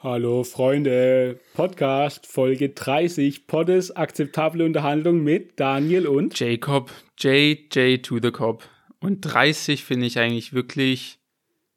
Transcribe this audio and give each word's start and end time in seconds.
Hallo 0.00 0.44
Freunde, 0.44 1.40
Podcast 1.54 2.24
Folge 2.24 2.68
30, 2.68 3.48
Poddes 3.48 3.90
akzeptable 3.96 4.64
Unterhandlung 4.64 5.24
mit 5.24 5.58
Daniel 5.58 6.06
und 6.06 6.38
Jacob, 6.38 6.92
JJ 7.18 7.96
to 8.02 8.20
the 8.22 8.30
Cop. 8.30 8.62
Und 9.00 9.22
30 9.22 9.82
finde 9.82 10.06
ich 10.06 10.20
eigentlich 10.20 10.52
wirklich 10.52 11.18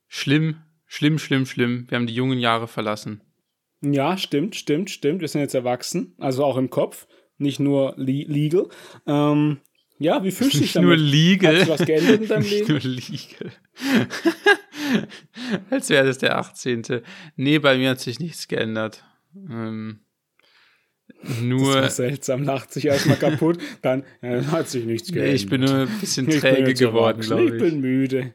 schlimm, 0.07 0.57
schlimm, 0.85 1.17
schlimm, 1.17 1.47
schlimm. 1.47 1.87
Wir 1.89 1.95
haben 1.95 2.05
die 2.05 2.13
jungen 2.13 2.37
Jahre 2.37 2.67
verlassen. 2.67 3.21
Ja, 3.81 4.15
stimmt, 4.19 4.55
stimmt, 4.55 4.91
stimmt. 4.91 5.21
Wir 5.21 5.27
sind 5.27 5.41
jetzt 5.41 5.55
erwachsen, 5.55 6.13
also 6.19 6.45
auch 6.45 6.57
im 6.57 6.69
Kopf, 6.69 7.07
nicht 7.39 7.59
nur 7.59 7.95
le 7.97 8.25
legal. 8.27 8.67
Ähm, 9.07 9.61
ja, 9.97 10.23
wie 10.23 10.29
fühlst 10.29 10.53
du 10.53 10.59
dich 10.59 10.73
damit? 10.73 10.89
Nur 10.89 10.95
legal. 10.95 11.55
Hat 11.55 11.59
sich 11.61 11.69
was 11.69 11.85
geändert 11.87 12.21
in 12.21 12.27
deinem 12.27 12.41
nicht 12.43 12.67
Leben? 12.67 12.67
Nur 12.67 12.81
legal. 12.81 13.51
Als 15.69 15.89
wäre 15.89 16.05
das 16.05 16.17
der 16.17 16.37
18. 16.37 17.01
Nee, 17.35 17.59
bei 17.59 17.77
mir 17.77 17.91
hat 17.91 17.99
sich 17.99 18.19
nichts 18.19 18.47
geändert. 18.47 19.03
Ähm, 19.35 20.01
nur. 21.41 21.75
Das 21.75 21.83
war 21.83 21.89
seltsam, 21.89 22.43
lacht 22.43 22.73
sich 22.73 22.85
erstmal 22.85 23.17
kaputt, 23.19 23.59
dann 23.81 24.03
ja, 24.21 24.45
hat 24.51 24.69
sich 24.69 24.85
nichts 24.85 25.09
geändert. 25.09 25.29
Nee, 25.29 25.35
ich 25.35 25.49
bin 25.49 25.61
nur 25.61 25.75
ein 25.75 25.99
bisschen 25.99 26.29
träge 26.29 26.73
geworden, 26.73 27.21
glaube 27.21 27.43
ich. 27.45 27.53
Ich 27.53 27.59
bin 27.59 27.81
müde. 27.81 28.33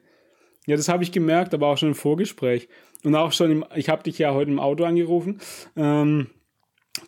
Ja, 0.67 0.77
das 0.77 0.89
habe 0.89 1.03
ich 1.03 1.13
gemerkt, 1.13 1.55
aber 1.55 1.69
auch 1.69 1.79
schon 1.79 1.91
im 1.91 1.95
Vorgespräch. 1.95 2.69
Und 3.05 3.15
auch 3.15 3.33
schon, 3.33 3.51
im, 3.51 3.65
ich 3.75 3.89
habe 3.89 4.03
dich 4.03 4.19
ja 4.19 4.33
heute 4.35 4.51
im 4.51 4.59
Auto 4.59 4.85
angerufen. 4.85 5.41
Ähm, 5.77 6.29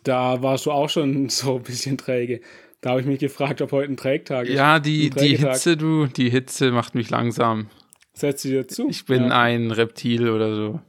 da 0.03 0.41
warst 0.41 0.65
du 0.65 0.71
auch 0.71 0.89
schon 0.89 1.29
so 1.29 1.57
ein 1.57 1.63
bisschen 1.63 1.97
träge. 1.97 2.41
Da 2.81 2.91
habe 2.91 3.01
ich 3.01 3.07
mich 3.07 3.19
gefragt, 3.19 3.61
ob 3.61 3.73
heute 3.73 3.91
ein 3.91 3.97
Trägtag 3.97 4.47
ist. 4.47 4.55
Ja, 4.55 4.79
die, 4.79 5.09
die 5.09 5.35
Hitze, 5.35 5.75
du, 5.75 6.05
die 6.05 6.29
Hitze 6.29 6.71
macht 6.71 6.95
mich 6.95 7.09
langsam. 7.09 7.67
Setzt 8.13 8.43
sie 8.43 8.49
dir 8.49 8.67
zu? 8.67 8.89
Ich 8.89 9.05
bin 9.05 9.25
ja. 9.25 9.41
ein 9.41 9.71
Reptil 9.71 10.29
oder 10.29 10.55
so. 10.55 10.81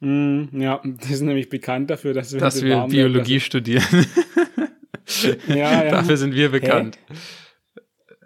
Mm, 0.00 0.60
ja, 0.60 0.80
das 0.84 1.10
ist 1.10 1.22
nämlich 1.22 1.48
bekannt 1.48 1.90
dafür, 1.90 2.12
dass 2.12 2.32
wir, 2.32 2.40
dass 2.40 2.62
wir 2.62 2.86
Biologie 2.86 3.32
werden. 3.32 3.40
studieren. 3.40 3.84
ja, 5.48 5.84
ja. 5.84 5.90
Dafür 5.90 6.16
sind 6.16 6.34
wir 6.34 6.50
bekannt. 6.50 6.98
Hey. 7.06 7.16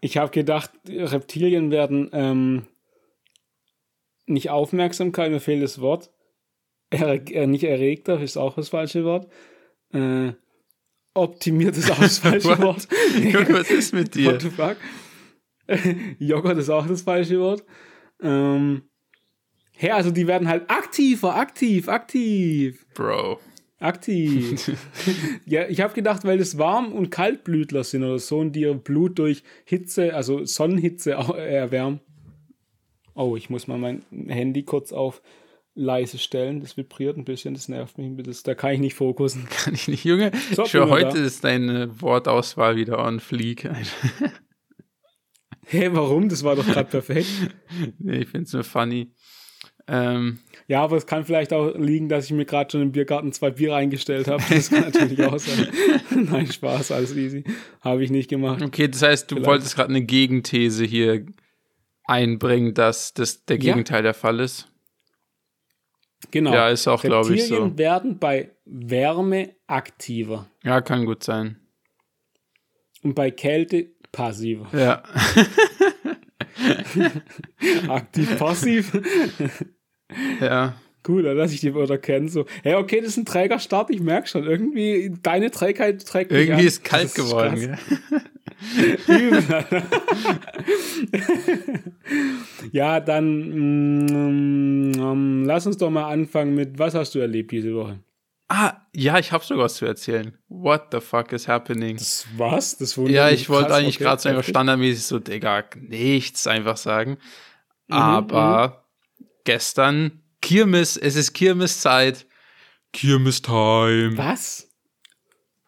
Ich 0.03 0.17
habe 0.17 0.31
gedacht, 0.31 0.71
Reptilien 0.89 1.71
werden 1.71 2.09
ähm, 2.13 2.67
nicht 4.27 4.51
Aufmerksamkeit, 4.51 5.31
mir 5.31 5.41
fehlt 5.41 5.63
das 5.63 5.81
Wort. 5.81 6.11
Er, 6.91 7.31
äh, 7.31 7.47
nicht 7.47 7.65
erregter, 7.65 8.21
ist 8.21 8.37
auch 8.37 8.57
das 8.57 8.71
falsche 8.71 9.05
Wort. 9.05 9.31
Äh, 9.93 10.33
optimiertes 11.15 11.91
Ausfallwort. 11.91 12.89
Junge, 13.17 13.49
was 13.51 13.71
ist 13.71 13.93
mit 13.93 14.15
dir? 14.15 14.33
What 14.33 14.43
the 14.43 14.51
fuck? 14.51 14.77
Joghurt 16.19 16.59
ist 16.59 16.71
auch 16.71 16.87
das 16.87 17.03
falsche 17.03 17.39
Wort. 17.39 17.65
Ähm, 18.23 18.83
ja, 19.79 19.97
also 19.97 20.11
die 20.11 20.27
werden 20.27 20.49
halt 20.49 20.71
aktiver, 20.71 21.37
aktiv, 21.37 21.89
aktiv. 21.89 22.87
Bro. 22.95 23.41
Aktiv. 23.79 24.71
ja, 25.47 25.67
ich 25.69 25.81
habe 25.81 25.95
gedacht, 25.95 26.25
weil 26.25 26.37
das 26.37 26.59
Warm- 26.59 26.93
und 26.93 27.11
Kaltblütler 27.11 27.83
sind 27.83 28.05
oder 28.05 28.19
so 28.19 28.39
und 28.39 28.53
die 28.53 28.61
ihr 28.61 28.75
Blut 28.75 29.19
durch 29.19 29.43
Hitze, 29.65 30.15
also 30.15 30.45
Sonnenhitze 30.45 31.13
erwärmen. 31.13 32.01
Oh, 33.15 33.37
ich 33.37 33.49
muss 33.49 33.69
mal 33.69 33.79
mein 33.79 34.03
Handy 34.29 34.65
kurz 34.65 34.93
auf 34.93 35.23
leise 35.75 36.19
stellen. 36.19 36.61
Das 36.61 36.77
vibriert 36.77 37.17
ein 37.17 37.25
bisschen, 37.25 37.55
das 37.55 37.69
nervt 37.69 37.97
mich. 37.97 38.23
Das, 38.23 38.43
da 38.43 38.55
kann 38.55 38.73
ich 38.73 38.81
nicht 38.81 38.95
fokussen. 38.95 39.49
Kann 39.51 39.75
ich 39.75 39.89
nicht, 39.89 40.05
Junge. 40.05 40.31
So, 40.55 40.67
Schon 40.67 40.91
heute 40.91 41.17
da. 41.17 41.25
ist 41.25 41.45
deine 41.45 42.01
Wortauswahl 42.01 42.77
wieder 42.77 42.99
on 43.05 43.19
fleek. 43.19 43.69
Hä, 45.71 45.83
hey, 45.83 45.95
warum? 45.95 46.29
Das 46.29 46.43
war 46.43 46.57
doch 46.57 46.67
gerade 46.67 46.91
perfekt. 46.91 47.29
nee, 48.01 48.23
ich 48.23 48.29
finde 48.29 48.47
es 48.47 48.53
nur 48.53 48.65
funny. 48.65 49.13
Ähm, 49.87 50.41
ja, 50.67 50.83
aber 50.83 50.97
es 50.97 51.07
kann 51.07 51.25
vielleicht 51.25 51.53
auch 51.53 51.77
liegen, 51.77 52.09
dass 52.09 52.25
ich 52.25 52.33
mir 52.33 52.45
gerade 52.45 52.73
schon 52.73 52.83
im 52.83 52.91
Biergarten 52.91 53.33
zwei 53.33 53.51
Bier 53.51 53.77
eingestellt 53.77 54.27
habe. 54.27 54.43
Das 54.51 54.69
kann 54.69 54.81
natürlich 54.81 55.23
auch 55.23 55.39
sein. 55.39 55.69
Nein, 56.29 56.51
Spaß, 56.51 56.91
alles 56.91 57.15
easy. 57.15 57.45
Habe 57.83 58.03
ich 58.03 58.11
nicht 58.11 58.29
gemacht. 58.29 58.61
Okay, 58.63 58.89
das 58.89 59.03
heißt, 59.03 59.31
du 59.31 59.37
vielleicht. 59.37 59.49
wolltest 59.49 59.77
gerade 59.77 59.91
eine 59.91 60.03
Gegenthese 60.03 60.85
hier 60.85 61.25
einbringen, 62.05 62.75
dass 62.75 63.15
das 63.15 63.45
der 63.45 63.59
Gegenteil 63.59 63.99
ja. 63.99 64.03
der 64.03 64.15
Fall 64.15 64.41
ist. 64.41 64.67
Genau. 66.33 66.53
Ja, 66.53 66.69
ist 66.69 66.89
auch, 66.89 67.03
glaube 67.03 67.33
ich, 67.33 67.47
so. 67.47 67.79
Werden 67.79 68.19
bei 68.19 68.51
Wärme 68.65 69.55
aktiver. 69.69 70.51
Ja, 70.65 70.81
kann 70.81 71.07
gut 71.07 71.23
sein. 71.23 71.61
Und 73.03 73.15
bei 73.15 73.31
Kälte 73.31 73.93
passiver. 74.13 74.67
Ja. 74.73 75.03
Aktiv, 77.89 78.39
passiv. 78.39 78.93
ja. 80.41 80.75
Cool, 81.09 81.23
dass 81.35 81.53
ich 81.53 81.61
die 81.61 81.75
Wörter 81.75 81.97
kenne. 81.97 82.29
So, 82.29 82.45
hey, 82.63 82.75
okay, 82.75 83.01
das 83.01 83.11
ist 83.11 83.17
ein 83.17 83.25
Trägerstart, 83.25 83.89
ich 83.91 84.01
merke 84.01 84.29
schon. 84.29 84.45
Irgendwie, 84.45 85.15
deine 85.23 85.51
Trägheit 85.51 86.05
trägt 86.07 86.31
mich 86.31 86.41
Irgendwie 86.41 86.61
an. 86.61 86.67
ist 86.67 86.85
kalt 86.85 87.15
geworden. 87.15 87.79
ja, 92.73 93.01
dann 93.01 94.93
mm, 94.93 95.01
um, 95.01 95.45
lass 95.45 95.67
uns 95.67 95.79
doch 95.79 95.89
mal 95.89 96.13
anfangen 96.13 96.55
mit, 96.55 96.79
was 96.79 96.95
hast 96.95 97.15
du 97.15 97.21
erlebt 97.21 97.51
diese 97.53 97.75
Woche? 97.75 98.01
Ah, 98.53 98.85
ja, 98.93 99.17
ich 99.21 99.31
habe 99.31 99.45
sogar 99.45 99.67
was 99.67 99.77
zu 99.77 99.87
erzählen. 99.87 100.37
What 100.49 100.89
the 100.91 101.01
fuck 101.01 101.31
is 101.31 101.47
happening? 101.47 101.97
Das 101.97 102.27
was? 102.37 102.77
Das 102.77 102.99
wurde 102.99 103.13
Ja, 103.13 103.31
ich 103.31 103.49
wollte 103.49 103.73
eigentlich 103.73 103.95
okay, 103.95 104.05
gerade 104.05 104.23
so 104.23 104.29
einfach 104.29 104.43
standardmäßig 104.43 105.05
so, 105.05 105.21
Digga, 105.21 105.63
nichts 105.77 106.49
einfach 106.49 106.77
sagen. 106.77 107.19
Mhm, 107.87 107.95
Aber 107.95 108.85
mhm. 109.21 109.27
gestern 109.45 110.23
Kirmes, 110.43 110.97
es 110.97 111.15
ist 111.15 111.33
Kirmeszeit. 111.33 112.27
Kirmes-Time. 112.93 114.19
Was? 114.19 114.69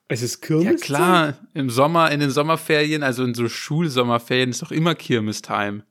Es 0.09 0.23
ist 0.23 0.41
Kirmes? 0.41 0.65
Ja, 0.65 0.75
klar. 0.75 1.35
Im 1.55 1.71
Sommer, 1.71 2.11
in 2.11 2.19
den 2.19 2.31
Sommerferien, 2.31 3.05
also 3.05 3.23
in 3.23 3.35
so 3.35 3.49
Schulsommerferien, 3.49 4.51
ist 4.51 4.61
doch 4.61 4.73
immer 4.73 4.97
Kirmes-Time. 4.97 5.85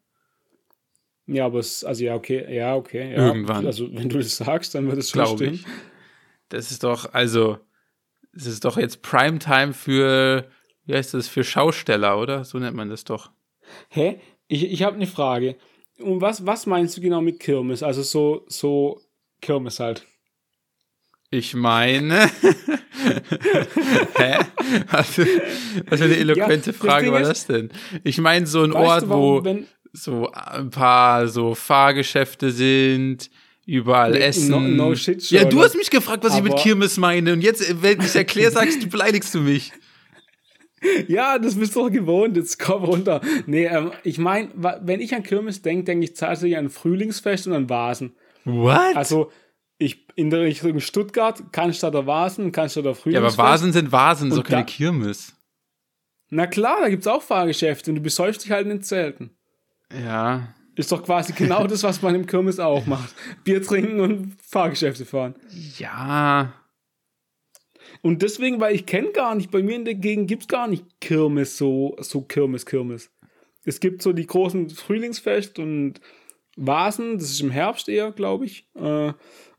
Ja, 1.28 1.46
aber 1.46 1.60
es, 1.60 1.86
also 1.86 2.04
ja, 2.04 2.16
okay, 2.16 2.54
ja, 2.54 2.76
okay. 2.76 3.14
Ja. 3.14 3.28
Irgendwann. 3.28 3.66
Also, 3.66 3.88
wenn 3.96 4.10
du 4.10 4.18
das 4.18 4.36
sagst, 4.36 4.76
dann 4.76 4.88
wird 4.88 4.98
es 4.98 5.12
schon 5.12 5.26
stimmen. 5.26 5.54
Ich. 5.54 5.66
Das 6.52 6.70
ist 6.70 6.84
doch, 6.84 7.14
also, 7.14 7.58
es 8.36 8.46
ist 8.46 8.66
doch 8.66 8.78
jetzt 8.78 9.02
Primetime 9.02 9.74
für, 9.74 10.50
wie 10.86 10.94
heißt 10.94 11.14
das, 11.14 11.28
für 11.28 11.44
Schausteller, 11.44 12.20
oder? 12.20 12.44
So 12.46 12.60
nennt 12.60 12.76
man 12.76 12.90
das 12.90 13.06
doch. 13.06 13.32
Hä? 13.90 14.20
Ich, 14.48 14.70
ich 14.70 14.84
habe 14.84 14.98
eine 14.98 15.08
Frage. 15.08 15.56
Und 15.98 16.20
was, 16.20 16.46
was 16.46 16.66
meinst 16.66 16.98
du 16.98 17.02
genau 17.02 17.22
mit 17.22 17.40
Kirmes? 17.40 17.84
Also 17.84 18.04
so, 18.04 18.46
so 18.48 19.00
Kirmes 19.40 19.80
halt. 19.80 20.06
Ich 21.30 21.54
meine. 21.54 22.26
Hä? 24.18 24.40
Was 24.90 25.10
für, 25.12 25.26
eine 25.90 26.18
eloquente 26.18 26.72
ja, 26.72 26.78
Frage 26.78 27.14
war 27.14 27.22
das 27.22 27.48
denn? 27.48 27.72
Ich 28.04 28.18
meine, 28.18 28.46
so 28.46 28.64
ein 28.64 28.74
Ort, 28.74 29.04
du, 29.04 29.10
warum, 29.10 29.46
wo 29.46 29.64
so 29.94 30.30
ein 30.32 30.70
paar 30.70 31.30
so 31.30 31.56
Fahrgeschäfte 31.56 32.52
sind, 32.52 33.30
überall 33.66 34.12
nee, 34.12 34.20
essen. 34.20 34.50
No, 34.50 34.60
no 34.60 34.96
shit 34.96 35.30
ja, 35.30 35.46
du 35.46 35.62
hast 35.62 35.76
mich 35.76 35.90
gefragt, 35.90 36.24
was 36.24 36.36
ich 36.36 36.44
mit 36.44 36.56
Kirmes 36.58 36.98
meine. 36.98 37.34
Und 37.34 37.42
jetzt, 37.42 37.82
wenn 37.82 38.02
ich 38.02 38.16
erkläre, 38.16 38.52
sagst 38.52 38.84
du, 38.84 38.88
beleidigst 38.88 39.34
du 39.34 39.42
mich. 39.42 39.72
Ja, 41.08 41.38
das 41.38 41.54
bist 41.54 41.76
du 41.76 41.84
doch 41.84 41.92
gewohnt, 41.92 42.36
jetzt 42.36 42.58
komm 42.58 42.84
runter. 42.84 43.22
Nee, 43.46 43.66
ähm, 43.66 43.92
ich 44.04 44.18
meine, 44.18 44.50
wenn 44.56 45.00
ich 45.00 45.14
an 45.14 45.22
Kirmes 45.22 45.62
denke, 45.62 45.84
denke 45.84 46.06
ich 46.06 46.16
tatsächlich 46.16 46.58
an 46.58 46.72
Frühlingsfest 46.72 47.46
und 47.46 47.54
an 47.54 47.70
Vasen. 47.70 48.16
What? 48.46 48.96
Also, 48.96 49.32
ich 49.78 50.08
in 50.16 50.32
der 50.32 50.42
Richtung 50.42 50.80
Stuttgart, 50.80 51.52
Cannstatt 51.52 51.94
der 51.94 52.08
Vasen, 52.08 52.52
Cannstatt 52.52 52.86
der 52.86 52.96
Frühlingsfest. 52.96 53.38
Ja, 53.38 53.44
aber 53.44 53.52
Vasen 53.52 53.74
sind 53.74 53.92
Vasen, 53.92 54.32
so 54.32 54.42
keine 54.42 54.66
Kirmes. 54.66 55.36
Na 56.30 56.48
klar, 56.48 56.78
da 56.82 56.90
gibt's 56.90 57.08
auch 57.08 57.22
Fahrgeschäfte 57.22 57.92
und 57.92 57.98
du 57.98 58.02
besäufst 58.02 58.44
dich 58.44 58.52
halt 58.52 58.64
in 58.64 58.70
den 58.70 58.82
Zelten. 58.82 59.38
Ja. 59.94 60.56
Ist 60.76 60.92
doch 60.92 61.04
quasi 61.04 61.34
genau 61.34 61.68
das, 61.68 61.84
was 61.84 62.02
man 62.02 62.16
im 62.16 62.26
Kirmes 62.26 62.60
auch 62.60 62.86
macht. 62.86 63.14
Bier 63.44 63.62
trinken 63.62 64.00
und 64.00 64.38
Fahrgeschäfte 64.42 65.06
fahren. 65.06 65.36
Ja. 65.78 66.54
Und 68.02 68.22
deswegen, 68.22 68.60
weil 68.60 68.74
ich 68.74 68.86
kenne 68.86 69.12
gar 69.12 69.36
nicht, 69.36 69.52
bei 69.52 69.62
mir 69.62 69.76
in 69.76 69.86
der 69.86 69.96
Gegend 69.96 70.28
gibt 70.28 70.44
es 70.44 70.48
gar 70.48 70.68
nicht 70.68 70.86
Kirmes, 71.02 71.58
so, 71.58 71.96
so 72.00 72.22
Kirmes, 72.22 72.66
Kirmes. 72.66 73.12
Es 73.64 73.80
gibt 73.80 74.02
so 74.02 74.14
die 74.14 74.26
großen 74.26 74.70
Frühlingsfest 74.70 75.60
und 75.60 76.02
Vasen, 76.56 77.18
das 77.18 77.30
ist 77.30 77.42
im 77.42 77.52
Herbst 77.52 77.90
eher, 77.90 78.12
glaube 78.12 78.46
ich. 78.46 78.68
Äh, 78.76 79.14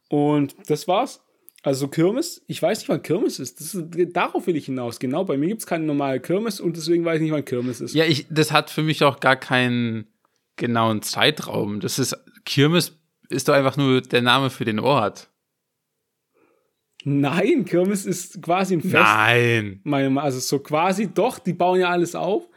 und 0.08 0.56
das 0.66 0.88
war's. 0.88 1.22
Also 1.62 1.86
Kirmes, 1.86 2.42
ich 2.48 2.60
weiß 2.60 2.80
nicht, 2.80 2.88
wann 2.88 3.02
Kirmes 3.02 3.38
ist. 3.38 3.60
ist. 3.60 3.76
Darauf 4.12 4.48
will 4.48 4.56
ich 4.56 4.66
hinaus. 4.66 4.98
Genau, 4.98 5.24
bei 5.24 5.36
mir 5.36 5.46
gibt 5.46 5.60
es 5.60 5.66
keine 5.66 5.84
normale 5.84 6.18
Kirmes 6.18 6.60
und 6.60 6.76
deswegen 6.76 7.04
weiß 7.04 7.16
ich 7.16 7.22
nicht, 7.22 7.32
wann 7.32 7.44
Kirmes 7.44 7.80
ist. 7.80 7.94
Ja, 7.94 8.04
ich, 8.04 8.26
das 8.28 8.50
hat 8.50 8.70
für 8.70 8.82
mich 8.82 9.04
auch 9.04 9.20
gar 9.20 9.36
keinen 9.36 10.11
genauen 10.56 11.02
Zeitraum. 11.02 11.80
Das 11.80 11.98
ist, 11.98 12.16
Kirmes 12.44 12.98
ist 13.28 13.48
doch 13.48 13.54
einfach 13.54 13.76
nur 13.76 14.00
der 14.02 14.22
Name 14.22 14.50
für 14.50 14.64
den 14.64 14.78
Ort. 14.78 15.28
Nein, 17.04 17.64
Kirmes 17.64 18.06
ist 18.06 18.42
quasi 18.42 18.74
ein 18.74 18.80
Fest. 18.80 18.94
Nein. 18.94 20.18
Also 20.18 20.38
so 20.38 20.60
quasi 20.60 21.08
doch, 21.12 21.38
die 21.38 21.52
bauen 21.52 21.80
ja 21.80 21.88
alles 21.88 22.14
auf. 22.14 22.48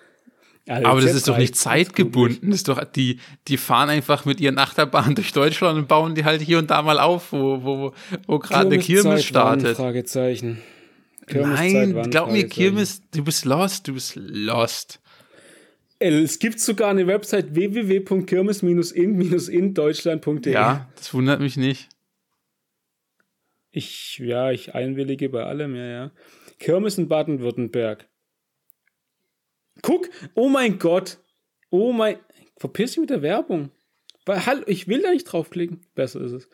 Also 0.67 0.87
aber 0.87 1.01
das 1.01 1.13
ist 1.13 1.27
doch 1.27 1.37
nicht 1.37 1.55
zeitgebunden. 1.55 2.49
Das 2.49 2.59
ist 2.59 2.67
doch, 2.67 2.83
die, 2.83 3.19
die 3.47 3.57
fahren 3.57 3.89
einfach 3.89 4.25
mit 4.25 4.39
ihren 4.39 4.57
Achterbahnen 4.57 5.15
durch 5.15 5.31
Deutschland 5.31 5.77
und 5.77 5.87
bauen 5.87 6.15
die 6.15 6.25
halt 6.25 6.41
hier 6.41 6.57
und 6.57 6.71
da 6.71 6.81
mal 6.81 6.99
auf, 6.99 7.31
wo, 7.31 7.63
wo, 7.63 7.93
wo 8.25 8.39
gerade 8.39 8.67
eine 8.67 8.79
Kirmes 8.79 9.23
startet. 9.23 9.77
Fragezeichen. 9.77 10.61
Nein, 11.31 12.09
glaub 12.11 12.31
mir, 12.31 12.47
Kirmes, 12.47 13.01
du 13.11 13.23
bist 13.23 13.45
lost, 13.45 13.87
du 13.87 13.93
bist 13.93 14.15
lost. 14.15 14.99
Es 15.99 16.39
gibt 16.39 16.59
sogar 16.59 16.89
eine 16.89 17.07
Website 17.07 17.55
www.kirmes-in-in-deutschland.de. 17.55 20.53
Ja, 20.53 20.91
das 20.95 21.13
wundert 21.13 21.39
mich 21.39 21.55
nicht. 21.55 21.87
Ich, 23.71 24.17
ja, 24.19 24.51
ich 24.51 24.75
einwillige 24.75 25.29
bei 25.29 25.43
allem, 25.43 25.75
ja, 25.75 25.85
ja. 25.85 26.11
Kirmes 26.59 26.97
in 26.97 27.07
Baden-Württemberg. 27.07 28.09
Guck, 29.81 30.09
oh 30.33 30.49
mein 30.49 30.79
Gott. 30.79 31.19
Oh 31.69 31.91
mein. 31.91 32.17
Verpiss 32.57 32.91
dich 32.91 32.99
mit 32.99 33.09
der 33.09 33.21
Werbung. 33.21 33.71
Hallo, 34.27 34.63
ich 34.65 34.87
will 34.87 35.01
da 35.01 35.11
nicht 35.11 35.25
draufklicken. 35.25 35.81
Besser 35.93 36.21
ist 36.21 36.31
es. 36.31 36.49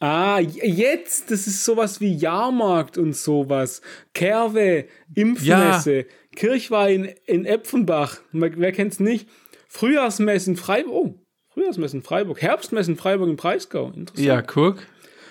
Ah, 0.00 0.38
jetzt, 0.38 1.30
das 1.30 1.46
ist 1.46 1.64
sowas 1.64 2.00
wie 2.00 2.14
Jahrmarkt 2.14 2.98
und 2.98 3.16
sowas. 3.16 3.82
Kerwe, 4.14 4.86
Impfmesse, 5.14 5.96
ja. 5.96 6.04
Kirchweih 6.36 7.16
in 7.26 7.44
Epfenbach. 7.44 8.18
Wer 8.32 8.72
kennt's 8.72 9.00
nicht? 9.00 9.28
Frühjahrsmessen 9.68 10.56
Freiburg. 10.56 10.92
Oh, 10.94 11.14
Frühjahrsmessen 11.48 12.02
Freiburg. 12.02 12.40
Herbstmessen 12.40 12.96
Freiburg 12.96 13.28
im 13.28 13.36
Breisgau. 13.36 13.86
Interessant. 13.86 14.24
Ja, 14.26 14.40
guck. 14.42 14.86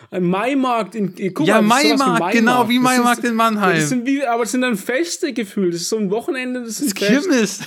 Ein 0.09 0.23
Maimarkt 0.23 0.95
in 0.95 1.33
guck 1.33 1.47
Ja, 1.47 1.61
Maimarkt, 1.61 2.31
genau 2.31 2.69
wie 2.69 2.79
Maimarkt 2.79 3.23
in 3.25 3.35
Mannheim. 3.35 3.75
Das 3.75 3.89
sind 3.89 4.05
wie, 4.05 4.23
aber 4.23 4.43
es 4.43 4.51
sind 4.51 4.61
dann 4.61 4.77
Feste 4.77 5.33
gefühlt. 5.33 5.73
Das 5.73 5.81
ist 5.81 5.89
so 5.89 5.97
ein 5.97 6.09
Wochenende, 6.11 6.63
das 6.63 6.79
ist 6.79 6.95
Kirmes. 6.95 7.59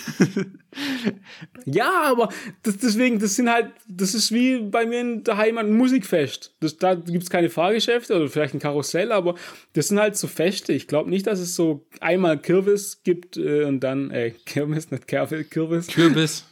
ja, 1.66 2.02
aber 2.04 2.30
das, 2.62 2.78
deswegen, 2.78 3.18
das 3.18 3.36
sind 3.36 3.50
halt, 3.50 3.72
das 3.88 4.14
ist 4.14 4.32
wie 4.32 4.58
bei 4.58 4.86
mir 4.86 5.00
in 5.00 5.24
der 5.24 5.36
Heimat 5.36 5.66
ein 5.66 5.76
Musikfest. 5.76 6.54
Das, 6.60 6.78
da 6.78 6.94
gibt's 6.94 7.28
keine 7.28 7.50
Fahrgeschäfte 7.50 8.16
oder 8.16 8.28
vielleicht 8.28 8.54
ein 8.54 8.60
Karussell, 8.60 9.12
aber 9.12 9.34
das 9.74 9.88
sind 9.88 10.00
halt 10.00 10.16
so 10.16 10.26
Feste. 10.26 10.72
Ich 10.72 10.86
glaube 10.86 11.10
nicht, 11.10 11.26
dass 11.26 11.40
es 11.40 11.54
so 11.54 11.86
einmal 12.00 12.38
Kirmes 12.38 13.02
gibt 13.02 13.36
äh, 13.36 13.64
und 13.64 13.80
dann, 13.80 14.10
äh, 14.10 14.30
Kirmes, 14.46 14.90
nicht 14.90 15.06
Kirmes. 15.06 15.88
Kürbis. 15.88 16.46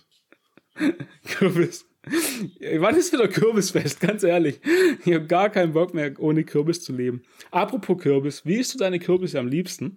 Kürbis. 1.27 1.88
Wann 2.79 2.97
ist 2.97 3.13
wieder 3.13 3.29
Kürbisfest? 3.29 4.01
Ganz 4.01 4.23
ehrlich. 4.23 4.61
Ich 5.05 5.15
habe 5.15 5.27
gar 5.27 5.51
keinen 5.51 5.73
Bock 5.73 5.95
mehr, 5.95 6.13
ohne 6.19 6.45
Kürbis 6.45 6.83
zu 6.83 6.93
leben. 6.93 7.23
Apropos 7.51 7.99
Kürbis, 7.99 8.45
wie 8.45 8.57
isst 8.57 8.75
du 8.75 8.79
deine 8.79 8.99
Kürbisse 8.99 9.39
am 9.39 9.49
liebsten? 9.49 9.97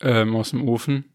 Ähm, 0.00 0.34
aus 0.36 0.50
dem 0.50 0.68
Ofen. 0.68 1.12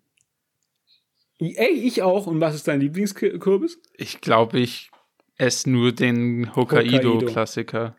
Ey, 1.39 1.71
ich 1.71 2.01
auch. 2.01 2.27
Und 2.27 2.39
was 2.39 2.56
ist 2.56 2.68
dein 2.68 2.80
Lieblingskürbis? 2.80 3.80
Ich 3.97 4.21
glaube, 4.21 4.59
ich 4.59 4.91
esse 5.38 5.69
nur 5.69 5.91
den 5.91 6.56
Hokkaido-Klassiker. 6.56 7.95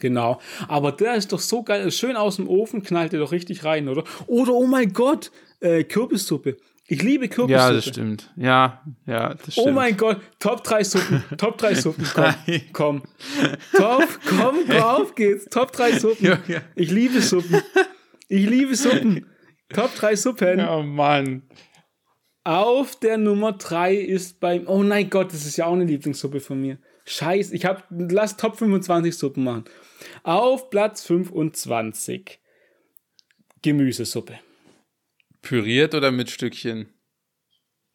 Genau. 0.00 0.40
Aber 0.66 0.92
der 0.92 1.14
ist 1.14 1.32
doch 1.32 1.40
so 1.40 1.62
geil. 1.62 1.90
Schön 1.90 2.16
aus 2.16 2.36
dem 2.36 2.48
Ofen, 2.48 2.82
knallt 2.82 3.12
der 3.12 3.20
doch 3.20 3.32
richtig 3.32 3.64
rein, 3.64 3.88
oder? 3.88 4.04
Oder, 4.26 4.54
oh 4.54 4.66
mein 4.66 4.92
Gott, 4.92 5.30
äh, 5.60 5.84
Kürbissuppe. 5.84 6.56
Ich 6.92 7.04
liebe 7.04 7.28
Kürbissuppe. 7.28 7.52
Ja, 7.52 7.72
das 7.72 7.86
stimmt. 7.86 8.32
Ja, 8.34 8.82
ja, 9.06 9.34
das 9.34 9.52
stimmt. 9.52 9.68
Oh 9.68 9.70
mein 9.70 9.96
Gott, 9.96 10.20
Top 10.40 10.64
3 10.64 10.82
Suppen. 10.82 11.22
Top 11.38 11.56
3 11.56 11.76
Suppen. 11.76 12.04
Komm, 12.12 12.34
komm. 12.72 13.02
Top, 13.72 14.08
komm, 14.26 14.66
drauf 14.66 15.14
geht's. 15.14 15.44
Top 15.44 15.70
3 15.70 16.00
Suppen. 16.00 16.38
Ich 16.74 16.90
liebe 16.90 17.20
Suppen. 17.22 17.62
Ich 18.26 18.44
liebe 18.44 18.74
Suppen. 18.74 19.24
Top 19.72 19.94
3 19.94 20.16
Suppen. 20.16 20.66
Oh 20.68 20.82
Mann. 20.82 21.44
Auf 22.42 22.98
der 22.98 23.18
Nummer 23.18 23.52
3 23.52 23.94
ist 23.94 24.40
beim. 24.40 24.66
Oh 24.66 24.82
mein 24.82 25.08
Gott, 25.10 25.32
das 25.32 25.46
ist 25.46 25.58
ja 25.58 25.66
auch 25.66 25.74
eine 25.74 25.84
Lieblingssuppe 25.84 26.40
von 26.40 26.60
mir. 26.60 26.78
Scheiße, 27.04 27.54
ich 27.54 27.66
hab. 27.66 27.86
Lass 27.90 28.36
Top 28.36 28.56
25 28.58 29.16
Suppen 29.16 29.44
machen. 29.44 29.64
Auf 30.24 30.70
Platz 30.70 31.04
25. 31.04 32.40
Gemüsesuppe. 33.62 34.40
Püriert 35.42 35.94
oder 35.94 36.10
mit 36.10 36.30
Stückchen? 36.30 36.88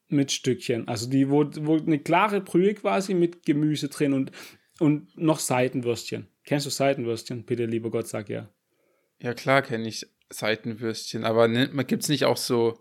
Mit 0.08 0.32
Stückchen. 0.32 0.88
Also 0.88 1.10
die, 1.10 1.30
wo, 1.30 1.46
wo 1.62 1.78
eine 1.78 2.00
klare 2.00 2.42
Brühe 2.42 2.74
quasi 2.74 3.14
mit 3.14 3.46
Gemüse 3.46 3.90
drin 3.90 4.14
und, 4.14 4.32
und 4.80 5.18
noch 5.18 5.40
Seitenwürstchen. 5.40 6.28
Kennst 6.44 6.66
du 6.66 6.70
Seitenwürstchen? 6.70 7.46
Bitte, 7.46 7.66
lieber 7.66 7.90
Gott, 7.90 8.08
sag 8.08 8.30
ja. 8.30 8.50
Ja, 9.20 9.34
klar 9.34 9.62
kenne 9.62 9.88
ich 9.88 10.06
Seitenwürstchen, 10.30 11.24
aber 11.24 11.48
gibt 11.86 12.04
es 12.04 12.10
nicht 12.10 12.26
auch 12.26 12.38
so. 12.38 12.80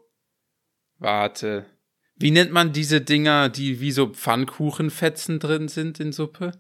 Warte. 0.99 1.67
Wie 2.17 2.31
nennt 2.31 2.53
man 2.53 2.73
diese 2.73 3.01
Dinger, 3.01 3.49
die 3.49 3.81
wie 3.81 3.91
so 3.91 4.13
Pfannkuchenfetzen 4.13 5.41
drin 5.41 5.69
sind 5.69 6.01
in 6.01 6.13
Suppe? 6.13 6.53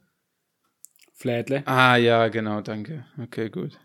Flädle. 1.12 1.66
Ah, 1.66 1.96
ja, 1.96 2.28
genau, 2.28 2.60
danke. 2.60 3.06
Okay, 3.18 3.48
gut. 3.50 3.78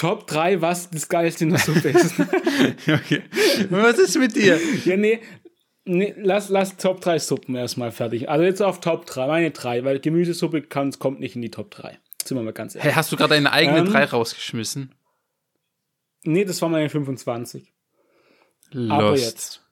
Top 0.00 0.26
3, 0.28 0.62
was 0.62 0.88
das 0.88 1.10
Geilste 1.10 1.44
in 1.44 1.50
der 1.50 1.58
Suppe 1.58 1.90
ist. 1.90 2.18
okay. 2.88 3.22
Was 3.68 3.98
ist 3.98 4.16
mit 4.16 4.34
dir? 4.34 4.58
Ja, 4.86 4.96
nee, 4.96 5.20
nee 5.84 6.14
lass, 6.16 6.48
lass 6.48 6.78
Top 6.78 7.02
3 7.02 7.18
Suppen 7.18 7.54
erstmal 7.54 7.92
fertig. 7.92 8.30
Also 8.30 8.46
jetzt 8.46 8.62
auf 8.62 8.80
Top 8.80 9.04
3, 9.04 9.26
meine 9.26 9.50
3, 9.50 9.84
weil 9.84 10.00
Gemüsesuppe 10.00 10.62
kann, 10.62 10.90
kommt 10.92 11.20
nicht 11.20 11.36
in 11.36 11.42
die 11.42 11.50
Top 11.50 11.70
3. 11.70 11.98
Sind 12.24 12.38
wir 12.38 12.42
mal 12.42 12.54
ganz 12.54 12.74
ehrlich. 12.74 12.86
Hey, 12.86 12.94
hast 12.94 13.12
du 13.12 13.16
gerade 13.16 13.34
deine 13.34 13.52
eigene 13.52 13.80
ähm, 13.80 13.90
3 13.90 14.04
rausgeschmissen? 14.06 14.94
Nee, 16.22 16.46
das 16.46 16.62
war 16.62 16.70
meine 16.70 16.88
25. 16.88 17.70
Lost. 18.70 18.90
Aber 18.90 19.16
jetzt. 19.18 19.66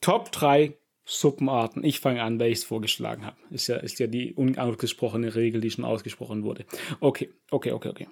Top 0.00 0.32
3 0.32 0.78
Suppenarten. 1.04 1.84
Ich 1.84 2.00
fange 2.00 2.22
an, 2.22 2.40
weil 2.40 2.52
ich 2.52 2.60
es 2.60 2.64
vorgeschlagen 2.64 3.26
habe. 3.26 3.36
Ist 3.50 3.66
ja, 3.66 3.76
ist 3.76 3.98
ja 3.98 4.06
die 4.06 4.32
unausgesprochene 4.32 5.34
Regel, 5.34 5.60
die 5.60 5.70
schon 5.70 5.84
ausgesprochen 5.84 6.42
wurde. 6.42 6.64
Okay, 7.00 7.30
okay, 7.50 7.72
okay, 7.72 7.88
okay. 7.90 8.08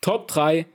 Top 0.00 0.28
3 0.28 0.66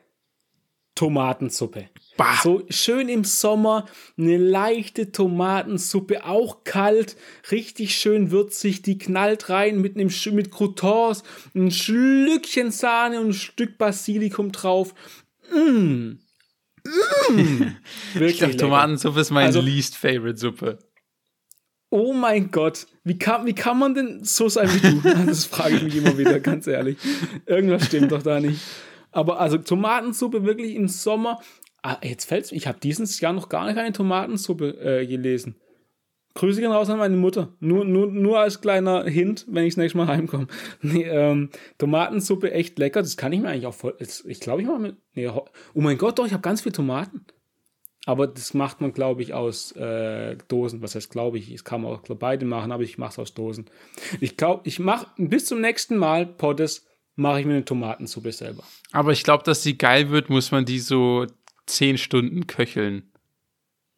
Tomatensuppe. 0.95 1.89
Bah. 2.15 2.39
So 2.42 2.63
schön 2.69 3.09
im 3.09 3.25
Sommer, 3.25 3.86
eine 4.18 4.38
leichte 4.38 5.12
Tomatensuppe, 5.12 6.25
auch 6.25 6.63
kalt, 6.63 7.18
richtig 7.51 7.95
schön 7.95 8.31
würzig, 8.31 8.81
die 8.81 8.97
knallt 8.97 9.50
rein 9.50 9.81
mit 9.81 9.97
einem 9.97 10.09
mit 10.31 10.51
Croutons, 10.51 11.24
ein 11.53 11.71
Schlückchen 11.71 12.71
Sahne 12.71 13.19
und 13.19 13.27
ein 13.27 13.33
Stück 13.33 13.77
Basilikum 13.77 14.53
drauf. 14.53 14.95
Mmh. 15.53 16.18
Mmh. 17.30 17.75
ich 18.21 18.38
glaube, 18.38 18.56
Tomatensuppe 18.56 19.19
ist 19.19 19.31
meine 19.31 19.48
also, 19.48 19.59
least 19.59 19.98
favorite 19.98 20.38
Suppe. 20.38 20.80
Oh 21.89 22.13
mein 22.13 22.51
Gott, 22.51 22.88
wie 23.03 23.18
kann, 23.18 23.45
wie 23.45 23.53
kann 23.53 23.77
man 23.77 23.94
denn 23.94 24.24
so 24.24 24.48
sein 24.48 24.69
wie 24.74 24.80
du? 24.80 25.25
Das 25.25 25.45
frage 25.45 25.75
ich 25.75 25.83
mich 25.83 25.95
immer 25.95 26.18
wieder, 26.18 26.39
ganz 26.39 26.68
ehrlich. 26.68 26.98
Irgendwas 27.45 27.86
stimmt 27.86 28.12
doch 28.12 28.24
da 28.24 28.39
nicht. 28.39 28.59
Aber 29.15 29.39
also 29.39 29.57
Tomatensuppe 29.57 30.44
wirklich 30.44 30.75
im 30.75 30.89
Sommer. 30.89 31.39
Ah, 31.81 31.98
jetzt 32.03 32.25
fällt's 32.25 32.51
mir. 32.51 32.57
Ich 32.57 32.67
habe 32.67 32.79
dieses 32.84 33.22
Jahr 33.22 33.31
noch 33.31 33.48
gar 33.48 33.74
keine 33.74 33.93
Tomatensuppe 33.93 34.72
äh, 34.72 35.07
gelesen. 35.07 35.55
Grüße 36.34 36.60
gehen 36.60 36.72
raus 36.72 36.89
an 36.89 36.98
meine 36.98 37.15
Mutter. 37.15 37.53
Nur, 37.62 37.86
nur, 37.86 38.07
nur 38.07 38.39
als 38.39 38.60
kleiner 38.60 39.05
Hint, 39.05 39.45
wenn 39.48 39.63
ich 39.63 39.75
das 39.75 39.77
nächste 39.77 39.98
Mal 40.00 40.07
heimkomme. 40.07 40.48
Nee, 40.81 41.03
ähm, 41.03 41.50
Tomatensuppe 41.77 42.51
echt 42.51 42.77
lecker. 42.77 43.01
Das 43.01 43.15
kann 43.15 43.31
ich 43.31 43.39
mir 43.39 43.48
eigentlich 43.48 43.67
auch 43.67 43.74
voll. 43.74 43.95
Ich 44.00 44.41
glaube, 44.41 44.62
ich 44.62 44.67
mache 44.67 44.79
mit. 44.79 44.98
Nee, 45.13 45.29
oh 45.29 45.45
mein 45.75 45.98
Gott, 45.98 46.19
doch, 46.19 46.25
ich 46.25 46.34
habe 46.34 46.41
ganz 46.41 46.60
viel 46.60 46.74
Tomaten. 46.74 47.25
Aber 48.05 48.27
das 48.27 48.53
macht 48.53 48.81
man, 48.81 48.91
glaube 48.91 49.22
ich, 49.22 49.34
aus 49.34 49.72
äh, 49.77 50.36
Dosen. 50.50 50.81
Was 50.81 50.95
heißt, 50.95 51.10
glaube 51.10 51.38
ich? 51.38 51.53
Das 51.53 51.63
kann 51.63 51.84
man 51.84 51.93
auch 51.93 52.01
beide 52.19 52.45
machen, 52.45 52.74
aber 52.74 52.84
ich 52.84 52.98
mache 52.98 53.12
es 53.12 53.19
aus 53.19 53.34
Dosen. 53.34 53.65
Ich 54.19 54.36
glaube, 54.36 54.63
ich 54.65 54.79
mache 54.79 55.07
bis 55.17 55.45
zum 55.45 55.62
nächsten 55.62 55.95
Mal 55.95 56.25
Pottes 56.25 56.86
mache 57.15 57.39
ich 57.39 57.45
mir 57.45 57.53
eine 57.53 57.65
Tomatensuppe 57.65 58.31
selber. 58.31 58.63
Aber 58.91 59.12
ich 59.12 59.24
glaube, 59.24 59.43
dass 59.43 59.62
die 59.62 59.77
geil 59.77 60.10
wird, 60.10 60.29
muss 60.29 60.51
man 60.51 60.65
die 60.65 60.79
so 60.79 61.25
zehn 61.65 61.98
Stunden 61.98 62.48
köcheln. 62.48 63.12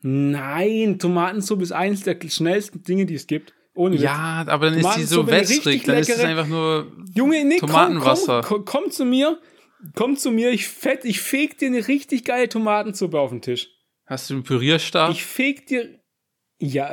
Nein, 0.02 1.00
Tomatensuppe 1.00 1.64
ist 1.64 1.72
eines 1.72 2.04
der 2.04 2.18
schnellsten 2.30 2.84
Dinge, 2.84 3.06
die 3.06 3.16
es 3.16 3.28
gibt. 3.28 3.54
Ohne 3.74 3.96
ja, 3.96 4.42
Witz. 4.42 4.50
aber 4.50 4.70
dann 4.72 4.80
ist 4.80 4.94
sie 4.94 5.04
so 5.04 5.28
wässrig, 5.28 5.84
dann 5.84 5.98
ist 5.98 6.10
es 6.10 6.20
einfach 6.20 6.48
nur 6.48 6.92
Junge, 7.14 7.46
nee, 7.46 7.58
Tomatenwasser. 7.58 8.42
Komm, 8.42 8.66
komm, 8.66 8.84
komm, 8.84 8.92
zu 8.92 9.06
mir, 9.06 9.40
komm 9.94 10.18
zu 10.18 10.32
mir, 10.32 10.50
ich 10.50 10.68
fett, 10.68 11.06
ich 11.06 11.22
feg 11.22 11.60
dir 11.60 11.68
eine 11.68 11.88
richtig 11.88 12.24
geile 12.26 12.50
Tomatensuppe 12.50 13.20
auf 13.20 13.30
den 13.30 13.42
Tisch. 13.42 13.70
Hast 14.08 14.30
du 14.30 14.36
einen 14.36 14.44
Pürierstab? 14.44 15.12
Ich 15.12 15.24
feg 15.24 15.68
dir, 15.68 16.00
ja, 16.60 16.92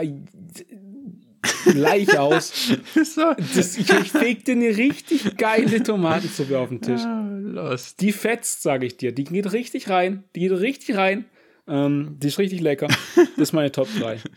gleich 1.65 2.19
aus. 2.19 2.53
das, 2.95 3.77
ich, 3.77 3.91
ich 3.91 4.13
feg 4.13 4.45
dir 4.45 4.53
eine 4.53 4.77
richtig 4.77 5.37
geile 5.37 5.83
Tomatensuppe 5.83 6.59
auf 6.59 6.69
den 6.69 6.81
Tisch. 6.81 7.03
Ah, 7.03 7.77
die 8.01 8.13
fetzt, 8.13 8.63
sage 8.63 8.87
ich 8.87 8.97
dir. 8.97 9.13
Die 9.13 9.25
geht 9.25 9.53
richtig 9.53 9.89
rein. 9.89 10.25
Die 10.35 10.41
geht 10.41 10.53
richtig 10.53 10.97
rein. 10.97 11.27
Ähm, 11.67 12.17
die 12.19 12.29
ist 12.29 12.39
richtig 12.39 12.61
lecker. 12.61 12.89
Das 13.17 13.49
ist 13.49 13.53
meine 13.53 13.73
Top 13.73 13.89
3. 13.99 14.19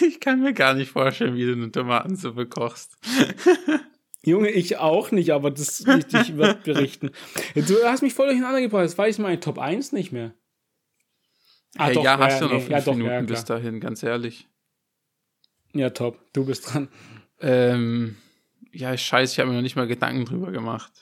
Ich 0.00 0.20
kann 0.20 0.40
mir 0.40 0.54
gar 0.54 0.72
nicht 0.72 0.90
vorstellen, 0.90 1.36
wie 1.36 1.44
du 1.44 1.52
eine 1.52 1.70
Tomatensuppe 1.70 2.46
kochst. 2.46 2.96
Junge, 4.24 4.48
ich 4.48 4.78
auch 4.78 5.10
nicht, 5.10 5.32
aber 5.32 5.50
das 5.50 5.80
ich, 5.80 6.14
ich 6.14 6.38
werde 6.38 6.60
berichten. 6.64 7.10
Du 7.54 7.74
hast 7.84 8.02
mich 8.02 8.14
voll 8.14 8.28
durcheinander 8.28 8.62
gebracht. 8.62 8.84
Das 8.84 8.96
weiß 8.96 9.16
ich 9.16 9.22
meine 9.22 9.38
Top 9.38 9.58
1 9.58 9.92
nicht 9.92 10.12
mehr. 10.12 10.32
Ah, 11.76 11.86
hey, 11.86 11.94
doch, 11.94 12.04
ja, 12.04 12.18
hast 12.18 12.40
du 12.40 12.46
noch 12.46 12.52
nee, 12.52 12.60
fünf 12.60 12.70
ja, 12.70 12.80
doch, 12.80 12.94
Minuten 12.94 13.12
ja, 13.12 13.20
bis 13.20 13.44
dahin, 13.44 13.80
ganz 13.80 14.02
ehrlich. 14.02 14.48
Ja, 15.72 15.90
top. 15.90 16.18
Du 16.32 16.44
bist 16.44 16.72
dran. 16.72 16.88
Ähm, 17.40 18.16
ja, 18.72 18.96
scheiße, 18.96 19.34
ich 19.34 19.38
habe 19.38 19.50
mir 19.50 19.56
noch 19.56 19.62
nicht 19.62 19.76
mal 19.76 19.86
Gedanken 19.86 20.24
drüber 20.24 20.50
gemacht. 20.52 20.92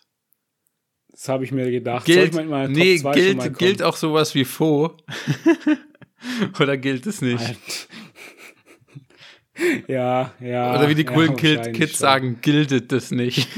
Das 1.10 1.28
habe 1.28 1.44
ich 1.44 1.52
mir 1.52 1.70
gedacht. 1.70 2.04
Gilt, 2.04 2.34
nee, 2.68 2.98
gilt, 2.98 3.58
gilt 3.58 3.82
auch 3.82 3.96
sowas 3.96 4.34
wie 4.34 4.44
Faux? 4.44 4.94
Oder 6.60 6.76
gilt 6.76 7.06
es 7.06 7.22
nicht? 7.22 7.56
ja, 9.88 10.32
ja. 10.40 10.74
Oder 10.76 10.88
wie 10.88 10.94
die 10.94 11.04
coolen 11.04 11.36
ja, 11.36 11.62
Kids 11.72 11.92
schon. 11.92 11.98
sagen, 11.98 12.38
giltet 12.40 12.92
das 12.92 13.10
nicht. 13.10 13.48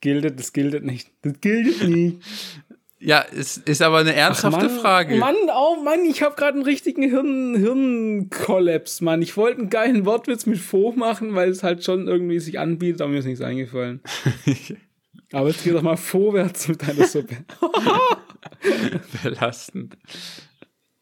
giltet, 0.00 0.38
das 0.38 0.52
giltet 0.52 0.84
nicht. 0.84 1.10
Das 1.22 1.40
giltet 1.40 1.88
nicht. 1.88 2.18
Ja, 3.00 3.24
es 3.32 3.58
ist 3.58 3.80
aber 3.80 3.98
eine 3.98 4.14
ernsthafte 4.14 4.58
Ach 4.58 4.70
Mann, 4.70 4.80
Frage. 4.80 5.16
Mann, 5.16 5.36
oh 5.54 5.80
Mann, 5.82 6.04
ich 6.04 6.22
habe 6.22 6.34
gerade 6.34 6.54
einen 6.54 6.64
richtigen 6.64 7.02
Hirn, 7.02 7.54
Hirnkollaps, 7.54 9.00
Mann. 9.00 9.22
Ich 9.22 9.36
wollte 9.36 9.60
einen 9.60 9.70
geilen 9.70 10.04
Wortwitz 10.04 10.46
mit 10.46 10.58
Faux 10.58 10.96
machen, 10.96 11.34
weil 11.34 11.48
es 11.50 11.62
halt 11.62 11.84
schon 11.84 12.08
irgendwie 12.08 12.40
sich 12.40 12.58
anbietet, 12.58 13.00
aber 13.00 13.10
mir 13.10 13.18
ist 13.18 13.26
nichts 13.26 13.40
eingefallen. 13.40 14.00
aber 15.32 15.48
jetzt 15.48 15.62
geh 15.62 15.70
doch 15.70 15.82
mal 15.82 15.96
vorwärts 15.96 16.66
mit 16.66 16.86
deiner 16.86 17.04
Suppe. 17.04 17.36
Belastend. 19.22 19.96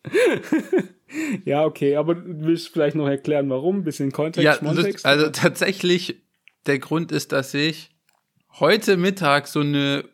ja, 1.45 1.65
okay, 1.65 1.97
aber 1.97 2.15
du 2.15 2.45
willst 2.45 2.69
vielleicht 2.69 2.97
noch 2.97 3.09
erklären, 3.09 3.49
warum? 3.49 3.79
Ein 3.79 3.85
bisschen 3.85 4.13
Kontext, 4.13 4.45
ja, 4.45 4.57
Kontext? 4.57 5.07
Also 5.07 5.31
tatsächlich, 5.31 6.23
der 6.67 6.79
Grund 6.79 7.11
ist, 7.11 7.33
dass 7.33 7.55
ich 7.55 7.91
heute 8.59 8.97
Mittag 8.97 9.49
so 9.49 9.61
eine 9.61 10.05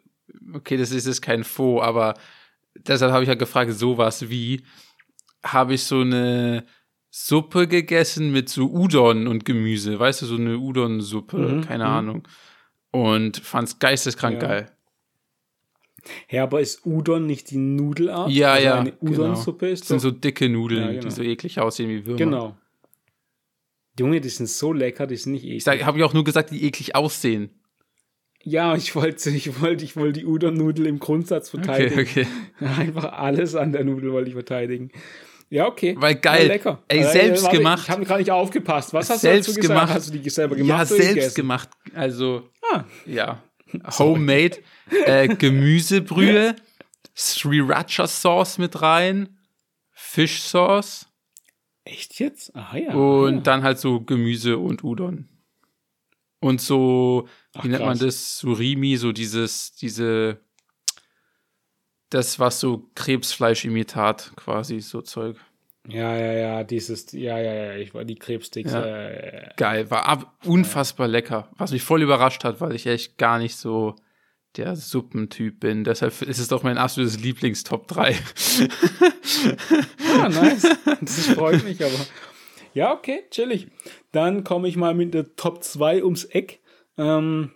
okay, 0.54 0.76
das 0.76 0.90
ist 0.90 1.06
jetzt 1.06 1.23
kein 1.23 1.44
Faux, 1.44 1.82
aber 1.85 2.14
deshalb 2.75 3.12
habe 3.12 3.25
ich 3.25 3.28
ja 3.28 3.35
gefragt, 3.35 3.73
sowas 3.73 4.28
wie, 4.28 4.62
habe 5.44 5.75
ich 5.75 5.85
so 5.85 6.00
eine 6.00 6.64
Suppe 7.11 7.68
gegessen 7.68 8.32
mit 8.32 8.49
so 8.49 8.71
Udon 8.71 9.26
und 9.26 9.44
Gemüse, 9.44 9.99
weißt 9.99 10.23
du, 10.23 10.26
so 10.26 10.37
eine 10.37 10.56
Udon-Suppe, 10.59 11.37
mhm, 11.37 11.61
keine 11.62 11.85
mhm. 11.85 11.90
Ahnung. 11.90 12.28
Und 12.90 13.38
fand's 13.38 13.78
geisteskrank 13.78 14.40
ja. 14.42 14.49
geil. 14.49 14.73
Ja, 16.30 16.42
aber 16.44 16.61
ist 16.61 16.85
Udon 16.85 17.26
nicht 17.26 17.50
die 17.50 17.59
Nudelart? 17.59 18.30
Ja, 18.30 18.54
also 18.54 18.66
ja. 18.66 18.80
Eine 18.80 18.92
genau. 18.92 19.12
Udon-Suppe 19.12 19.68
ist. 19.68 19.82
Das 19.82 19.88
sind 19.88 20.00
so 20.00 20.11
dicke 20.11 20.49
Nudeln, 20.49 20.82
ja, 20.82 20.88
genau. 20.92 21.02
die 21.02 21.11
so 21.11 21.23
eklig 21.23 21.61
aussehen 21.61 21.90
wie 21.90 22.06
Würmer. 22.06 22.18
Genau. 22.18 22.56
Junge, 23.99 24.21
die 24.21 24.28
sind 24.30 24.49
so 24.49 24.73
lecker, 24.73 25.06
die 25.06 25.16
sind 25.16 25.32
nicht 25.32 25.44
eklig. 25.44 25.66
Ich 25.66 25.85
habe 25.85 25.99
ja 25.99 26.06
auch 26.06 26.14
nur 26.14 26.25
gesagt, 26.25 26.50
die 26.50 26.64
eklig 26.64 26.97
aussehen. 26.97 27.50
Ja, 28.44 28.75
ich 28.75 28.94
wollte, 28.96 29.30
ich 29.30 29.61
wollte, 29.61 29.84
ich 29.84 29.96
wollte 29.96 30.20
die 30.20 30.26
Udon-Nudel 30.26 30.87
im 30.87 30.99
Grundsatz 30.99 31.50
verteidigen. 31.50 32.00
Okay, 32.00 32.26
okay. 32.58 32.66
Einfach 32.80 33.12
alles 33.12 33.54
an 33.54 33.72
der 33.72 33.84
Nudel 33.84 34.12
wollte 34.12 34.28
ich 34.28 34.34
verteidigen. 34.34 34.90
Ja, 35.49 35.66
okay. 35.66 35.94
Weil 35.99 36.14
geil. 36.14 36.46
lecker. 36.46 36.82
Ey, 36.88 37.04
selbst 37.04 37.44
warte, 37.44 37.58
gemacht. 37.58 37.82
Ich 37.84 37.90
habe 37.90 38.04
gerade 38.04 38.20
nicht 38.20 38.30
aufgepasst. 38.30 38.94
Was 38.94 39.11
hast 39.11 39.20
selbst 39.20 39.49
du 39.49 39.52
dazu 39.52 39.61
gesagt? 39.61 39.80
Gemacht. 39.80 39.94
Hast 39.94 40.08
du 40.14 40.18
die 40.18 40.30
selber 40.30 40.56
gemacht? 40.56 40.78
Ja, 40.78 40.87
selbst 40.87 41.08
gegessen? 41.08 41.34
gemacht. 41.34 41.68
Also, 41.94 42.49
ah. 42.72 42.84
ja. 43.04 43.42
Homemade 43.99 44.58
äh, 45.04 45.28
Gemüsebrühe, 45.28 46.56
Sriracha 47.14 48.06
Sauce 48.06 48.58
mit 48.58 48.80
rein, 48.80 49.38
Fischsauce. 49.92 51.06
Echt 51.84 52.18
jetzt? 52.18 52.54
Ah 52.56 52.76
ja. 52.76 52.92
Und 52.94 53.34
ja. 53.34 53.40
dann 53.40 53.62
halt 53.62 53.78
so 53.78 54.00
Gemüse 54.00 54.58
und 54.58 54.84
Udon. 54.84 55.28
Und 56.40 56.61
so 56.61 57.28
Ach, 57.54 57.64
wie 57.64 57.68
nennt 57.68 57.85
man 57.85 57.99
das? 57.99 58.38
Surimi, 58.38 58.97
so 58.97 59.12
dieses, 59.12 59.75
diese, 59.75 60.38
das, 62.11 62.38
was 62.38 62.61
so 62.61 62.90
Krebsfleischimitat 62.94 64.32
quasi, 64.37 64.80
so 64.80 65.02
Zeug. 65.02 65.37
Ja, 65.88 66.16
ja, 66.16 66.32
ja, 66.32 66.64
dieses, 66.64 67.11
ja, 67.12 67.38
ja, 67.38 67.52
ja, 67.54 67.75
ich 67.75 67.92
war 67.92 68.04
die 68.04 68.14
Krebssticks. 68.14 68.73
Ja. 68.73 68.85
Äh, 68.85 69.50
Geil, 69.56 69.90
war 69.90 70.06
ab, 70.06 70.37
unfassbar 70.44 71.09
ja. 71.09 71.12
lecker. 71.12 71.49
Was 71.59 71.73
mich 71.73 71.82
voll 71.82 72.02
überrascht 72.02 72.44
hat, 72.44 72.61
weil 72.61 72.75
ich 72.75 72.87
echt 72.87 73.18
gar 73.18 73.38
nicht 73.38 73.56
so 73.56 73.97
der 74.56 74.76
Suppentyp 74.76 75.61
bin. 75.61 75.82
Deshalb 75.82 76.23
ist 76.23 76.38
es 76.38 76.49
doch 76.49 76.62
mein 76.62 76.78
absolutes 76.78 77.18
Lieblingstop 77.21 77.88
3. 77.88 78.16
ja, 80.14 80.28
nice. 80.28 80.68
Das 81.00 81.26
freut 81.28 81.64
mich 81.64 81.82
aber. 81.85 82.06
Ja, 82.75 82.92
okay, 82.92 83.25
chillig. 83.30 83.68
Dann 84.12 84.44
komme 84.44 84.68
ich 84.68 84.76
mal 84.76 84.94
mit 84.94 85.14
der 85.14 85.35
Top 85.37 85.64
2 85.64 86.04
ums 86.04 86.25
Eck. 86.25 86.61
Ähm, 86.99 87.52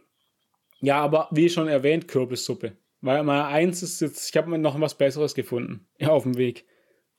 ja, 0.80 1.00
aber 1.00 1.28
wie 1.30 1.48
schon 1.48 1.68
erwähnt, 1.68 2.08
Kürbissuppe. 2.08 2.76
Weil 3.00 3.22
mal 3.22 3.46
eins 3.46 3.82
ist 3.82 4.00
jetzt, 4.00 4.28
ich 4.28 4.36
habe 4.36 4.56
noch 4.58 4.80
was 4.80 4.96
Besseres 4.96 5.34
gefunden. 5.34 5.86
Ja, 5.98 6.08
auf 6.12 6.24
dem 6.24 6.36
Weg. 6.36 6.64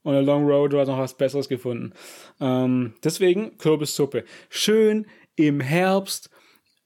On 0.03 0.15
a 0.15 0.19
long 0.19 0.45
road 0.45 0.73
war 0.73 0.85
noch 0.85 0.99
was 0.99 1.17
Besseres 1.17 1.49
gefunden. 1.49 1.93
Ähm, 2.39 2.93
deswegen 3.03 3.57
Kürbissuppe. 3.57 4.23
Schön 4.49 5.05
im 5.35 5.59
Herbst. 5.59 6.29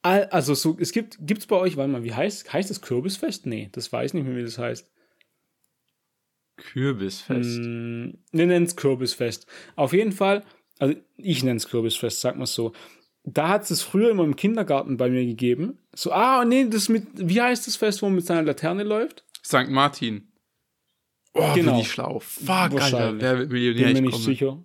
Also 0.02 0.54
so, 0.54 0.76
es 0.80 0.90
gibt, 0.90 1.18
gibt's 1.20 1.46
bei 1.46 1.56
euch, 1.56 1.76
warte 1.76 1.92
mal, 1.92 2.02
wie 2.02 2.12
heißt, 2.12 2.52
heißt 2.52 2.70
das 2.70 2.82
Kürbisfest? 2.82 3.46
Nee, 3.46 3.68
das 3.70 3.92
weiß 3.92 4.10
ich 4.10 4.14
nicht 4.14 4.26
mehr, 4.26 4.36
wie 4.36 4.42
das 4.42 4.58
heißt. 4.58 4.90
Kürbisfest? 6.56 7.58
Hm, 7.58 8.18
wir 8.32 8.46
nennen 8.46 8.66
es 8.66 8.74
Kürbisfest. 8.74 9.46
Auf 9.76 9.92
jeden 9.92 10.10
Fall, 10.10 10.44
also 10.80 10.96
ich 11.16 11.44
nenne 11.44 11.58
es 11.58 11.68
Kürbisfest, 11.68 12.20
sag 12.20 12.36
mal 12.36 12.46
so 12.46 12.72
da 13.24 13.48
hat 13.48 13.70
es 13.70 13.82
früher 13.82 14.10
immer 14.10 14.24
im 14.24 14.36
Kindergarten 14.36 14.96
bei 14.96 15.08
mir 15.08 15.24
gegeben. 15.24 15.78
So, 15.94 16.12
ah, 16.12 16.44
nee, 16.44 16.66
das 16.68 16.88
mit, 16.88 17.06
wie 17.14 17.40
heißt 17.40 17.66
das 17.66 17.76
Fest, 17.76 18.02
wo 18.02 18.06
man 18.06 18.16
mit 18.16 18.26
seiner 18.26 18.42
Laterne 18.42 18.82
läuft? 18.82 19.24
St. 19.44 19.68
Martin. 19.68 20.32
Oh, 21.34 21.52
genau. 21.54 21.72
bin 21.72 21.80
ich 21.80 21.90
schlau. 21.90 22.20
Fuck, 22.20 22.80
Alter, 22.80 23.20
wer 23.20 23.38
wird 23.38 23.50
Millionär? 23.50 23.86
Bin 23.86 24.04
mir 24.04 24.10
nicht 24.10 24.22
sicher. 24.22 24.62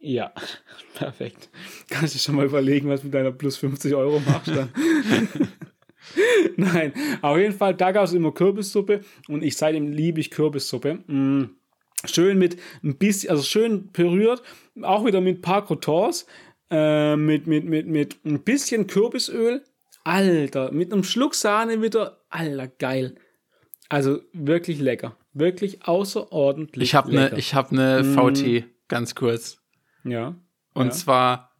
Ja, 0.00 0.32
perfekt. 0.94 1.48
Kannst 1.88 2.14
du 2.14 2.18
schon 2.18 2.36
mal 2.36 2.46
überlegen, 2.46 2.88
was 2.88 3.04
mit 3.04 3.14
deiner 3.14 3.32
plus 3.32 3.56
50 3.56 3.94
Euro 3.94 4.20
machst 4.20 4.48
dann. 4.48 4.70
Nein, 6.56 6.92
auf 7.22 7.38
jeden 7.38 7.54
Fall, 7.54 7.74
da 7.74 7.92
gab 7.92 8.04
es 8.04 8.12
immer 8.12 8.32
Kürbissuppe 8.32 9.02
und 9.28 9.42
ich 9.42 9.56
seitdem 9.56 9.92
liebe 9.92 10.20
ich 10.20 10.30
Kürbissuppe. 10.30 10.94
Mm, 11.06 11.50
schön 12.04 12.38
mit 12.38 12.58
ein 12.82 12.96
bisschen, 12.96 13.30
also 13.30 13.42
schön 13.42 13.92
püriert, 13.92 14.42
auch 14.82 15.04
wieder 15.04 15.20
mit 15.20 15.38
ein 15.38 15.42
paar 15.42 15.64
Croutons, 15.64 16.26
äh, 16.70 17.16
mit, 17.16 17.46
mit, 17.46 17.64
mit, 17.64 17.86
mit 17.86 18.24
ein 18.24 18.42
bisschen 18.42 18.86
Kürbisöl. 18.86 19.64
Alter, 20.04 20.72
mit 20.72 20.92
einem 20.92 21.04
Schluck 21.04 21.34
Sahne 21.34 21.82
wieder. 21.82 22.24
Alter, 22.30 22.68
geil. 22.68 23.16
Also 23.88 24.20
wirklich 24.32 24.80
lecker. 24.80 25.16
Wirklich 25.32 25.86
außerordentlich 25.86 26.90
ich 26.90 26.94
hab 26.94 27.06
ne, 27.08 27.24
lecker. 27.24 27.34
Ne, 27.34 27.38
ich 27.38 27.54
habe 27.54 27.70
eine. 27.70 28.04
VT, 28.04 28.64
ganz 28.88 29.14
kurz. 29.14 29.58
Ja. 30.04 30.34
Und 30.74 30.86
ja. 30.86 30.92
zwar, 30.92 31.56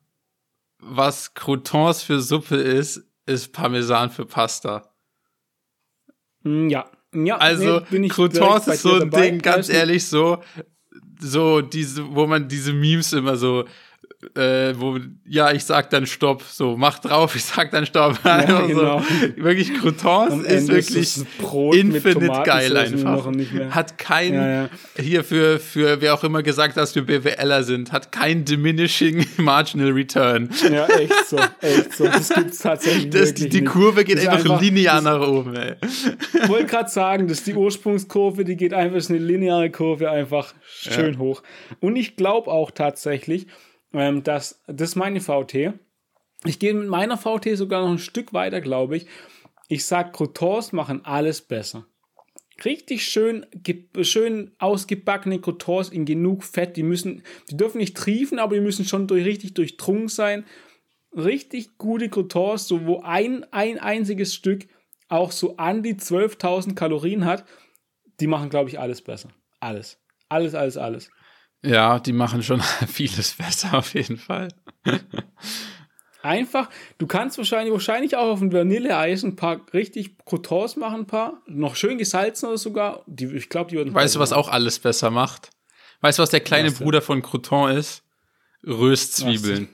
was 0.78 1.34
Croutons 1.34 2.02
für 2.02 2.20
Suppe 2.20 2.56
ist, 2.56 3.02
ist 3.26 3.52
Parmesan 3.52 4.10
für 4.10 4.24
Pasta. 4.24 4.94
Mm, 6.42 6.68
ja. 6.68 6.90
Ja, 7.14 7.38
also 7.38 7.80
nee, 7.90 8.08
Croutons 8.08 8.66
ist 8.66 8.82
so 8.82 9.00
ein 9.00 9.10
Ding, 9.10 9.38
ganz 9.40 9.70
ehrlich, 9.70 10.06
so, 10.06 10.42
so 11.18 11.62
diese, 11.62 12.14
wo 12.14 12.26
man 12.26 12.48
diese 12.48 12.74
Memes 12.74 13.14
immer 13.14 13.36
so 13.36 13.64
äh, 14.35 14.75
wo, 14.76 14.99
ja, 15.28 15.52
ich 15.52 15.64
sag 15.64 15.90
dann 15.90 16.05
Stopp, 16.05 16.43
so, 16.43 16.76
mach 16.76 16.99
drauf, 16.99 17.37
ich 17.37 17.45
sag 17.45 17.71
dann 17.71 17.87
Stopp. 17.87 18.19
Ja, 18.25 18.37
also, 18.37 18.67
genau. 18.67 19.02
Wirklich, 19.37 19.73
Croutons 19.75 20.45
ist 20.45 20.69
wirklich 20.69 21.19
infinite 21.73 22.43
geil 22.45 22.76
einfach. 22.76 23.31
Hat 23.71 23.97
kein, 23.97 24.35
ja, 24.35 24.62
ja. 24.62 24.69
hier 24.99 25.23
für, 25.23 25.61
für 25.61 26.00
wer 26.00 26.14
auch 26.14 26.25
immer 26.25 26.43
gesagt 26.43 26.75
hat, 26.76 26.83
dass 26.83 26.97
wir 26.97 27.07
BWLer 27.07 27.62
sind, 27.62 27.93
hat 27.93 28.11
kein 28.11 28.45
diminishing 28.45 29.25
marginal 29.37 29.93
return. 29.93 30.50
Ja, 30.69 30.87
echt 30.87 31.28
so, 31.28 31.38
echt 31.61 31.93
so. 31.93 32.05
Das 32.05 32.28
gibt's 32.31 32.59
tatsächlich 32.59 33.11
das, 33.11 33.35
Die 33.35 33.49
nicht. 33.49 33.67
Kurve 33.67 34.05
geht 34.05 34.19
einfach, 34.19 34.33
einfach, 34.33 34.61
linear 34.61 35.00
nach 35.00 35.21
oben, 35.21 35.55
ey. 35.55 35.76
Ich 36.43 36.49
wollte 36.49 36.67
gerade 36.67 36.90
sagen, 36.90 37.28
dass 37.28 37.45
die 37.45 37.55
Ursprungskurve, 37.55 38.45
die 38.45 38.57
geht 38.57 38.75
einfach, 38.75 38.97
ist 38.97 39.11
eine 39.11 39.21
lineare 39.21 39.71
Kurve 39.71 40.11
einfach 40.11 40.55
schön 40.67 41.19
hoch. 41.19 41.43
Und 41.78 41.95
ich 41.95 42.17
glaube 42.17 42.50
auch 42.50 42.73
tatsächlich, 42.73 43.47
ähm, 43.92 44.23
das, 44.23 44.62
das 44.66 44.90
ist 44.90 44.97
meine 44.97 45.21
VT. 45.21 45.75
Ich 46.45 46.59
gehe 46.59 46.75
mit 46.75 46.88
meiner 46.88 47.16
VT 47.16 47.57
sogar 47.57 47.83
noch 47.83 47.90
ein 47.90 47.99
Stück 47.99 48.33
weiter, 48.33 48.61
glaube 48.61 48.97
ich. 48.97 49.07
Ich 49.68 49.85
sage, 49.85 50.12
Croutons 50.12 50.73
machen 50.73 51.04
alles 51.04 51.42
besser. 51.42 51.87
Richtig 52.64 53.04
schön, 53.04 53.47
schön 54.02 54.52
ausgebackene 54.59 55.40
Croutons 55.40 55.90
in 55.90 56.04
genug 56.04 56.42
Fett. 56.42 56.76
Die 56.76 56.83
müssen, 56.83 57.23
die 57.50 57.57
dürfen 57.57 57.78
nicht 57.78 57.97
triefen, 57.97 58.38
aber 58.38 58.54
die 58.54 58.61
müssen 58.61 58.85
schon 58.85 59.07
durch, 59.07 59.25
richtig 59.25 59.54
durchdrungen 59.54 60.09
sein. 60.09 60.45
Richtig 61.16 61.78
gute 61.78 62.09
Croutons, 62.09 62.66
so 62.66 62.87
wo 62.87 63.00
ein, 63.00 63.45
ein 63.52 63.78
einziges 63.78 64.35
Stück 64.35 64.68
auch 65.09 65.33
so 65.33 65.57
an 65.57 65.83
die 65.83 65.95
12.000 65.95 66.75
Kalorien 66.75 67.25
hat. 67.25 67.45
Die 68.21 68.26
machen, 68.26 68.50
glaube 68.50 68.68
ich, 68.71 68.78
alles 68.78 69.02
besser. 69.02 69.30
Alles. 69.61 69.99
Alles, 70.28 70.54
alles, 70.54 70.76
alles. 70.76 71.11
Ja, 71.62 71.98
die 71.98 72.12
machen 72.12 72.42
schon 72.42 72.60
vieles 72.86 73.34
besser 73.34 73.74
auf 73.74 73.94
jeden 73.94 74.16
Fall. 74.16 74.48
Einfach, 76.22 76.68
du 76.98 77.06
kannst 77.06 77.38
wahrscheinlich, 77.38 77.72
wahrscheinlich 77.72 78.16
auch 78.16 78.28
auf 78.28 78.40
ein 78.40 78.52
Vanilleeis 78.52 79.22
ein 79.22 79.36
paar 79.36 79.60
richtig 79.72 80.16
Croutons 80.24 80.76
machen, 80.76 81.00
ein 81.00 81.06
paar. 81.06 81.42
Noch 81.46 81.76
schön 81.76 81.96
gesalzen 81.96 82.46
oder 82.46 82.58
sogar. 82.58 83.02
Die, 83.06 83.26
ich 83.26 83.48
glaube, 83.48 83.70
die 83.70 83.76
würden. 83.76 83.94
Weißt 83.94 84.16
du, 84.16 84.18
was 84.18 84.32
auch 84.32 84.48
alles 84.48 84.78
besser 84.78 85.10
macht? 85.10 85.50
Weißt 86.00 86.18
du, 86.18 86.22
was 86.22 86.30
der 86.30 86.40
kleine 86.40 86.70
was 86.70 86.78
Bruder 86.78 87.02
von 87.02 87.22
Crouton 87.22 87.70
ist? 87.70 88.02
Röstzwiebeln. 88.66 89.68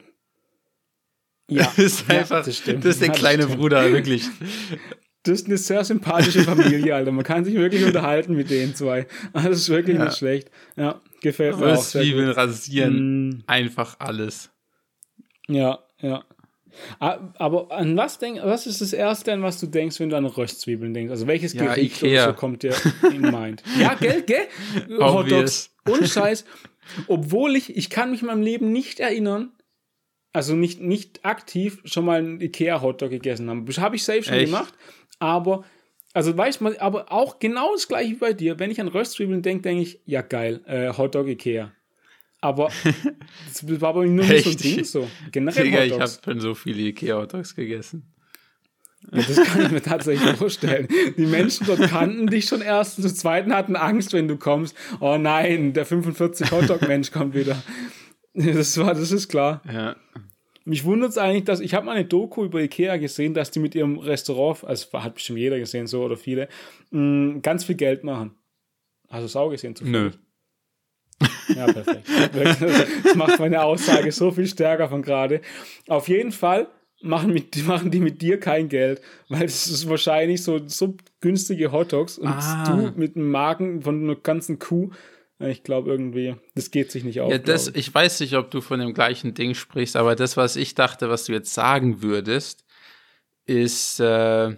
Ja, 1.49 1.65
das 1.65 1.79
ist 1.79 2.11
einfach, 2.11 2.45
das, 2.45 2.63
das, 2.63 2.85
ist 2.85 3.01
der 3.01 3.09
ja, 3.09 3.15
kleine 3.15 3.47
Bruder, 3.47 3.91
wirklich. 3.91 4.29
Das 5.23 5.41
ist 5.41 5.47
eine 5.47 5.57
sehr 5.57 5.85
sympathische 5.85 6.43
Familie, 6.43 6.95
Alter. 6.95 7.13
Man 7.13 7.25
kann 7.25 7.45
sich 7.45 7.55
wirklich 7.55 7.85
unterhalten 7.87 8.35
mit 8.35 8.51
den 8.51 8.75
zwei. 8.75 9.07
Das 9.33 9.47
ist 9.47 9.69
wirklich 9.69 9.97
ja. 9.97 10.05
nicht 10.05 10.19
schlecht. 10.19 10.51
Ja, 10.77 11.01
gefällt 11.25 11.59
mir 11.59 11.75
auch. 11.75 11.83
Zwiebeln 11.83 12.31
rasieren, 12.31 13.29
mm. 13.29 13.45
einfach 13.47 13.97
alles. 13.99 14.51
Ja, 15.49 15.81
ja. 16.01 16.25
Aber 17.39 17.71
an 17.71 17.97
was 17.97 18.19
denk, 18.19 18.41
was 18.43 18.67
ist 18.67 18.81
das 18.81 18.93
erste, 18.93 19.33
an 19.33 19.43
was 19.43 19.61
du 19.61 19.67
denkst, 19.67 20.01
wenn 20.01 20.11
du 20.11 20.17
an 20.17 20.27
Röstzwiebeln 20.27 20.93
denkst? 20.93 21.11
Also 21.11 21.27
welches 21.27 21.53
ja, 21.53 21.65
Gericht 21.65 22.03
Ikea. 22.03 22.27
so 22.27 22.33
kommt 22.33 22.63
dir 22.63 22.75
in 23.13 23.21
Mind? 23.21 23.63
ja, 23.79 23.95
gell, 23.95 24.23
gell? 24.23 24.47
Hotdogs. 24.99 25.71
Ohne 25.89 26.07
Scheiß. 26.07 26.45
Obwohl 27.07 27.57
ich, 27.57 27.77
ich 27.77 27.91
kann 27.91 28.11
mich 28.11 28.23
in 28.23 28.27
meinem 28.27 28.43
Leben 28.43 28.73
nicht 28.73 29.01
erinnern, 29.01 29.53
also 30.33 30.55
nicht, 30.55 30.81
nicht 30.81 31.25
aktiv 31.25 31.81
schon 31.85 32.05
mal 32.05 32.19
einen 32.19 32.41
Ikea-Hotdog 32.41 33.11
gegessen 33.11 33.49
haben. 33.49 33.67
Das 33.67 33.79
habe 33.79 33.95
ich 33.97 34.03
selbst 34.03 34.29
schon 34.29 34.39
Echt? 34.39 34.47
gemacht, 34.47 34.75
aber, 35.21 35.65
also 36.15 36.37
weißt 36.37 36.61
du, 36.61 36.81
aber 36.81 37.13
auch 37.13 37.41
genau 37.41 37.73
das 37.73 37.89
gleiche 37.89 38.13
wie 38.13 38.15
bei 38.15 38.33
dir. 38.33 38.59
Wenn 38.59 38.71
ich 38.71 38.81
an 38.81 38.89
Röstzwiebeln 38.89 39.43
denke, 39.43 39.63
denke 39.63 39.83
ich, 39.83 40.01
ja 40.07 40.23
geil, 40.23 40.61
äh, 40.67 40.93
Hotdog 40.97 41.27
Ikea. 41.27 41.73
Aber 42.41 42.71
das 43.49 43.81
war 43.81 43.91
aber 43.91 44.07
nur 44.07 44.29
Echt? 44.29 44.45
so 44.45 44.51
ein 44.51 44.57
Ding 44.57 44.85
so. 44.85 45.09
Generell 45.33 45.65
Digga, 45.65 45.85
ich 45.85 45.93
habe 45.99 46.13
schon 46.25 46.41
so 46.41 46.55
viele 46.55 46.83
Ikea-Hotdogs 46.83 47.55
gegessen. 47.55 48.15
Ja, 49.13 49.23
das 49.23 49.43
kann 49.45 49.67
ich 49.67 49.71
mir 49.71 49.83
tatsächlich 49.83 50.31
vorstellen. 50.37 50.89
Die 51.17 51.27
Menschen 51.27 51.67
dort 51.67 51.81
kannten 51.81 52.27
dich 52.27 52.47
schon 52.47 52.63
erst, 52.63 52.99
und 52.99 53.09
zum 53.09 53.15
zweiten 53.15 53.53
hatten 53.53 53.77
Angst, 53.77 54.13
wenn 54.13 54.29
du 54.29 54.37
kommst. 54.37 54.77
Oh 55.01 55.17
nein, 55.19 55.73
der 55.73 55.85
45 55.85 56.53
Hotdog-Mensch 56.53 57.11
kommt 57.11 57.35
wieder. 57.35 57.61
Das 58.37 58.77
war, 58.79 58.95
das 58.95 59.13
ist 59.13 59.29
klar. 59.29 59.63
Ja. 59.73 59.95
Mich 60.65 60.85
wundert 60.85 61.11
es 61.11 61.19
eigentlich, 61.19 61.45
dass 61.45 61.61
ich 61.61 61.75
habe 61.75 61.87
mal 61.87 61.93
eine 61.93 62.07
Doku 62.07 62.45
über 62.45 62.61
Ikea 62.61 62.97
gesehen, 62.97 63.35
dass 63.35 63.51
die 63.51 63.59
mit 63.59 63.75
ihrem 63.75 63.99
Restaurant, 63.99 64.65
also 64.65 64.93
hat 64.95 65.15
bestimmt 65.15 65.39
jeder 65.39 65.59
gesehen, 65.59 65.87
so 65.87 66.03
oder 66.03 66.17
viele, 66.17 66.49
mh, 66.91 67.01
mm, 67.01 67.43
ganz 67.43 67.65
viel 67.65 67.77
Geld 67.77 68.05
machen. 68.05 68.35
Es 69.11 69.37
auch 69.37 69.51
gesehen? 69.51 69.77
Zufällig? 69.77 70.15
Nö. 70.15 71.55
Ja, 71.55 71.67
perfekt. 71.67 72.09
Das 73.05 73.15
macht 73.15 73.39
meine 73.39 73.63
Aussage 73.63 74.11
so 74.11 74.31
viel 74.31 74.47
stärker 74.47 74.89
von 74.89 75.03
gerade. 75.03 75.41
Auf 75.87 76.09
jeden 76.09 76.33
Fall 76.33 76.69
machen, 77.03 77.33
mit, 77.33 77.65
machen 77.67 77.91
die 77.91 78.01
mit 78.01 78.23
dir 78.23 78.41
kein 78.41 78.69
Geld, 78.69 79.01
weil 79.29 79.45
es 79.45 79.67
ist 79.67 79.89
wahrscheinlich 79.89 80.43
so, 80.43 80.67
so 80.67 80.97
günstige 81.21 81.71
Hotdogs 81.71 82.19
und 82.19 82.29
ah. 82.29 82.65
du 82.67 82.99
mit 82.99 83.17
einem 83.17 83.31
Magen 83.31 83.83
von 83.83 84.03
einer 84.03 84.17
ganzen 84.17 84.59
Kuh 84.59 84.91
ich 85.49 85.63
glaube 85.63 85.91
irgendwie, 85.91 86.37
das 86.55 86.71
geht 86.71 86.91
sich 86.91 87.05
nicht 87.05 87.21
auf. 87.21 87.31
Ja, 87.31 87.39
das, 87.39 87.69
ich. 87.69 87.77
ich. 87.77 87.95
weiß 87.95 88.21
nicht, 88.21 88.35
ob 88.35 88.51
du 88.51 88.61
von 88.61 88.81
dem 88.81 88.95
gleichen 88.95 89.35
Ding 89.35 89.55
sprichst, 89.55 89.97
aber 89.97 90.17
das, 90.17 90.37
was 90.37 90.57
ich 90.57 90.75
dachte, 90.75 91.09
was 91.09 91.25
du 91.25 91.33
jetzt 91.33 91.55
sagen 91.55 92.03
würdest, 92.03 92.65
ist, 93.47 94.01
äh, 94.01 94.57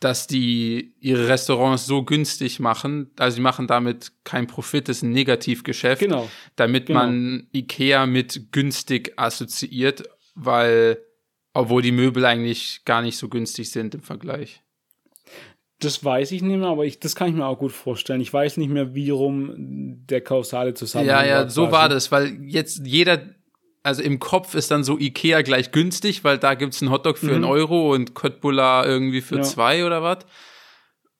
dass 0.00 0.26
die 0.26 0.94
ihre 1.00 1.28
Restaurants 1.28 1.86
so 1.86 2.02
günstig 2.02 2.58
machen, 2.58 3.10
also 3.18 3.36
sie 3.36 3.42
machen 3.42 3.66
damit 3.66 4.12
kein 4.24 4.46
Profit, 4.46 4.88
das 4.88 4.98
ist 4.98 5.02
ein 5.02 5.12
Negativgeschäft, 5.12 6.00
genau. 6.00 6.30
damit 6.56 6.86
genau. 6.86 7.00
man 7.00 7.48
Ikea 7.54 8.06
mit 8.06 8.50
günstig 8.50 9.12
assoziiert, 9.16 10.04
weil, 10.34 10.98
obwohl 11.52 11.82
die 11.82 11.92
Möbel 11.92 12.24
eigentlich 12.24 12.82
gar 12.86 13.02
nicht 13.02 13.18
so 13.18 13.28
günstig 13.28 13.70
sind 13.70 13.94
im 13.94 14.02
Vergleich. 14.02 14.62
Das 15.80 16.04
weiß 16.04 16.32
ich 16.32 16.42
nicht 16.42 16.58
mehr, 16.58 16.68
aber 16.68 16.84
ich, 16.84 17.00
das 17.00 17.16
kann 17.16 17.28
ich 17.28 17.34
mir 17.34 17.46
auch 17.46 17.58
gut 17.58 17.72
vorstellen. 17.72 18.20
Ich 18.20 18.32
weiß 18.32 18.58
nicht 18.58 18.70
mehr, 18.70 18.94
wie 18.94 19.10
rum 19.10 19.54
der 19.56 20.20
kausale 20.20 20.74
Zusammenhang 20.74 21.24
Ja, 21.24 21.24
ja, 21.24 21.48
so 21.48 21.72
war 21.72 21.88
das, 21.88 22.12
weil 22.12 22.38
jetzt 22.42 22.86
jeder, 22.86 23.22
also 23.82 24.02
im 24.02 24.18
Kopf 24.18 24.54
ist 24.54 24.70
dann 24.70 24.84
so 24.84 24.98
Ikea 24.98 25.40
gleich 25.40 25.72
günstig, 25.72 26.22
weil 26.22 26.36
da 26.36 26.54
gibt's 26.54 26.82
einen 26.82 26.90
Hotdog 26.90 27.16
für 27.16 27.26
mhm. 27.26 27.34
einen 27.34 27.44
Euro 27.44 27.94
und 27.94 28.14
Köttbullar 28.14 28.86
irgendwie 28.86 29.22
für 29.22 29.36
ja. 29.36 29.42
zwei 29.42 29.86
oder 29.86 30.02
was. 30.02 30.18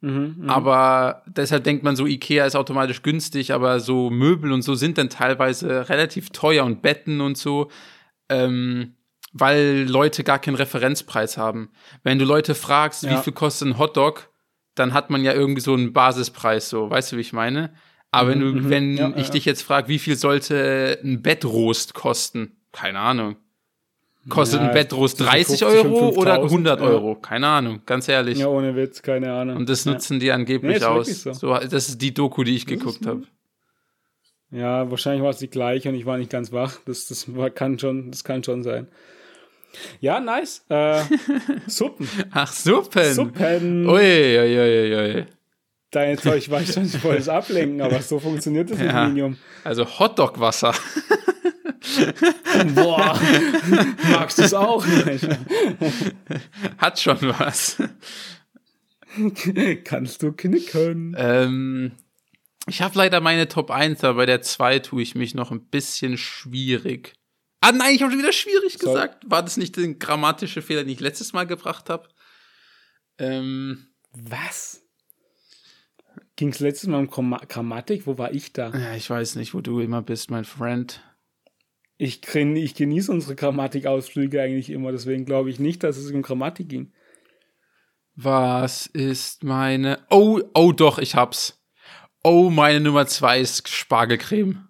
Mhm, 0.02 0.37
mh. 0.38 0.52
Aber 0.52 1.23
deshalb 1.26 1.64
denkt 1.64 1.83
man 1.83 1.97
so, 1.97 2.07
Ikea 2.07 2.47
ist 2.47 2.57
automatisch 2.57 3.02
günstig, 3.02 3.53
aber 3.53 3.81
so 3.81 4.11
Möbel 4.11 4.53
und 4.53 4.62
so 4.62 4.75
sind 4.75 4.99
dann 4.99 5.11
teilweise 5.11 5.88
relativ 5.88 6.31
teuer 6.31 6.64
und 6.64 6.83
Betten 6.83 7.20
und 7.20 7.37
so, 7.37 7.70
ähm, 8.29 8.94
weil 9.33 9.87
Leute 9.88 10.25
gar 10.25 10.38
keinen 10.38 10.57
Referenzpreis 10.57 11.37
haben. 11.37 11.70
Wenn 12.03 12.18
du 12.18 12.25
Leute 12.25 12.55
fragst, 12.55 13.03
ja. 13.03 13.12
wie 13.12 13.23
viel 13.23 13.33
kostet 13.33 13.68
ein 13.68 13.79
Hotdog, 13.79 14.30
dann 14.81 14.95
hat 14.95 15.11
man 15.11 15.23
ja 15.23 15.33
irgendwie 15.33 15.61
so 15.61 15.75
einen 15.75 15.93
Basispreis, 15.93 16.69
so, 16.69 16.90
weißt 16.90 17.12
du, 17.12 17.16
wie 17.16 17.21
ich 17.21 17.33
meine? 17.33 17.71
Aber 18.11 18.31
wenn 18.31 18.40
du, 18.40 18.47
mhm, 18.47 18.71
wenn 18.71 18.97
ja, 18.97 19.12
ich 19.16 19.27
ja. 19.27 19.33
dich 19.33 19.45
jetzt 19.45 19.62
frage, 19.62 19.88
wie 19.88 20.01
viel 20.01 20.16
sollte 20.16 20.99
ein 21.05 21.23
Bettrost 21.23 21.95
kosten? 21.95 22.57
Keine 22.73 22.99
Ahnung. 22.99 23.37
Kostet 24.29 24.61
ja, 24.61 24.69
ein 24.69 24.75
Bettrost 24.75 25.21
30 25.21 25.64
Euro 25.64 26.11
oder 26.11 26.43
100 26.43 26.81
Euro? 26.81 27.14
Keine 27.14 27.47
Ahnung, 27.47 27.83
ganz 27.87 28.09
ehrlich. 28.09 28.38
Ja, 28.38 28.49
ohne 28.49 28.77
Witz, 28.77 29.01
keine 29.01 29.33
Ahnung. 29.33 29.57
Und 29.57 29.69
das 29.69 29.87
nutzen 29.87 30.21
die 30.21 30.31
angeblich 30.31 30.81
nee, 30.81 30.85
aus. 30.85 31.23
So. 31.23 31.33
so. 31.33 31.55
das 31.55 31.88
ist 31.88 32.03
die 32.03 32.12
Doku, 32.12 32.45
die 32.45 32.55
ich 32.55 32.66
geguckt 32.66 33.07
habe. 33.07 33.23
Ja, 34.51 34.90
wahrscheinlich 34.90 35.23
war 35.23 35.31
es 35.31 35.38
die 35.38 35.49
gleiche 35.49 35.88
und 35.88 35.95
ich 35.95 36.07
war 36.07 36.19
nicht 36.19 36.31
ganz 36.31 36.53
wach. 36.53 36.79
Das, 36.85 37.07
das 37.07 37.35
war, 37.35 37.51
kann 37.51 37.79
schon, 37.79 38.11
das 38.11 38.25
kann 38.25 38.43
schon 38.43 38.62
sein. 38.62 38.88
Ja, 40.00 40.20
nice. 40.20 40.64
Äh, 40.68 41.02
Suppen. 41.66 42.09
Ach, 42.30 42.52
Suppen. 42.52 43.14
Suppen. 43.14 43.88
Ui, 43.88 44.38
ui, 44.38 44.59
ui, 44.59 44.94
ui. 44.94 45.26
Dein 45.90 46.18
Zeug, 46.18 46.38
ich 46.38 46.50
weiß 46.50 46.74
schon, 46.74 46.85
ich 46.87 47.02
wollte 47.02 47.20
es 47.20 47.28
ablenken, 47.28 47.80
aber 47.80 48.00
so 48.00 48.20
funktioniert 48.20 48.70
das 48.70 48.80
ja. 48.80 49.09
Medium. 49.09 49.37
Also 49.64 49.85
Hotdog-Wasser. 49.85 50.72
Boah, 52.74 53.18
magst 54.12 54.38
du 54.38 54.42
es 54.42 54.54
auch 54.54 54.87
nicht? 54.87 55.26
Hat 56.78 57.00
schon 57.00 57.18
was. 57.20 57.83
Kannst 59.85 60.22
du 60.22 60.33
knicken. 60.33 61.16
Ähm, 61.18 61.92
ich 62.68 62.83
habe 62.83 62.96
leider 62.96 63.20
meine 63.20 63.48
Top 63.48 63.70
1, 63.70 64.04
aber 64.04 64.18
bei 64.18 64.26
der 64.26 64.42
2 64.42 64.80
tue 64.80 65.02
ich 65.02 65.14
mich 65.16 65.35
noch 65.35 65.50
ein 65.50 65.64
bisschen 65.66 66.18
schwierig. 66.18 67.14
Ah 67.61 67.73
nein, 67.73 67.94
ich 67.94 68.03
habe 68.03 68.11
schon 68.12 68.20
wieder 68.20 68.33
schwierig 68.33 68.79
Sorry. 68.79 68.94
gesagt. 68.94 69.31
War 69.31 69.42
das 69.42 69.57
nicht 69.57 69.77
der 69.77 69.94
grammatische 69.94 70.62
Fehler, 70.62 70.83
den 70.83 70.92
ich 70.92 71.01
letztes 71.01 71.33
Mal 71.33 71.46
gebracht 71.46 71.90
habe? 71.90 72.09
Ähm, 73.18 73.88
Was? 74.12 74.83
Ging 76.37 76.49
es 76.49 76.61
letztes 76.61 76.88
Mal 76.88 77.07
um 77.07 77.11
Grammatik? 77.11 78.07
Wo 78.07 78.16
war 78.16 78.33
ich 78.33 78.55
da? 78.55 78.70
Ja, 78.70 78.94
ich 78.94 79.11
weiß 79.11 79.35
nicht, 79.37 79.53
wo 79.53 79.61
du 79.61 79.81
immer 79.81 80.01
bist, 80.01 80.31
mein 80.31 80.46
Friend. 80.46 81.03
Ich, 81.99 82.27
ich 82.35 82.75
genieße 82.75 83.12
unsere 83.12 83.35
Grammatikausflüge 83.37 84.40
eigentlich 84.40 84.70
immer, 84.70 84.90
deswegen 84.90 85.27
glaube 85.27 85.51
ich 85.51 85.61
nicht, 85.61 85.83
dass 85.83 85.99
es 85.99 86.11
um 86.11 86.23
Grammatik 86.23 86.70
ging. 86.70 86.94
Was 88.14 88.87
ist 88.87 89.44
meine. 89.44 89.99
Oh, 90.09 90.40
oh 90.55 90.73
doch, 90.73 90.99
ich 90.99 91.14
hab's. 91.14 91.62
Oh, 92.23 92.49
meine 92.49 92.81
Nummer 92.81 93.07
zwei 93.07 93.40
ist 93.40 93.68
Spargelcreme. 93.68 94.69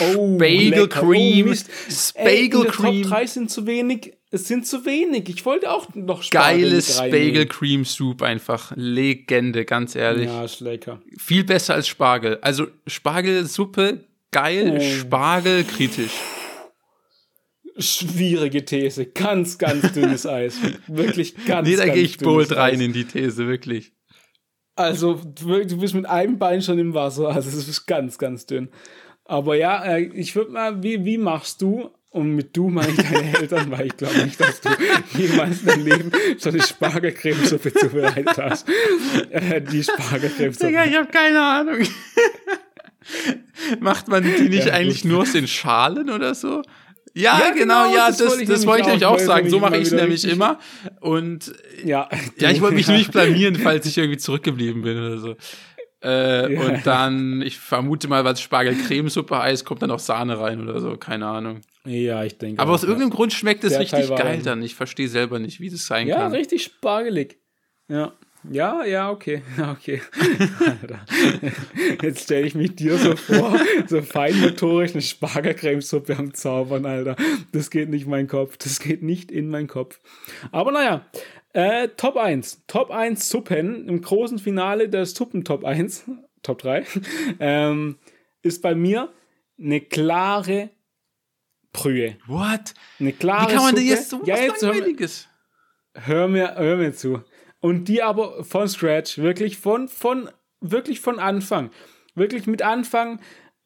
Oh, 0.00 0.36
Bagel 0.36 0.88
Cream. 0.88 1.52
Oh, 1.52 2.24
Bagel 2.24 2.64
Cream. 2.64 3.02
Top 3.02 3.12
3 3.12 3.26
sind 3.26 3.50
zu 3.50 3.66
wenig. 3.66 4.14
Es 4.30 4.48
sind 4.48 4.66
zu 4.66 4.84
wenig. 4.84 5.28
Ich 5.28 5.44
wollte 5.44 5.70
auch 5.70 5.94
noch 5.94 6.24
Spargel 6.24 6.62
Geiles 6.62 6.98
Bagel 6.98 7.46
Cream 7.46 7.84
Soup 7.84 8.22
einfach. 8.22 8.72
Legende, 8.74 9.64
ganz 9.64 9.94
ehrlich. 9.94 10.26
Ja, 10.26 10.44
ist 10.44 10.60
lecker. 10.60 11.00
Viel 11.16 11.44
besser 11.44 11.74
als 11.74 11.86
Spargel. 11.86 12.38
Also 12.42 12.66
Spargelsuppe, 12.86 14.04
geil. 14.32 14.76
Oh. 14.76 15.00
Spargel, 15.00 15.64
kritisch. 15.64 16.12
Schwierige 17.78 18.64
These. 18.64 19.06
Ganz, 19.06 19.58
ganz 19.58 19.92
dünnes 19.92 20.26
Eis. 20.26 20.56
Wirklich 20.88 21.34
ganz, 21.46 21.68
nee, 21.68 21.76
da 21.76 21.86
gehe 21.86 22.02
ich 22.02 22.18
bold 22.18 22.56
rein 22.56 22.80
in 22.80 22.92
die 22.92 23.04
These, 23.04 23.46
wirklich. 23.46 23.92
Also, 24.74 25.14
du 25.14 25.78
bist 25.78 25.94
mit 25.94 26.06
einem 26.06 26.38
Bein 26.38 26.60
schon 26.60 26.78
im 26.78 26.94
Wasser. 26.94 27.28
Also, 27.28 27.48
es 27.48 27.68
ist 27.68 27.86
ganz, 27.86 28.18
ganz 28.18 28.46
dünn. 28.46 28.68
Aber 29.28 29.56
ja, 29.56 29.84
äh, 29.84 30.02
ich 30.02 30.34
würde 30.36 30.52
mal, 30.52 30.82
wie, 30.82 31.04
wie 31.04 31.18
machst 31.18 31.62
du? 31.62 31.90
Und 32.10 32.34
mit 32.34 32.56
du 32.56 32.68
meine 32.70 32.88
ich 32.88 32.96
deine 32.96 33.38
Eltern, 33.38 33.70
weil 33.70 33.88
ich 33.88 33.96
glaube 33.96 34.24
nicht, 34.24 34.40
dass 34.40 34.60
du 34.62 34.70
jemals 35.18 35.60
in 35.60 35.66
deinem 35.66 35.84
Leben 35.86 36.12
so 36.38 36.48
eine 36.48 36.62
Spargelcremesuppe 36.62 37.74
zubereitet 37.74 38.38
hast. 38.38 38.66
Äh, 39.30 39.60
die 39.60 39.82
Spargelcremesuppe. 39.82 40.66
Digga, 40.66 40.84
ich 40.86 40.96
habe 40.96 41.08
keine 41.08 41.42
Ahnung. 41.42 41.86
Macht 43.80 44.08
man 44.08 44.24
die 44.24 44.48
nicht 44.48 44.68
ja, 44.68 44.72
eigentlich 44.72 45.04
nur 45.04 45.22
aus 45.22 45.32
den 45.32 45.46
Schalen 45.46 46.08
oder 46.08 46.34
so? 46.34 46.62
Ja, 47.12 47.38
ja 47.38 47.50
genau, 47.50 47.84
genau, 47.84 47.96
ja, 47.96 48.08
das, 48.08 48.18
das, 48.18 48.28
wollte 48.28 48.42
ich, 48.42 48.48
das 48.48 48.66
wollte 48.66 48.80
ich 48.82 48.86
nämlich 48.88 49.06
auch 49.06 49.18
sagen. 49.18 49.48
So 49.48 49.58
mache 49.58 49.76
ich 49.76 49.84
es 49.84 49.92
nämlich 49.92 50.24
immer. 50.26 50.58
Und 51.00 51.52
ja, 51.84 52.08
ja 52.38 52.50
ich 52.50 52.60
wollte 52.60 52.76
mich 52.76 52.88
nicht 52.88 53.12
blamieren, 53.12 53.56
falls 53.56 53.86
ich 53.86 53.96
irgendwie 53.96 54.18
zurückgeblieben 54.18 54.82
bin 54.82 54.98
oder 54.98 55.18
so. 55.18 55.36
Äh, 56.06 56.54
ja. 56.54 56.60
Und 56.60 56.86
dann, 56.86 57.42
ich 57.42 57.58
vermute 57.58 58.06
mal, 58.06 58.24
was 58.24 58.40
Spargel-Cremesuppe 58.40 59.36
heißt, 59.36 59.64
kommt 59.64 59.82
dann 59.82 59.90
auch 59.90 59.98
Sahne 59.98 60.38
rein 60.38 60.60
oder 60.60 60.78
so, 60.80 60.96
keine 60.96 61.26
Ahnung. 61.26 61.62
Ja, 61.84 62.22
ich 62.22 62.38
denke. 62.38 62.62
Aber 62.62 62.70
auch, 62.70 62.74
aus 62.76 62.84
irgendeinem. 62.84 63.10
Grund 63.10 63.32
schmeckt 63.32 63.64
es 63.64 63.78
richtig 63.78 64.08
geil 64.14 64.40
dann. 64.44 64.62
Ich 64.62 64.76
verstehe 64.76 65.08
selber 65.08 65.40
nicht, 65.40 65.58
wie 65.58 65.68
das 65.68 65.86
sein 65.86 66.06
ja, 66.06 66.16
kann. 66.16 66.32
Ja, 66.32 66.38
richtig 66.38 66.62
spargelig. 66.62 67.38
Ja. 67.88 68.12
Ja, 68.50 68.84
ja, 68.84 69.10
okay. 69.10 69.42
okay. 69.72 70.00
Jetzt 72.00 72.24
stelle 72.24 72.46
ich 72.46 72.54
mich 72.54 72.76
dir 72.76 72.96
so 72.96 73.16
vor, 73.16 73.58
so 73.88 74.02
feinmotorisch 74.02 74.92
eine 74.92 75.02
Spargelcremesuppe 75.02 76.16
am 76.16 76.32
Zaubern, 76.32 76.86
Alter. 76.86 77.16
Das 77.52 77.70
geht 77.70 77.88
nicht 77.88 78.04
in 78.04 78.10
meinen 78.10 78.28
Kopf. 78.28 78.56
Das 78.58 78.78
geht 78.78 79.02
nicht 79.02 79.32
in 79.32 79.48
meinen 79.48 79.66
Kopf. 79.66 79.98
Aber 80.52 80.70
naja, 80.70 81.04
äh, 81.56 81.88
Top 81.96 82.16
1. 82.16 82.64
Top 82.66 82.90
1 82.90 83.30
Suppen 83.30 83.88
im 83.88 84.02
großen 84.02 84.38
Finale 84.38 84.90
der 84.90 85.06
Suppen 85.06 85.42
Top 85.42 85.64
1, 85.64 86.04
Top 86.42 86.58
3, 86.58 86.84
ähm, 87.40 87.96
ist 88.42 88.60
bei 88.60 88.74
mir 88.74 89.12
eine 89.58 89.80
klare 89.80 90.70
Brühe. 91.72 92.16
What? 92.26 92.74
Eine 93.00 93.12
klare 93.12 93.48
Wie 93.48 93.54
kann 93.54 93.62
man 93.62 93.74
denn 93.74 93.86
jetzt 93.86 94.10
so 94.10 94.22
ja, 94.24 94.36
jetzt 94.36 94.60
Langweiliges? 94.60 95.28
Hör 95.94 96.28
mir, 96.28 96.56
hör 96.56 96.76
mir 96.76 96.92
zu. 96.92 97.22
Und 97.60 97.88
die 97.88 98.02
aber 98.02 98.44
von 98.44 98.68
Scratch, 98.68 99.16
wirklich 99.16 99.56
von, 99.56 99.88
von, 99.88 100.30
wirklich 100.60 101.00
von 101.00 101.18
Anfang. 101.18 101.70
Wirklich 102.14 102.46
mit 102.46 102.60
Anfang 102.60 103.18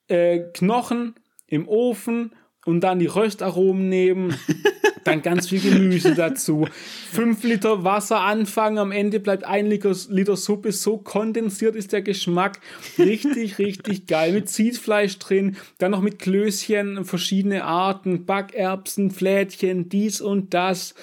äh, 0.07 0.38
Knochen 0.55 1.16
im 1.48 1.66
Ofen 1.68 2.37
und 2.64 2.83
dann 2.83 3.00
die 3.00 3.07
Röstaromen 3.07 3.88
nehmen, 3.88 4.37
dann 5.04 5.22
ganz 5.22 5.48
viel 5.48 5.60
Gemüse 5.60 6.14
dazu, 6.14 6.66
fünf 7.10 7.42
Liter 7.42 7.84
Wasser 7.84 8.20
anfangen, 8.20 8.78
am 8.78 8.92
Ende 8.92 9.20
bleibt 9.20 9.44
ein 9.44 9.66
Liter, 9.66 9.94
Liter 10.08 10.36
Suppe, 10.36 10.72
so 10.72 10.98
kondensiert 10.98 11.76
ist 11.76 11.92
der 11.92 12.02
Geschmack, 12.02 12.60
richtig, 12.98 13.58
richtig 13.58 14.06
geil, 14.06 14.32
mit 14.32 14.48
Ziehfleisch 14.48 15.18
drin, 15.18 15.56
dann 15.78 15.92
noch 15.92 16.02
mit 16.02 16.18
Klößchen, 16.18 17.04
verschiedene 17.04 17.64
Arten, 17.64 18.24
Backerbsen, 18.24 19.10
Flädchen, 19.10 19.88
dies 19.88 20.20
und 20.20 20.54
das, 20.54 20.94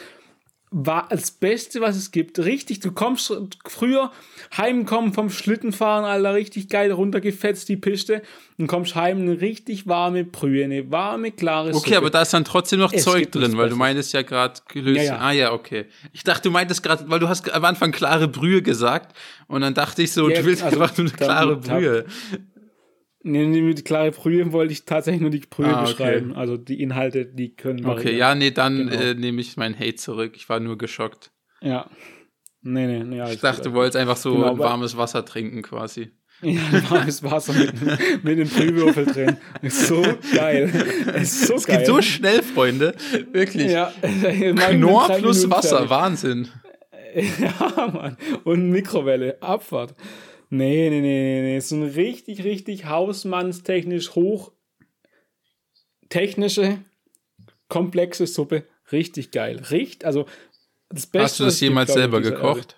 war 0.70 1.08
das 1.10 1.32
Beste, 1.32 1.80
was 1.80 1.96
es 1.96 2.12
gibt. 2.12 2.40
Richtig, 2.40 2.82
du 2.82 2.92
kommst 2.92 3.34
früher 3.66 4.12
heimkommen 4.56 5.14
vom 5.14 5.30
Schlittenfahren, 5.30 6.04
Alter, 6.04 6.34
richtig 6.34 6.68
geil 6.68 6.92
runtergefetzt 6.92 7.70
die 7.70 7.78
Piste 7.78 8.22
und 8.58 8.68
kommst 8.68 8.96
heim 8.96 9.22
eine 9.22 9.40
richtig 9.40 9.88
warme 9.88 10.26
Brühe, 10.26 10.66
eine 10.66 10.92
warme, 10.92 11.32
klare 11.32 11.70
Okay, 11.70 11.78
Suppe. 11.78 11.98
aber 11.98 12.10
da 12.10 12.22
ist 12.22 12.34
dann 12.34 12.44
trotzdem 12.44 12.80
noch 12.80 12.92
es 12.92 13.04
Zeug 13.04 13.32
drin, 13.32 13.58
weil 13.58 13.70
du 13.70 13.78
meintest 13.78 14.12
ja 14.12 14.24
gerade 14.24 14.60
gelöst. 14.68 14.98
Ja, 14.98 15.04
ja. 15.04 15.20
Ah 15.20 15.32
ja, 15.32 15.54
okay. 15.54 15.86
Ich 16.12 16.26
dachte, 16.26 16.44
du 16.44 16.52
meintest 16.52 16.84
gerade, 16.84 17.10
weil 17.10 17.20
du 17.20 17.30
hast 17.30 17.50
am 17.54 17.64
Anfang 17.64 17.94
klare 17.94 18.28
Brühe 18.28 18.62
gesagt 18.62 19.18
und 19.48 19.62
dann 19.62 19.74
dachte 19.74 20.04
ich 20.04 20.12
so, 20.12 20.30
ja, 20.30 20.42
du 20.42 20.46
willst 20.46 20.64
also, 20.64 20.82
einfach 20.82 20.98
nur 20.98 21.08
eine 21.08 21.16
klare 21.16 21.56
Brühe. 21.56 22.06
Nee, 23.28 23.46
nee, 23.46 23.62
mit 23.62 23.84
klare 23.84 24.12
Brühe 24.12 24.54
wollte 24.54 24.72
ich 24.72 24.86
tatsächlich 24.86 25.22
nur 25.22 25.30
die 25.30 25.40
Brühe 25.40 25.68
ah, 25.68 25.82
okay. 25.82 25.92
beschreiben. 25.92 26.34
Also 26.34 26.56
die 26.56 26.82
Inhalte, 26.82 27.26
die 27.26 27.56
können. 27.56 27.86
Okay, 27.86 28.16
ja, 28.16 28.36
nee, 28.36 28.52
dann 28.52 28.90
genau. 28.90 29.02
äh, 29.02 29.14
nehme 29.16 29.42
ich 29.42 29.58
meinen 29.58 29.78
Hate 29.78 29.96
zurück. 29.96 30.34
Ich 30.36 30.48
war 30.48 30.62
nur 30.62 30.78
geschockt. 30.78 31.32
Ja. 31.62 31.90
Nee, 32.62 32.88
nee, 32.88 33.04
nee. 33.04 33.34
Ich 33.34 33.42
dachte, 33.42 33.64
du 33.64 33.74
wolltest 33.74 33.98
einfach 33.98 34.16
so 34.16 34.34
genau, 34.34 34.58
warmes 34.58 34.96
Wasser 34.96 35.26
trinken 35.26 35.62
quasi. 35.62 36.12
Ja, 36.44 36.62
warmes 36.92 37.24
Wasser 37.24 37.52
mit, 37.54 37.74
mit 38.24 38.40
einem 38.40 38.48
Brühwürfel 38.48 39.08
drin. 39.08 39.38
Ist 39.64 39.88
so 39.88 40.04
geil. 40.36 40.72
Ist 41.20 41.48
so 41.48 41.56
es 41.56 41.66
geil. 41.66 41.80
geht 41.80 41.88
so 41.88 42.00
schnell, 42.04 42.44
Freunde. 42.44 42.94
Wirklich. 43.32 43.72
Ja, 43.72 43.92
Knorr 44.70 45.10
plus 45.18 45.50
Wasser, 45.50 45.78
fertig. 45.78 45.90
Wahnsinn. 45.90 46.48
Ja, 47.40 47.88
Mann. 47.92 48.18
Und 48.44 48.70
Mikrowelle, 48.70 49.42
Abfahrt. 49.42 49.96
Nee, 50.50 50.90
nee, 50.90 51.02
nee, 51.02 51.02
nee, 51.02 51.42
nee. 51.42 51.60
So 51.60 51.76
ein 51.76 51.84
richtig, 51.84 52.44
richtig 52.44 52.86
hausmannstechnisch 52.86 54.16
hoch 54.16 54.52
technische, 56.10 56.80
komplexe 57.68 58.28
Suppe. 58.28 58.68
Richtig 58.92 59.32
geil. 59.32 59.62
Richtig, 59.70 60.06
also 60.06 60.26
das 60.90 61.08
Beste. 61.08 61.24
Hast 61.24 61.40
du 61.40 61.44
das 61.46 61.60
jemals 61.60 61.94
selber 61.94 62.22
gekocht? 62.22 62.78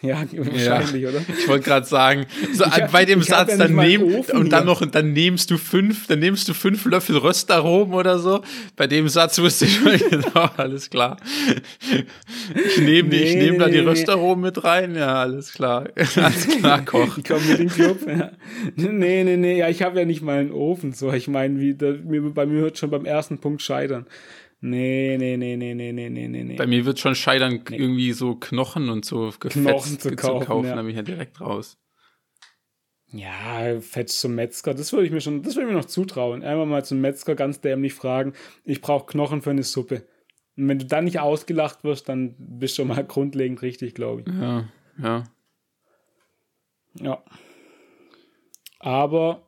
Ja, 0.02 0.24
wahrscheinlich, 0.32 1.02
ja. 1.02 1.10
oder? 1.10 1.20
Ich 1.38 1.46
wollte 1.46 1.64
gerade 1.64 1.86
sagen, 1.86 2.24
so 2.54 2.64
hab, 2.64 2.90
bei 2.90 3.04
dem 3.04 3.22
Satz, 3.22 3.58
dann 3.58 3.74
nehm, 3.74 4.02
und 4.32 4.50
dann 4.50 4.64
noch, 4.64 4.84
dann 4.86 5.12
nehmst 5.12 5.50
du 5.50 5.58
fünf, 5.58 6.06
dann 6.06 6.20
nimmst 6.20 6.48
du 6.48 6.54
fünf 6.54 6.86
Löffel 6.86 7.18
Röstaromen 7.18 7.92
oder 7.92 8.18
so. 8.18 8.40
Bei 8.76 8.86
dem 8.86 9.08
Satz 9.08 9.38
wusste 9.38 9.66
ich 9.66 9.76
schon 9.76 9.98
genau, 10.10 10.48
alles 10.56 10.88
klar. 10.88 11.18
Ich 12.54 12.78
nehme 12.78 13.10
nee, 13.10 13.16
ich 13.16 13.34
nehme 13.34 13.52
nee, 13.52 13.58
da 13.58 13.66
die 13.66 13.82
nee, 13.82 13.88
Röstaromen 13.88 14.42
mit 14.42 14.64
rein, 14.64 14.94
ja, 14.94 15.16
alles 15.16 15.52
klar. 15.52 15.88
alles 16.16 16.48
klar, 16.48 16.82
Koch. 16.82 17.18
Ich 17.18 17.24
komme 17.24 17.44
mit 17.44 17.58
dem 17.58 17.68
Club, 17.68 17.98
ja. 18.06 18.30
Nee, 18.76 19.24
nee, 19.24 19.36
nee, 19.36 19.58
ja, 19.58 19.68
ich 19.68 19.82
habe 19.82 19.98
ja 19.98 20.06
nicht 20.06 20.22
mal 20.22 20.38
einen 20.38 20.52
Ofen, 20.52 20.94
so. 20.94 21.12
Ich 21.12 21.28
meine, 21.28 21.60
wie, 21.60 21.74
bei 21.74 22.46
mir 22.46 22.62
wird 22.62 22.78
schon 22.78 22.90
beim 22.90 23.04
ersten 23.04 23.36
Punkt 23.36 23.60
scheitern. 23.60 24.06
Nee, 24.62 25.16
nee, 25.18 25.36
nee, 25.38 25.56
nee, 25.56 25.74
nee, 25.74 25.92
nee, 25.92 26.08
nee, 26.10 26.28
nee. 26.28 26.56
Bei 26.56 26.66
mir 26.66 26.84
wird 26.84 26.98
schon 26.98 27.14
scheitern, 27.14 27.64
nee. 27.68 27.76
irgendwie 27.76 28.12
so 28.12 28.34
Knochen 28.34 28.90
und 28.90 29.06
so 29.06 29.30
Knochen 29.30 29.98
zu 29.98 30.14
kaufen, 30.14 30.40
zu 30.40 30.46
kaufen 30.46 30.68
ja. 30.68 30.74
da 30.74 30.82
bin 30.82 30.90
ich 30.90 30.96
ja 30.96 31.02
direkt 31.02 31.40
raus. 31.40 31.78
Ja, 33.12 33.80
fetch 33.80 34.12
zum 34.12 34.34
Metzger, 34.34 34.74
das 34.74 34.92
würde 34.92 35.06
ich 35.06 35.12
mir 35.12 35.20
schon, 35.20 35.42
das 35.42 35.56
würde 35.56 35.68
ich 35.68 35.72
mir 35.72 35.78
noch 35.78 35.86
zutrauen. 35.86 36.44
Einmal 36.44 36.66
mal 36.66 36.84
zum 36.84 37.00
Metzger 37.00 37.34
ganz 37.34 37.60
dämlich 37.60 37.94
fragen, 37.94 38.34
ich 38.64 38.82
brauche 38.82 39.06
Knochen 39.06 39.42
für 39.42 39.50
eine 39.50 39.62
Suppe. 39.62 40.06
Und 40.56 40.68
wenn 40.68 40.78
du 40.78 40.84
dann 40.84 41.04
nicht 41.04 41.20
ausgelacht 41.20 41.82
wirst, 41.82 42.08
dann 42.08 42.34
bist 42.38 42.76
du 42.76 42.82
schon 42.82 42.88
mal 42.88 43.02
grundlegend 43.08 43.62
richtig, 43.62 43.94
glaube 43.94 44.22
ich. 44.22 44.32
Ja, 44.32 44.68
ja. 45.02 45.24
Ja. 47.00 47.24
Aber 48.78 49.46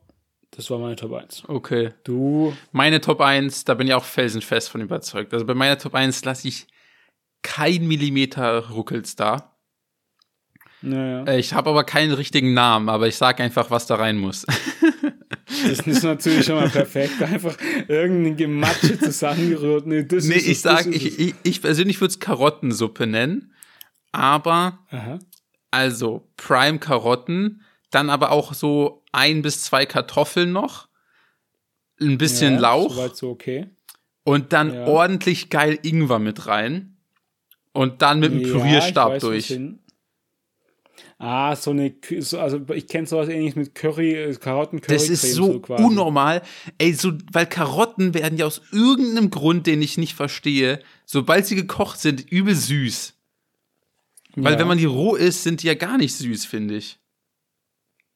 das 0.55 0.69
war 0.69 0.79
meine 0.79 0.95
Top 0.95 1.13
1. 1.13 1.43
Okay. 1.47 1.91
Du. 2.03 2.55
Meine 2.71 3.01
Top 3.01 3.21
1, 3.21 3.65
da 3.65 3.73
bin 3.73 3.87
ich 3.87 3.93
auch 3.93 4.03
felsenfest 4.05 4.69
von 4.69 4.81
überzeugt. 4.81 5.33
Also 5.33 5.45
bei 5.45 5.53
meiner 5.53 5.77
Top 5.77 5.95
1 5.95 6.23
lasse 6.25 6.47
ich 6.47 6.67
kein 7.41 7.87
Millimeter 7.87 8.69
Ruckels 8.69 9.15
da. 9.15 9.55
Naja. 10.81 11.23
Äh, 11.25 11.39
ich 11.39 11.53
habe 11.53 11.69
aber 11.69 11.83
keinen 11.83 12.11
richtigen 12.11 12.53
Namen, 12.53 12.89
aber 12.89 13.07
ich 13.07 13.15
sage 13.15 13.41
einfach, 13.41 13.71
was 13.71 13.87
da 13.87 13.95
rein 13.95 14.17
muss. 14.17 14.45
Das 15.67 15.79
ist 15.79 16.03
natürlich 16.03 16.45
schon 16.45 16.55
mal 16.55 16.69
perfekt. 16.69 17.21
Einfach 17.21 17.55
irgendein 17.87 18.35
Gematsche 18.35 18.99
zusammengerührt. 18.99 19.85
Nee, 19.85 20.03
das 20.03 20.25
nee 20.25 20.35
ist 20.35 20.47
ich 20.47 20.61
sage, 20.61 20.89
ich, 20.89 21.19
ich, 21.19 21.35
ich, 21.43 21.61
persönlich 21.61 22.01
würde 22.01 22.11
es 22.11 22.19
Karottensuppe 22.19 23.07
nennen. 23.07 23.53
Aber, 24.11 24.79
Aha. 24.89 25.19
also 25.71 26.27
Prime 26.37 26.79
Karotten, 26.79 27.61
dann 27.95 28.09
aber 28.09 28.31
auch 28.31 28.53
so 28.53 29.03
ein 29.11 29.41
bis 29.41 29.63
zwei 29.63 29.85
Kartoffeln 29.85 30.51
noch, 30.51 30.87
ein 32.01 32.17
bisschen 32.17 32.55
ja, 32.55 32.59
Lauch. 32.59 32.93
Soweit 32.93 33.15
so 33.15 33.29
okay. 33.29 33.69
Und 34.23 34.53
dann 34.53 34.73
ja. 34.73 34.87
ordentlich 34.87 35.49
geil 35.49 35.77
Ingwer 35.81 36.19
mit 36.19 36.47
rein. 36.47 36.97
Und 37.73 38.01
dann 38.01 38.19
mit 38.19 38.31
dem 38.31 38.41
ja, 38.41 38.47
Pürierstab 38.47 39.19
durch. 39.19 39.59
Ah, 41.17 41.55
so 41.55 41.71
eine, 41.71 41.95
also 42.37 42.61
ich 42.73 42.87
kenne 42.87 43.07
sowas 43.07 43.29
ähnliches 43.29 43.55
mit 43.55 43.75
Curry, 43.75 44.13
äh, 44.13 44.35
Karotten, 44.35 44.81
Curry. 44.81 44.93
Das 44.93 45.09
ist 45.09 45.33
so, 45.33 45.63
so 45.65 45.75
unnormal. 45.75 46.41
Ey, 46.77 46.93
so, 46.93 47.13
weil 47.31 47.45
Karotten 47.45 48.13
werden 48.13 48.37
ja 48.37 48.45
aus 48.45 48.61
irgendeinem 48.71 49.29
Grund, 49.29 49.65
den 49.65 49.81
ich 49.81 49.97
nicht 49.97 50.15
verstehe, 50.15 50.79
sobald 51.05 51.45
sie 51.45 51.55
gekocht 51.55 51.99
sind, 51.99 52.29
übel 52.29 52.55
süß. 52.55 53.13
Weil 54.35 54.53
ja. 54.53 54.59
wenn 54.59 54.67
man 54.67 54.77
die 54.77 54.85
roh 54.85 55.15
isst, 55.15 55.43
sind 55.43 55.63
die 55.63 55.67
ja 55.67 55.75
gar 55.75 55.97
nicht 55.97 56.15
süß, 56.15 56.45
finde 56.45 56.75
ich. 56.75 56.99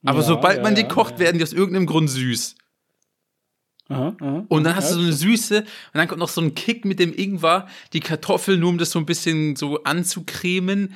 Aber 0.08 0.20
ja, 0.20 0.26
sobald 0.26 0.58
ja, 0.58 0.63
man 0.63 0.76
die 0.76 0.84
ja, 0.84 0.88
kocht, 0.88 1.20
werden 1.20 1.38
die 1.38 1.43
aus 1.43 1.54
irgendeinem 1.54 1.86
Grund 1.86 2.10
süß. 2.10 2.56
Aha, 3.89 4.15
aha, 4.20 4.46
und 4.50 4.63
dann 4.63 4.76
hast 4.76 4.91
du 4.91 4.96
so 4.96 5.02
eine 5.02 5.13
Süße 5.13 5.60
und 5.60 5.67
dann 5.93 6.08
kommt 6.08 6.20
noch 6.20 6.30
so 6.30 6.41
ein 6.41 6.56
Kick 6.56 6.84
mit 6.84 7.00
dem 7.00 7.13
Ingwer, 7.13 7.67
die 7.93 8.02
Kartoffeln, 8.02 8.60
nur 8.60 8.70
um 8.70 8.78
das 8.78 8.91
so 8.91 9.00
ein 9.00 9.06
bisschen 9.06 9.56
so 9.56 9.84
anzucremen. 9.84 10.93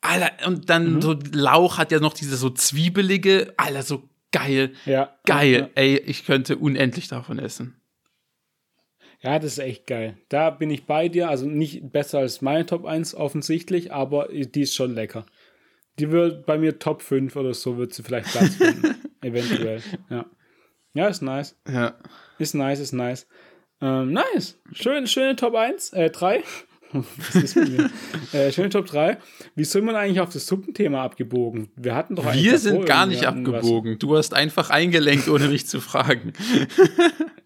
Alter, 0.00 0.46
und 0.46 0.70
dann 0.70 0.94
mhm. 0.94 1.02
so 1.02 1.16
Lauch 1.32 1.78
hat 1.78 1.92
ja 1.92 2.00
noch 2.00 2.14
diese 2.14 2.36
so 2.36 2.50
zwiebelige, 2.50 3.52
Alter, 3.56 3.82
so 3.82 4.08
geil. 4.32 4.72
Ja. 4.86 5.14
Geil. 5.24 5.70
Ey, 5.74 5.96
ich 5.98 6.24
könnte 6.24 6.56
unendlich 6.56 7.08
davon 7.08 7.38
essen. 7.38 7.76
Ja, 9.22 9.38
das 9.38 9.52
ist 9.52 9.58
echt 9.58 9.86
geil. 9.86 10.18
Da 10.28 10.50
bin 10.50 10.70
ich 10.70 10.84
bei 10.84 11.08
dir. 11.08 11.28
Also 11.28 11.46
nicht 11.46 11.92
besser 11.92 12.18
als 12.18 12.40
meine 12.42 12.66
Top 12.66 12.84
1 12.84 13.14
offensichtlich, 13.14 13.92
aber 13.92 14.28
die 14.32 14.62
ist 14.62 14.74
schon 14.74 14.94
lecker. 14.94 15.26
Die 15.98 16.10
wird 16.10 16.46
bei 16.46 16.58
mir 16.58 16.78
Top 16.78 17.02
5 17.02 17.36
oder 17.36 17.54
so, 17.54 17.76
wird 17.76 17.92
sie 17.92 18.02
vielleicht 18.02 18.30
Platz 18.30 18.56
finden. 18.56 18.96
Eventuell. 19.22 19.82
Ja. 20.08 20.26
Ja, 20.94 21.08
ist 21.08 21.22
nice. 21.22 21.56
Ja. 21.70 21.94
Ist 22.38 22.54
nice, 22.54 22.80
ist 22.80 22.92
nice. 22.92 23.26
Ähm, 23.80 24.12
nice. 24.12 24.58
Schön, 24.72 25.06
schöne 25.06 25.36
Top 25.36 25.54
1, 25.54 25.92
äh, 25.92 26.10
3. 26.10 26.42
Was 26.92 27.34
ist 27.34 27.56
mit 27.56 27.70
mir? 27.70 27.90
äh, 28.32 28.52
schöne 28.52 28.68
Top 28.68 28.86
3. 28.86 29.18
Wie 29.54 29.64
sind 29.64 29.84
wir 29.86 29.96
eigentlich 29.96 30.20
auf 30.20 30.30
das 30.32 30.46
Suppenthema 30.46 31.02
abgebogen? 31.02 31.70
Wir 31.76 31.94
hatten 31.94 32.14
doch 32.14 32.32
Wir 32.34 32.58
sind 32.58 32.84
gar 32.84 33.06
nicht 33.06 33.26
abgebogen. 33.26 33.98
Du 33.98 34.16
hast 34.16 34.34
einfach 34.34 34.70
eingelenkt, 34.70 35.28
ohne 35.28 35.48
mich 35.48 35.66
zu 35.66 35.80
fragen. 35.80 36.32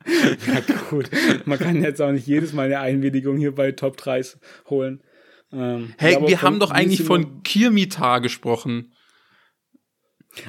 ja, 0.04 0.76
gut. 0.90 1.10
Man 1.44 1.58
kann 1.58 1.82
jetzt 1.82 2.02
auch 2.02 2.12
nicht 2.12 2.26
jedes 2.26 2.52
Mal 2.52 2.66
eine 2.66 2.80
Einwilligung 2.80 3.36
hier 3.36 3.54
bei 3.54 3.72
Top 3.72 3.96
3s 3.96 4.36
holen. 4.68 5.00
Ähm, 5.52 5.94
hey, 5.98 6.18
wir 6.26 6.42
haben 6.42 6.60
doch 6.60 6.70
eigentlich 6.70 7.02
von 7.02 7.42
Kirmitar 7.42 8.20
gesprochen. 8.20 8.92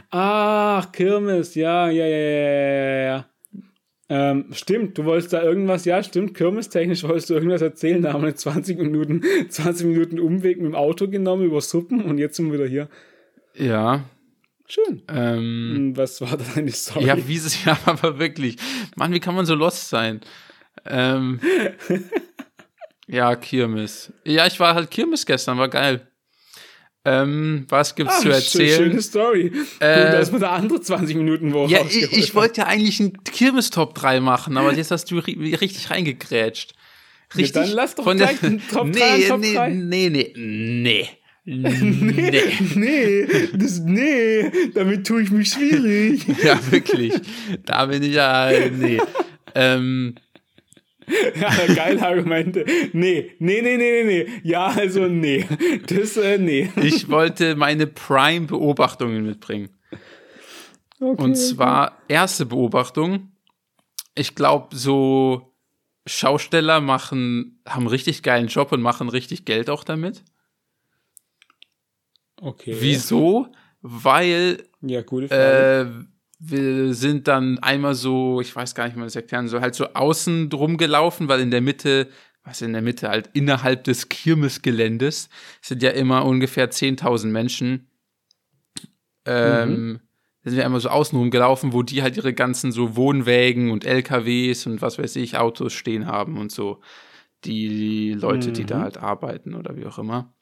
Ach, 0.10 0.92
Kirmes, 0.92 1.56
ja, 1.56 1.90
ja, 1.90 2.06
ja, 2.06 2.18
ja, 2.18 2.98
ja. 3.02 3.26
Ähm, 4.10 4.46
stimmt, 4.52 4.98
du 4.98 5.04
wolltest 5.04 5.34
da 5.34 5.44
irgendwas, 5.44 5.84
ja, 5.84 6.02
stimmt, 6.02 6.34
kirmestechnisch 6.34 7.04
wolltest 7.04 7.30
du 7.30 7.34
irgendwas 7.34 7.62
erzählen, 7.62 8.02
da 8.02 8.14
haben 8.14 8.24
wir 8.24 8.34
20 8.34 8.78
Minuten, 8.78 9.22
20 9.50 9.86
Minuten 9.86 10.20
Umweg 10.20 10.58
mit 10.58 10.68
dem 10.68 10.76
Auto 10.76 11.10
genommen 11.10 11.44
über 11.44 11.60
Suppen 11.60 12.02
und 12.04 12.18
jetzt 12.18 12.38
sind 12.38 12.48
wir 12.48 12.54
wieder 12.54 12.68
hier. 12.68 12.90
Ja. 13.56 14.06
Schön. 14.70 15.02
Ähm, 15.10 15.94
Was 15.96 16.22
war 16.22 16.38
da 16.38 16.44
deine 16.56 16.72
Story? 16.72 17.06
ja, 17.06 17.28
wie 17.28 17.36
es 17.36 17.66
ja, 17.66 17.78
aber 17.86 18.20
wirklich. 18.20 18.58
Mann, 18.96 19.14
wie 19.14 19.20
kann 19.20 19.36
man 19.36 19.46
so 19.46 19.56
lost 19.56 19.90
sein? 19.90 20.22
Ähm, 20.86 21.40
ja, 23.08 23.36
Kirmes. 23.36 24.12
Ja, 24.26 24.46
ich 24.48 24.60
war 24.60 24.76
halt 24.76 24.91
Kirmes 24.91 25.26
gestern, 25.26 25.58
war 25.58 25.70
geil. 25.70 26.08
Ähm, 27.06 27.65
was 27.70 27.96
gibt's 27.96 28.15
Ah, 28.17 28.22
zu 28.22 28.30
erzählen? 28.30 28.76
Schöne 28.89 29.02
Story. 29.02 29.52
Äh, 29.80 30.04
Gut, 30.04 30.13
dass 30.13 30.32
wir 30.34 30.39
da 30.39 30.52
andere 30.52 30.82
20 30.82 31.15
Minuten 31.15 31.54
wo 31.54 31.65
Ja, 31.67 31.80
ich, 31.89 32.12
ich 32.12 32.36
wollte 32.36 32.62
ja 32.62 32.67
eigentlich 32.67 33.00
einen 33.00 33.24
Kirmes-Top 33.24 33.96
3 33.96 34.20
machen, 34.20 34.58
aber 34.58 34.74
jetzt 34.74 34.91
hast 34.91 35.10
du 35.10 35.20
ri 35.20 35.56
richtig 35.56 35.89
reingegrätscht. 35.89 36.74
Richtig. 37.36 37.54
dann 37.54 37.70
lass 37.72 37.96
doch 37.96 38.04
von 38.04 38.17
gleich 38.17 38.43
einen 38.43 38.62
Top 38.67 38.91
3 38.91 39.17
nee, 39.17 39.28
Top 39.28 39.39
nee, 39.39 39.54
3. 39.54 39.70
nee, 39.70 40.10
nee, 40.10 40.34
nee. 40.36 41.10
Nee. 41.50 42.41
Nee, 42.76 43.26
das, 43.54 43.80
nee, 43.80 44.52
damit 44.74 45.08
tue 45.08 45.22
ich 45.22 45.32
mich 45.32 45.48
schwierig. 45.50 46.26
Ja, 46.43 46.60
wirklich. 46.72 47.13
Da 47.65 47.86
bin 47.86 48.04
ich 48.04 48.13
ja, 48.15 48.52
nee. 48.70 49.00
Ähm, 49.56 50.15
ja, 51.39 51.74
geile 51.74 52.06
Argumente. 52.06 52.65
Nee, 52.91 53.32
nee, 53.39 53.62
nee, 53.62 53.78
nee, 53.78 54.04
nee, 54.04 54.04
nee. 54.04 54.41
Ja, 54.43 54.67
also 54.67 55.08
nee. 55.08 55.46
Das, 55.88 56.17
äh, 56.17 56.38
nee. 56.38 56.70
ich 56.82 57.10
wollte 57.10 57.56
meine 57.56 57.88
Prime-Beobachtungen 57.88 59.26
mitbringen. 59.26 59.70
Okay. 61.00 61.24
Und 61.24 61.36
zwar 61.36 61.98
erste 62.08 62.46
Beobachtung. 62.46 63.32
Ich 64.15 64.36
glaube, 64.36 64.76
so 64.76 65.54
Schausteller 66.06 66.82
machen, 66.82 67.62
haben 67.67 67.82
einen 67.82 67.88
richtig 67.88 68.24
geilen 68.24 68.48
Job 68.48 68.72
und 68.72 68.82
machen 68.82 69.10
richtig 69.10 69.46
Geld 69.46 69.70
auch 69.70 69.84
damit. 69.84 70.24
Okay. 72.41 72.76
Wieso? 72.80 73.48
Weil 73.82 74.63
Ja, 74.82 75.00
äh, 75.00 75.86
wir 76.39 76.93
sind 76.93 77.28
dann 77.28 77.60
einmal 77.60 77.95
so, 77.95 78.41
ich 78.41 78.56
weiß 78.56 78.76
gar 78.76 78.86
nicht, 78.86 78.93
wie 78.95 79.00
man 79.00 79.08
das 79.08 79.15
erklären 79.15 79.47
soll, 79.47 79.62
halt 79.62 79.76
so 79.76 79.93
außen 79.93 80.50
drum 80.50 80.78
gelaufen, 80.78 81.28
weil 81.28 81.39
in 81.41 81.52
der 81.52 81.62
Mitte, 81.62 82.10
was 82.43 82.62
in 82.62 82.73
der 82.73 82.82
Mitte 82.82 83.10
halt 83.10 83.30
innerhalb 83.34 83.84
des 83.86 84.08
Kirmesgeländes 84.10 85.30
sind 85.62 85.82
ja 85.84 85.89
immer 85.91 86.26
ungefähr 86.26 86.69
10.000 86.69 87.32
Menschen. 87.32 87.89
Ähm, 89.26 90.00
Da 90.43 90.52
sind 90.52 90.58
wir 90.60 90.65
einmal 90.65 90.80
so 90.80 90.89
außen 90.89 91.17
rumgelaufen, 91.17 91.73
wo 91.73 91.84
die 91.84 92.02
halt 92.04 92.15
ihre 92.15 92.34
ganzen 92.34 92.71
so 92.71 92.95
Wohnwägen 92.95 93.69
und 93.71 93.84
LKWs 93.84 94.65
und 94.65 94.82
was 94.82 94.97
weiß 94.97 95.17
ich, 95.17 95.38
Autos 95.38 95.73
stehen 95.73 96.06
haben 96.06 96.38
und 96.38 96.52
so. 96.52 96.80
Die 97.43 98.13
Leute, 98.13 98.52
die 98.54 98.65
da 98.65 98.78
Mhm. 98.78 98.82
halt 98.84 98.97
arbeiten 98.97 99.56
oder 99.56 99.76
wie 99.76 99.86
auch 99.86 99.97
immer. 100.00 100.34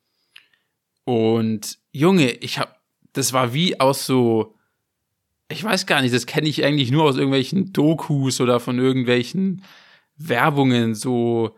Und 1.06 1.80
Junge, 1.92 2.32
ich 2.32 2.60
hab, 2.60 2.82
das 3.14 3.34
war 3.34 3.54
wie 3.54 3.80
aus 3.80 4.06
so, 4.06 4.55
ich 5.50 5.64
weiß 5.64 5.86
gar 5.86 6.02
nicht, 6.02 6.14
das 6.14 6.26
kenne 6.26 6.48
ich 6.48 6.64
eigentlich 6.64 6.92
nur 6.92 7.04
aus 7.04 7.18
irgendwelchen 7.18 7.72
Dokus 7.72 8.42
oder 8.42 8.60
von 8.60 8.80
irgendwelchen 8.80 9.64
Werbungen, 10.18 10.96
so, 10.96 11.56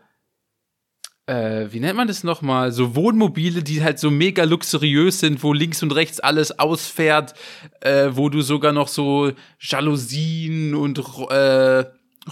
äh, 1.26 1.66
wie 1.70 1.80
nennt 1.80 1.96
man 1.96 2.08
das 2.08 2.24
nochmal? 2.24 2.72
So 2.72 2.96
Wohnmobile, 2.96 3.62
die 3.62 3.82
halt 3.82 3.98
so 3.98 4.10
mega 4.10 4.44
luxuriös 4.44 5.20
sind, 5.20 5.42
wo 5.42 5.52
links 5.52 5.82
und 5.82 5.94
rechts 5.94 6.20
alles 6.20 6.58
ausfährt, 6.58 7.34
äh, 7.80 8.10
wo 8.12 8.28
du 8.28 8.40
sogar 8.40 8.72
noch 8.72 8.88
so 8.88 9.32
Jalousien 9.60 10.74
und 10.74 10.98
äh, 11.30 11.84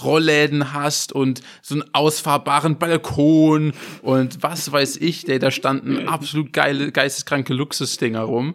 Rollläden 0.03 0.73
hast 0.73 1.13
und 1.13 1.41
so 1.63 1.75
einen 1.77 1.85
ausfahrbaren 1.95 2.79
Balkon 2.79 3.73
und 4.03 4.43
was 4.43 4.71
weiß 4.71 4.97
ich, 4.97 5.29
ey, 5.29 5.39
da 5.39 5.51
standen 5.51 6.09
absolut 6.09 6.53
geile, 6.53 6.93
geisteskranke 6.93 7.55
Luxusdinger 7.55 8.23
rum. 8.23 8.55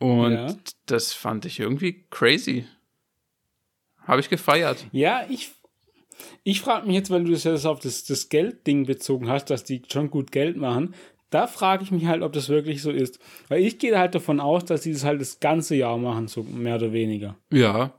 Und 0.00 0.32
Ja. 0.32 0.56
das 0.86 1.12
fand 1.12 1.44
ich 1.44 1.60
irgendwie 1.60 2.04
crazy. 2.10 2.64
Habe 3.98 4.20
ich 4.20 4.28
gefeiert. 4.30 4.86
Ja, 4.92 5.24
ich, 5.28 5.52
ich 6.42 6.60
frage 6.62 6.86
mich 6.86 6.96
jetzt, 6.96 7.10
weil 7.10 7.22
du 7.24 7.30
das 7.30 7.44
jetzt 7.44 7.66
auf 7.66 7.78
das, 7.80 8.04
das 8.04 8.28
Geldding 8.28 8.86
bezogen 8.86 9.28
hast, 9.28 9.50
dass 9.50 9.62
die 9.62 9.82
schon 9.90 10.10
gut 10.10 10.32
Geld 10.32 10.56
machen. 10.56 10.94
Da 11.28 11.46
frage 11.46 11.84
ich 11.84 11.92
mich 11.92 12.06
halt, 12.06 12.22
ob 12.22 12.32
das 12.32 12.48
wirklich 12.48 12.82
so 12.82 12.90
ist. 12.90 13.20
Weil 13.48 13.62
ich 13.62 13.78
gehe 13.78 13.96
halt 13.96 14.14
davon 14.16 14.40
aus, 14.40 14.64
dass 14.64 14.82
sie 14.82 14.92
das 14.92 15.04
halt 15.04 15.20
das 15.20 15.38
ganze 15.38 15.76
Jahr 15.76 15.96
machen, 15.98 16.26
so 16.26 16.42
mehr 16.42 16.74
oder 16.76 16.92
weniger. 16.92 17.36
Ja. 17.52 17.92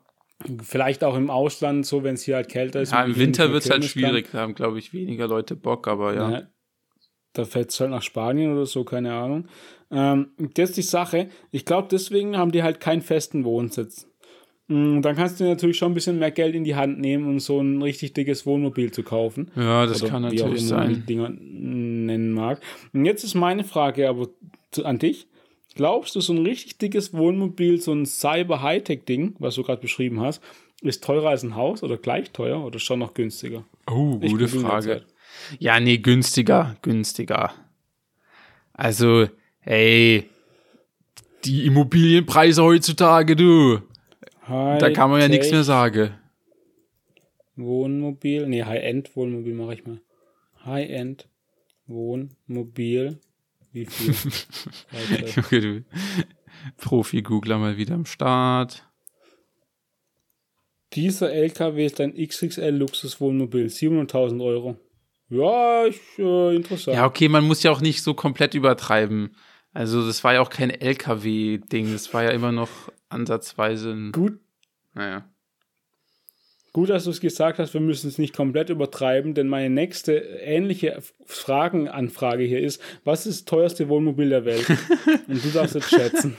Vielleicht 0.64 1.04
auch 1.04 1.16
im 1.16 1.30
Ausland, 1.30 1.86
so 1.86 2.04
wenn 2.04 2.16
es 2.16 2.24
hier 2.24 2.36
halt 2.36 2.50
kälter 2.50 2.82
ist. 2.82 2.92
ja 2.92 3.06
Im 3.06 3.16
Winter 3.16 3.54
wird 3.54 3.64
es 3.64 3.70
halt 3.70 3.86
schwierig. 3.86 4.30
Da 4.32 4.40
haben, 4.40 4.56
glaube 4.56 4.80
ich, 4.80 4.92
weniger 4.92 5.28
Leute 5.28 5.56
Bock, 5.56 5.88
aber 5.88 6.16
ja. 6.16 6.32
Ja, 6.32 6.42
da 7.34 7.46
fällt 7.46 7.70
es 7.72 7.80
halt 7.80 7.92
nach 7.92 8.02
Spanien 8.02 8.54
oder 8.54 8.66
so, 8.66 8.84
keine 8.84 9.14
Ahnung. 9.14 9.46
Ähm, 9.90 10.32
das 10.54 10.70
ist 10.70 10.78
die 10.78 10.82
Sache. 10.82 11.30
Ich 11.52 11.66
glaube, 11.66 11.88
deswegen 11.92 12.38
haben 12.38 12.52
die 12.52 12.64
halt 12.64 12.80
keinen 12.80 13.02
festen 13.02 13.44
Wohnsitz. 13.44 14.08
Mm, 14.68 15.02
Dann 15.02 15.16
kannst 15.16 15.40
du 15.40 15.44
natürlich 15.44 15.78
schon 15.78 15.92
ein 15.92 15.96
bisschen 15.96 16.20
mehr 16.20 16.32
Geld 16.32 16.56
in 16.56 16.64
die 16.64 16.76
Hand 16.76 17.00
nehmen, 17.00 17.28
um 17.28 17.40
so 17.40 17.60
ein 17.60 17.82
richtig 17.82 18.14
dickes 18.14 18.46
Wohnmobil 18.46 18.92
zu 18.92 19.04
kaufen. 19.04 19.52
Ja, 19.56 19.86
das 19.86 20.02
Oder 20.02 20.12
kann 20.12 20.22
natürlich 20.24 20.66
sein. 20.68 21.04
Dinger 21.08 21.30
nennen 21.30 22.34
mag. 22.34 22.62
Und 22.94 23.06
jetzt 23.06 23.24
ist 23.24 23.36
meine 23.36 23.64
Frage 23.64 24.08
aber 24.08 24.30
an 24.84 25.00
dich. 25.00 25.28
Glaubst 25.76 26.16
du, 26.16 26.22
so 26.22 26.34
ein 26.34 26.46
richtig 26.46 26.78
dickes 26.80 27.14
Wohnmobil, 27.14 27.80
so 27.80 27.94
ein 27.94 28.06
Cyber-Hightech-Ding, 28.06 29.36
was 29.40 29.56
du 29.56 29.64
gerade 29.64 29.82
beschrieben 29.82 30.20
hast, 30.20 30.42
ist 30.82 31.04
teurer 31.04 31.30
als 31.30 31.44
ein 31.44 31.56
Haus 31.56 31.82
oder 31.84 31.98
gleich 31.98 32.32
teuer 32.32 32.66
oder 32.66 32.80
schon 32.80 33.00
noch 33.00 33.14
günstiger? 33.14 33.64
Oh, 33.90 34.18
gute 34.18 34.48
Frage. 34.48 35.04
Ja, 35.60 35.80
nee, 35.80 35.98
günstiger, 35.98 36.78
günstiger. 36.82 37.54
Also, 38.74 39.28
hey, 39.60 40.30
die 41.46 41.66
Immobilienpreise 41.66 42.64
heutzutage, 42.64 43.36
du, 43.36 43.82
da 44.48 44.90
kann 44.92 45.10
man 45.10 45.22
ja 45.22 45.28
nichts 45.28 45.52
mehr 45.52 45.64
sagen. 45.64 46.12
Wohnmobil, 47.56 48.48
nee, 48.48 48.64
High-End-Wohnmobil 48.64 49.54
mache 49.54 49.74
ich 49.76 49.86
mal. 49.86 50.02
High-End 50.66 51.28
Wohnmobil, 51.88 53.20
wie 53.72 53.86
viel? 53.86 54.16
Du. 55.52 55.84
Profi-Googler 56.78 57.58
mal 57.58 57.78
wieder 57.78 57.96
am 57.96 58.06
Start. 58.06 58.88
Dieser 60.94 61.32
LKW 61.32 61.86
ist 61.86 62.02
ein 62.02 62.14
XXL-Luxuswohnmobil, 62.14 63.68
700.000 63.68 64.44
Euro. 64.44 64.78
Ja, 65.32 65.86
ich, 65.86 66.00
äh, 66.20 66.56
interessant. 66.56 66.96
Ja, 66.98 67.06
okay, 67.06 67.30
man 67.30 67.46
muss 67.46 67.64
ja 67.64 67.72
auch 67.72 67.80
nicht 67.82 68.04
so 68.04 68.14
komplett 68.14 68.54
übertreiben. 68.54 69.36
Also, 69.74 70.06
das 70.06 70.24
war 70.26 70.34
ja 70.34 70.42
auch 70.42 70.50
kein 70.50 70.70
LKW-Ding, 70.70 71.92
das 71.94 72.14
war 72.14 72.24
ja 72.24 72.32
immer 72.32 72.52
noch 72.52 72.70
ansatzweise 73.08 73.92
ein. 73.92 74.12
Gut, 74.12 74.40
Naja. 74.94 75.24
gut, 76.74 76.90
dass 76.90 77.06
du 77.06 77.12
es 77.12 77.22
gesagt 77.22 77.60
hast, 77.60 77.74
wir 77.74 77.80
müssen 77.80 78.10
es 78.10 78.18
nicht 78.18 78.36
komplett 78.36 78.70
übertreiben, 78.70 79.34
denn 79.34 79.48
meine 79.48 79.70
nächste 79.70 80.16
ähnliche 80.18 81.02
Fragenanfrage 81.26 82.44
hier 82.44 82.60
ist, 82.60 82.82
was 83.06 83.26
ist 83.26 83.42
das 83.42 83.46
teuerste 83.46 83.88
Wohnmobil 83.88 84.28
der 84.30 84.44
Welt? 84.44 84.68
Und 85.30 85.44
du 85.46 85.50
darfst 85.54 85.76
jetzt 85.76 85.90
schätzen. 85.90 86.36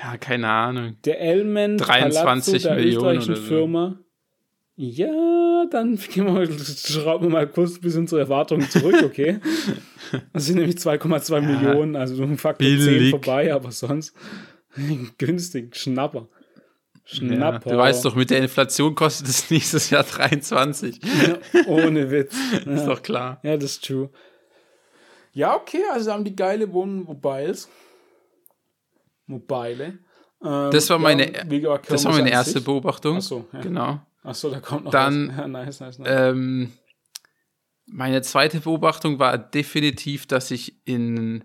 Ja, 0.00 0.16
keine 0.16 0.48
Ahnung. 0.48 0.96
Der 1.04 1.20
Elmen 1.20 1.78
23 1.78 2.24
Palazzo 2.24 2.58
der 2.58 2.74
Millionen 2.74 2.96
österreichischen 3.18 3.36
so. 3.36 3.42
Firma. 3.42 3.98
Ja, 4.74 5.66
dann 5.70 5.96
gehen 6.12 6.24
wir 6.26 6.32
mal, 6.32 6.48
schrauben 6.50 7.26
wir 7.26 7.30
mal 7.30 7.46
kurz 7.48 7.78
bis 7.78 7.96
unsere 7.96 8.22
Erwartungen 8.22 8.68
zurück, 8.70 9.02
okay? 9.04 9.38
Das 10.34 10.44
sind 10.46 10.56
nämlich 10.56 10.76
2,2 10.76 11.40
Millionen, 11.40 11.96
also 11.96 12.14
so 12.14 12.22
ein 12.24 12.36
Faktor 12.36 12.66
10 12.66 12.76
billig. 12.78 13.10
vorbei, 13.10 13.52
aber 13.54 13.70
sonst 13.70 14.14
günstig, 15.18 15.74
Schnapper. 15.76 16.28
Ja, 16.94 17.00
Schnapper. 17.04 17.70
du 17.70 17.76
weißt 17.78 18.04
doch, 18.04 18.14
mit 18.14 18.28
der 18.30 18.38
Inflation 18.38 18.94
kostet 18.94 19.28
es 19.28 19.50
nächstes 19.50 19.88
Jahr 19.90 20.02
23. 20.04 21.00
Ohne 21.66 22.10
Witz. 22.10 22.34
Ist 22.52 22.66
Ja. 22.66 22.86
doch 22.86 23.02
klar. 23.02 23.40
ja, 23.42 23.56
das 23.56 23.72
ist 23.72 23.84
true. 23.84 24.10
Ja, 25.32 25.56
okay, 25.56 25.82
also 25.92 26.12
haben 26.12 26.24
die 26.24 26.36
geile 26.36 26.70
Wohnmobiles. 26.72 27.68
Mobile. 29.26 29.98
Ähm, 30.44 30.70
Das 30.70 30.90
war 30.90 30.98
meine- 30.98 31.32
ja, 31.32 31.78
Das 31.88 32.04
war 32.04 32.12
meine 32.12 32.30
erste. 32.30 32.60
Beobachtung. 32.60 33.16
Ach 33.18 33.22
so, 33.22 33.46
ja. 33.52 34.06
Genau. 34.22 34.30
Achso, 34.30 34.50
da 34.50 34.60
kommt 34.60 34.84
noch 34.84 34.92
Dann, 34.92 35.28
was. 35.28 35.36
Ja, 35.38 35.48
nice, 35.48 35.80
nice, 35.80 35.98
nice. 35.98 36.08
Ähm, 36.10 36.72
meine 37.86 38.22
zweite 38.22 38.60
Beobachtung 38.60 39.18
war 39.18 39.36
definitiv, 39.38 40.26
dass 40.26 40.50
ich 40.50 40.86
in, 40.86 41.44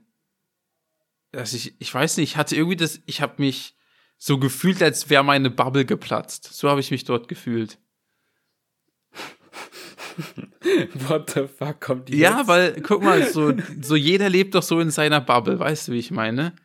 dass 1.31 1.53
ich, 1.53 1.79
ich 1.81 1.93
weiß 1.93 2.17
nicht, 2.17 2.31
ich 2.31 2.37
hatte 2.37 2.55
irgendwie 2.55 2.75
das, 2.77 3.01
ich 3.05 3.21
habe 3.21 3.33
mich 3.37 3.75
so 4.17 4.37
gefühlt, 4.39 4.81
als 4.81 5.09
wäre 5.09 5.23
meine 5.23 5.49
Bubble 5.49 5.85
geplatzt. 5.85 6.45
So 6.53 6.69
habe 6.69 6.79
ich 6.79 6.91
mich 6.91 7.03
dort 7.03 7.27
gefühlt. 7.27 7.77
What 11.07 11.29
the 11.31 11.47
fuck 11.47 11.79
kommt 11.79 12.09
die 12.09 12.17
Ja, 12.17 12.39
jetzt? 12.39 12.47
weil, 12.47 12.81
guck 12.81 13.03
mal, 13.03 13.23
so, 13.31 13.53
so 13.81 13.95
jeder 13.95 14.29
lebt 14.29 14.55
doch 14.55 14.63
so 14.63 14.79
in 14.79 14.89
seiner 14.91 15.21
Bubble, 15.21 15.59
weißt 15.59 15.87
du, 15.87 15.91
wie 15.93 15.99
ich 15.99 16.11
meine? 16.11 16.55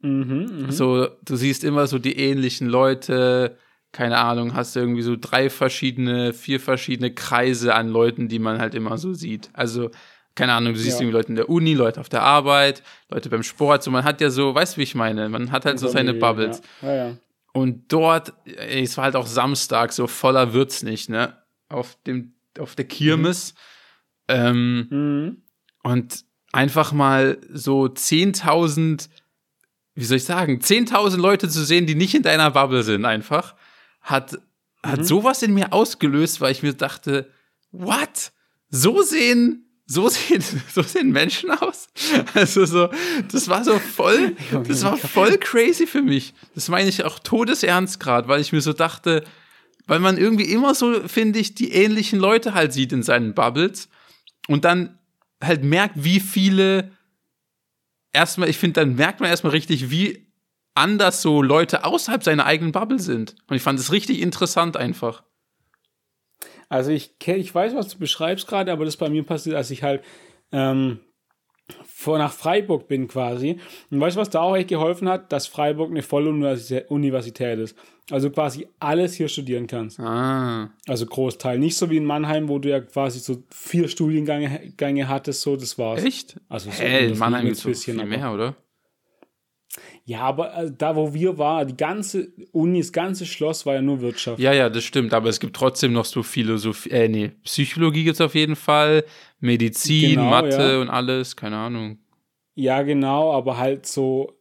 Mhm, 0.00 0.62
mhm. 0.66 0.70
So, 0.70 1.08
du 1.24 1.36
siehst 1.36 1.64
immer 1.64 1.86
so 1.88 1.98
die 1.98 2.16
ähnlichen 2.16 2.68
Leute, 2.68 3.58
keine 3.92 4.18
Ahnung, 4.18 4.54
hast 4.54 4.76
du 4.76 4.80
irgendwie 4.80 5.02
so 5.02 5.16
drei 5.18 5.50
verschiedene, 5.50 6.32
vier 6.32 6.60
verschiedene 6.60 7.12
Kreise 7.14 7.74
an 7.74 7.88
Leuten, 7.88 8.28
die 8.28 8.38
man 8.38 8.60
halt 8.60 8.74
immer 8.74 8.98
so 8.98 9.14
sieht. 9.14 9.50
Also, 9.54 9.90
keine 10.34 10.52
Ahnung, 10.52 10.74
du 10.74 10.78
siehst 10.78 10.98
ja. 10.98 11.02
irgendwie 11.02 11.16
Leute 11.16 11.28
in 11.30 11.36
der 11.36 11.48
Uni, 11.48 11.74
Leute 11.74 12.00
auf 12.00 12.08
der 12.08 12.22
Arbeit, 12.22 12.82
Leute 13.08 13.28
beim 13.28 13.42
Sport, 13.42 13.82
so 13.82 13.90
man 13.90 14.04
hat 14.04 14.20
ja 14.20 14.30
so, 14.30 14.54
weißt 14.54 14.76
du, 14.76 14.78
wie 14.78 14.84
ich 14.84 14.94
meine? 14.94 15.28
Man 15.28 15.50
hat 15.50 15.64
halt 15.64 15.78
so 15.78 15.88
seine 15.88 16.14
Bubbles. 16.14 16.62
Ja. 16.82 16.94
Ja, 16.94 17.16
Und 17.52 17.92
dort, 17.92 18.34
ey, 18.44 18.82
es 18.82 18.96
war 18.96 19.04
halt 19.04 19.16
auch 19.16 19.26
Samstag, 19.26 19.92
so 19.92 20.06
voller 20.06 20.52
wird's 20.52 20.82
nicht, 20.82 21.08
ne? 21.08 21.36
Auf 21.68 21.96
dem, 22.06 22.34
auf 22.58 22.76
der 22.76 22.84
Kirmes. 22.84 23.54
Mhm. 24.28 24.34
Ähm, 24.36 24.86
mhm. 24.90 25.42
Und 25.82 26.24
einfach 26.52 26.92
mal 26.92 27.38
so 27.52 27.84
10.000, 27.84 29.08
wie 29.94 30.04
soll 30.04 30.18
ich 30.18 30.24
sagen, 30.24 30.60
10.000 30.60 31.16
Leute 31.16 31.48
zu 31.48 31.64
sehen, 31.64 31.86
die 31.86 31.94
nicht 31.94 32.14
in 32.14 32.22
deiner 32.22 32.50
Bubble 32.50 32.82
sind, 32.82 33.04
einfach, 33.04 33.54
hat, 34.08 34.38
hat 34.82 35.00
mhm. 35.00 35.04
sowas 35.04 35.42
in 35.42 35.54
mir 35.54 35.72
ausgelöst, 35.72 36.40
weil 36.40 36.52
ich 36.52 36.62
mir 36.62 36.74
dachte, 36.74 37.30
what? 37.70 38.32
So 38.70 39.02
sehen 39.02 39.68
so 39.90 40.08
sehen, 40.08 40.44
so 40.72 40.82
sehen 40.82 41.10
Menschen 41.10 41.50
aus. 41.50 41.88
Also 42.34 42.66
so, 42.66 42.90
das 43.32 43.48
war 43.48 43.64
so 43.64 43.78
voll, 43.78 44.36
das 44.66 44.84
war 44.84 44.96
voll 44.96 45.38
crazy 45.38 45.86
für 45.86 46.02
mich. 46.02 46.34
Das 46.54 46.68
meine 46.68 46.88
ich 46.88 47.04
auch 47.04 47.18
todesernst 47.18 47.98
gerade, 47.98 48.28
weil 48.28 48.40
ich 48.40 48.52
mir 48.52 48.60
so 48.60 48.72
dachte, 48.72 49.24
weil 49.86 49.98
man 49.98 50.18
irgendwie 50.18 50.44
immer 50.44 50.74
so, 50.74 51.08
finde 51.08 51.38
ich, 51.38 51.54
die 51.54 51.72
ähnlichen 51.72 52.20
Leute 52.20 52.54
halt 52.54 52.72
sieht 52.72 52.92
in 52.92 53.02
seinen 53.02 53.34
Bubbles 53.34 53.88
und 54.46 54.64
dann 54.66 54.98
halt 55.42 55.64
merkt, 55.64 55.94
wie 55.96 56.20
viele 56.20 56.92
erstmal, 58.12 58.50
ich 58.50 58.58
finde, 58.58 58.80
dann 58.80 58.94
merkt 58.94 59.20
man 59.20 59.30
erstmal 59.30 59.52
richtig, 59.52 59.90
wie 59.90 60.27
anders 60.78 61.22
so 61.22 61.42
Leute 61.42 61.84
außerhalb 61.84 62.22
seiner 62.22 62.46
eigenen 62.46 62.72
Bubble 62.72 62.98
sind. 62.98 63.34
Und 63.48 63.56
ich 63.56 63.62
fand 63.62 63.78
es 63.78 63.92
richtig 63.92 64.20
interessant 64.20 64.76
einfach. 64.76 65.22
Also 66.68 66.90
ich, 66.90 67.14
ich 67.26 67.54
weiß, 67.54 67.74
was 67.74 67.88
du 67.88 67.98
beschreibst 67.98 68.46
gerade, 68.46 68.72
aber 68.72 68.84
das 68.84 68.96
bei 68.96 69.08
mir 69.08 69.24
passiert, 69.24 69.56
als 69.56 69.70
ich 69.70 69.82
halt 69.82 70.02
ähm, 70.52 71.00
vor 71.86 72.18
nach 72.18 72.32
Freiburg 72.32 72.88
bin 72.88 73.08
quasi. 73.08 73.58
Und 73.90 74.00
weißt 74.00 74.16
du, 74.16 74.20
was 74.20 74.30
da 74.30 74.40
auch 74.40 74.56
echt 74.56 74.68
geholfen 74.68 75.08
hat? 75.08 75.32
Dass 75.32 75.46
Freiburg 75.46 75.90
eine 75.90 76.02
volle 76.02 76.30
Universität 76.30 77.58
ist. 77.58 77.76
Also 78.10 78.30
quasi 78.30 78.66
alles 78.80 79.14
hier 79.14 79.28
studieren 79.28 79.66
kannst. 79.66 80.00
Ah. 80.00 80.70
Also 80.86 81.06
Großteil. 81.06 81.58
Nicht 81.58 81.76
so 81.76 81.90
wie 81.90 81.98
in 81.98 82.04
Mannheim, 82.04 82.48
wo 82.48 82.58
du 82.58 82.70
ja 82.70 82.80
quasi 82.80 83.18
so 83.18 83.42
vier 83.50 83.88
Studiengänge 83.88 84.72
Gänge 84.76 85.08
hattest, 85.08 85.42
so 85.42 85.56
das 85.56 85.76
war's. 85.76 86.02
Echt? 86.02 86.40
Also 86.48 86.70
so 86.70 86.82
hey, 86.82 87.08
in 87.08 87.18
Mannheim 87.18 87.44
gibt 87.44 87.64
es 87.64 87.84
viel 87.84 87.94
mehr, 88.04 88.32
oder? 88.32 88.56
Ja, 90.04 90.22
aber 90.22 90.54
äh, 90.54 90.70
da, 90.76 90.96
wo 90.96 91.12
wir 91.12 91.38
waren, 91.38 91.68
die 91.68 91.76
ganze 91.76 92.32
Uni, 92.52 92.78
das 92.78 92.92
ganze 92.92 93.26
Schloss 93.26 93.66
war 93.66 93.74
ja 93.74 93.82
nur 93.82 94.00
Wirtschaft. 94.00 94.38
Ja, 94.38 94.52
ja, 94.52 94.68
das 94.68 94.84
stimmt. 94.84 95.12
Aber 95.12 95.28
es 95.28 95.40
gibt 95.40 95.54
trotzdem 95.56 95.92
noch 95.92 96.04
so 96.04 96.22
Philosophie, 96.22 96.90
äh, 96.90 97.08
nee, 97.08 97.32
Psychologie 97.44 98.04
gibt 98.04 98.14
es 98.14 98.20
auf 98.20 98.34
jeden 98.34 98.56
Fall, 98.56 99.04
Medizin, 99.40 100.16
genau, 100.16 100.30
Mathe 100.30 100.72
ja. 100.72 100.80
und 100.80 100.88
alles, 100.88 101.36
keine 101.36 101.56
Ahnung. 101.56 101.98
Ja, 102.54 102.82
genau, 102.82 103.32
aber 103.32 103.56
halt 103.56 103.86
so, 103.86 104.32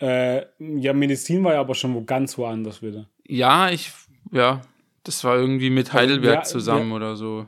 äh, 0.00 0.42
ja, 0.58 0.92
Medizin 0.92 1.42
war 1.44 1.54
ja 1.54 1.60
aber 1.60 1.74
schon 1.74 1.94
wo 1.94 2.02
ganz 2.04 2.38
woanders 2.38 2.82
wieder. 2.82 3.08
Ja, 3.26 3.70
ich, 3.70 3.90
ja, 4.30 4.62
das 5.04 5.24
war 5.24 5.36
irgendwie 5.36 5.70
mit 5.70 5.88
also, 5.88 5.98
Heidelberg 5.98 6.34
ja, 6.34 6.42
zusammen 6.42 6.90
ja, 6.90 6.96
oder 6.96 7.16
so. 7.16 7.46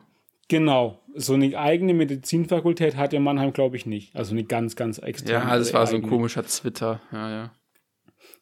Genau, 0.49 1.01
so 1.15 1.35
eine 1.35 1.57
eigene 1.59 1.95
Medizinfakultät 1.95 2.97
hat 2.97 3.13
ja 3.13 3.21
Mannheim, 3.21 3.53
glaube 3.53 3.77
ich, 3.77 3.87
nicht. 3.87 4.15
Also 4.17 4.33
eine 4.33 4.45
ganz, 4.45 4.77
ganz 4.77 4.99
extrem. 4.99 5.35
Ja, 5.35 5.57
das 5.57 5.73
war 5.73 5.87
so 5.87 5.97
ein 5.97 6.03
komischer 6.03 6.45
Twitter, 6.45 7.01
ja, 7.13 7.31
ja. 7.31 7.53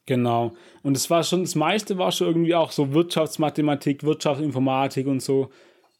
Genau. 0.06 0.54
Und 0.82 0.96
es 0.96 1.10
war 1.10 1.22
schon, 1.22 1.42
das 1.42 1.54
meiste 1.54 1.96
war 1.98 2.10
schon 2.10 2.26
irgendwie 2.26 2.54
auch 2.54 2.72
so 2.72 2.92
Wirtschaftsmathematik, 2.92 4.02
Wirtschaftsinformatik 4.02 5.06
und 5.06 5.22
so. 5.22 5.50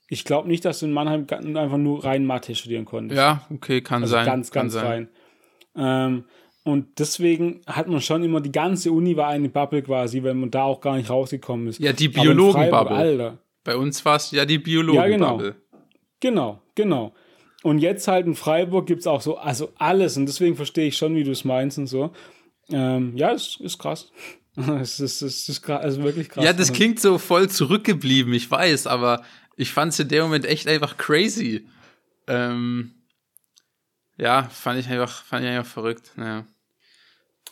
Ich 0.09 0.25
glaube 0.25 0.49
nicht, 0.49 0.65
dass 0.65 0.81
du 0.81 0.87
in 0.87 0.93
Mannheim 0.93 1.27
einfach 1.31 1.79
nur 1.79 2.05
rein 2.05 2.27
Mathe 2.27 2.55
studieren 2.55 2.85
konntest. 2.85 3.19
Ja, 3.19 3.47
okay, 3.51 3.81
kann 3.81 4.03
also 4.03 4.13
sein. 4.13 4.27
Ganz, 4.27 4.51
ganz 4.51 4.75
kann 4.75 4.87
rein. 4.87 5.09
Ähm, 5.77 6.25
und 6.65 6.99
deswegen 6.99 7.61
hat 7.67 7.89
man 7.89 8.01
schon 8.01 8.23
immer, 8.23 8.41
die 8.41 8.53
ganze 8.53 8.93
Uni 8.93 9.17
war 9.17 9.29
eine 9.29 9.49
Bubble 9.49 9.83
quasi, 9.83 10.23
weil 10.23 10.35
man 10.35 10.51
da 10.51 10.65
auch 10.65 10.81
gar 10.81 10.97
nicht 10.97 11.11
rausgekommen 11.11 11.69
ist. 11.69 11.81
Ja, 11.81 11.93
die 11.93 12.09
Biologen-Bubble. 12.09 13.39
Bei 13.65 13.77
uns 13.77 14.05
war 14.05 14.17
es 14.17 14.31
ja 14.33 14.45
die 14.45 14.59
Biologen-Bubble. 14.59 15.47
Ja, 15.47 15.53
genau. 15.53 15.62
Genau, 16.23 16.63
genau. 16.77 17.13
Und 17.65 17.79
jetzt 17.79 18.07
halt 18.07 18.27
in 18.27 18.37
Freiburg 18.37 18.87
gibt 18.87 19.01
es 19.01 19.07
auch 19.07 19.21
so, 19.21 19.37
also 19.37 19.73
alles. 19.77 20.17
Und 20.17 20.27
deswegen 20.27 20.57
verstehe 20.57 20.87
ich 20.87 20.97
schon, 20.97 21.17
wie 21.17 21.25
du 21.25 21.33
es 21.33 21.45
meinst 21.45 21.79
und 21.79 21.89
so. 21.89 22.13
Ähm, 22.71 23.17
ja, 23.17 23.33
es 23.33 23.59
ist 23.61 23.79
krass. 23.79 24.11
es 24.81 25.01
ist, 25.01 25.21
es 25.21 25.49
ist 25.49 25.63
krass, 25.63 25.83
also 25.83 26.05
wirklich 26.05 26.29
krass. 26.29 26.45
Ja, 26.45 26.53
das 26.53 26.73
klingt 26.73 27.01
so 27.01 27.19
voll 27.19 27.51
zurückgeblieben, 27.51 28.33
ich 28.35 28.51
weiß, 28.51 28.87
aber 28.87 29.25
ich 29.57 29.73
fand 29.73 29.93
es 29.93 29.99
in 29.99 30.09
dem 30.09 30.25
Moment 30.25 30.45
echt 30.45 30.69
einfach 30.69 30.97
crazy. 30.97 31.67
Ähm, 32.29 32.93
ja, 34.17 34.45
fand 34.45 34.79
ich 34.79 34.89
einfach, 34.89 35.25
fand 35.25 35.45
ich 35.45 35.51
einfach 35.51 35.71
verrückt. 35.71 36.13
Naja. 36.17 36.47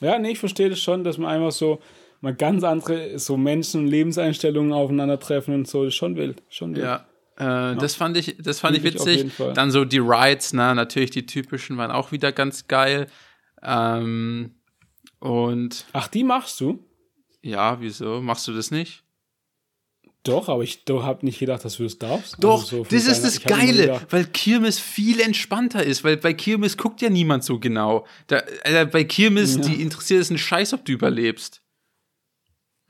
Ja, 0.01 0.19
nee, 0.19 0.31
ich 0.31 0.39
verstehe 0.39 0.71
das 0.71 0.81
schon, 0.81 1.03
dass 1.03 1.19
man 1.19 1.31
einfach 1.31 1.53
so 1.53 1.81
mal 2.21 2.35
ganz 2.35 2.63
andere 2.63 3.19
so 3.19 3.37
Menschen 3.37 3.83
und 3.83 3.87
Lebenseinstellungen 3.89 4.73
aufeinandertreffen 4.73 5.55
und 5.55 5.67
so, 5.67 5.85
das 5.85 5.95
ist 5.95 5.97
schon 5.97 6.17
wild. 6.17 6.43
Schon 6.51 6.77
wild. 6.77 6.85
Ja, 6.85 7.07
äh, 7.39 7.45
ja. 7.45 7.75
Das 7.75 7.95
fand 7.95 8.17
ich, 8.17 8.37
das 8.39 8.61
fand 8.61 8.77
ich 8.77 8.83
witzig. 8.83 9.31
Dann 9.55 9.71
so 9.71 9.85
die 9.85 9.99
Rides, 9.99 10.53
na, 10.53 10.75
natürlich 10.75 11.11
die 11.11 11.27
typischen 11.27 11.77
waren 11.77 11.91
auch 11.91 12.13
wieder 12.13 12.33
ganz 12.33 12.69
geil. 12.69 13.07
Ähm, 13.63 14.55
und. 15.19 15.87
Ach, 15.93 16.09
die 16.09 16.25
machst 16.25 16.61
du? 16.61 16.85
Ja, 17.43 17.81
wieso? 17.81 18.21
Machst 18.21 18.47
du 18.49 18.53
das 18.53 18.71
nicht? 18.71 19.05
Doch, 20.23 20.51
aber 20.51 20.63
ich 20.63 20.83
habe 20.87 21.25
nicht 21.25 21.39
gedacht, 21.39 21.65
dass 21.65 21.79
du 21.79 21.85
das 21.85 21.99
darfst. 21.99 22.37
Doch, 22.41 22.61
also 22.61 22.85
so 22.85 22.85
das 22.91 23.07
ist 23.07 23.25
das 23.25 23.43
Geile, 23.43 24.03
weil 24.11 24.27
Kirmes 24.27 24.79
viel 24.79 25.19
entspannter 25.19 25.83
ist, 25.83 26.05
weil 26.05 26.19
bei 26.19 26.35
Kirmes 26.35 26.77
guckt 26.77 27.01
ja 27.01 27.09
niemand 27.09 27.43
so 27.43 27.59
genau. 27.59 28.07
Da, 28.27 28.43
äh, 28.65 28.85
bei 28.85 29.05
Kirmes, 29.05 29.57
ja. 29.57 29.63
die 29.63 29.81
interessiert 29.81 30.21
es 30.21 30.29
einen 30.29 30.39
Scheiß, 30.39 30.75
ob 30.75 30.85
du 30.85 30.93
überlebst. 30.93 31.63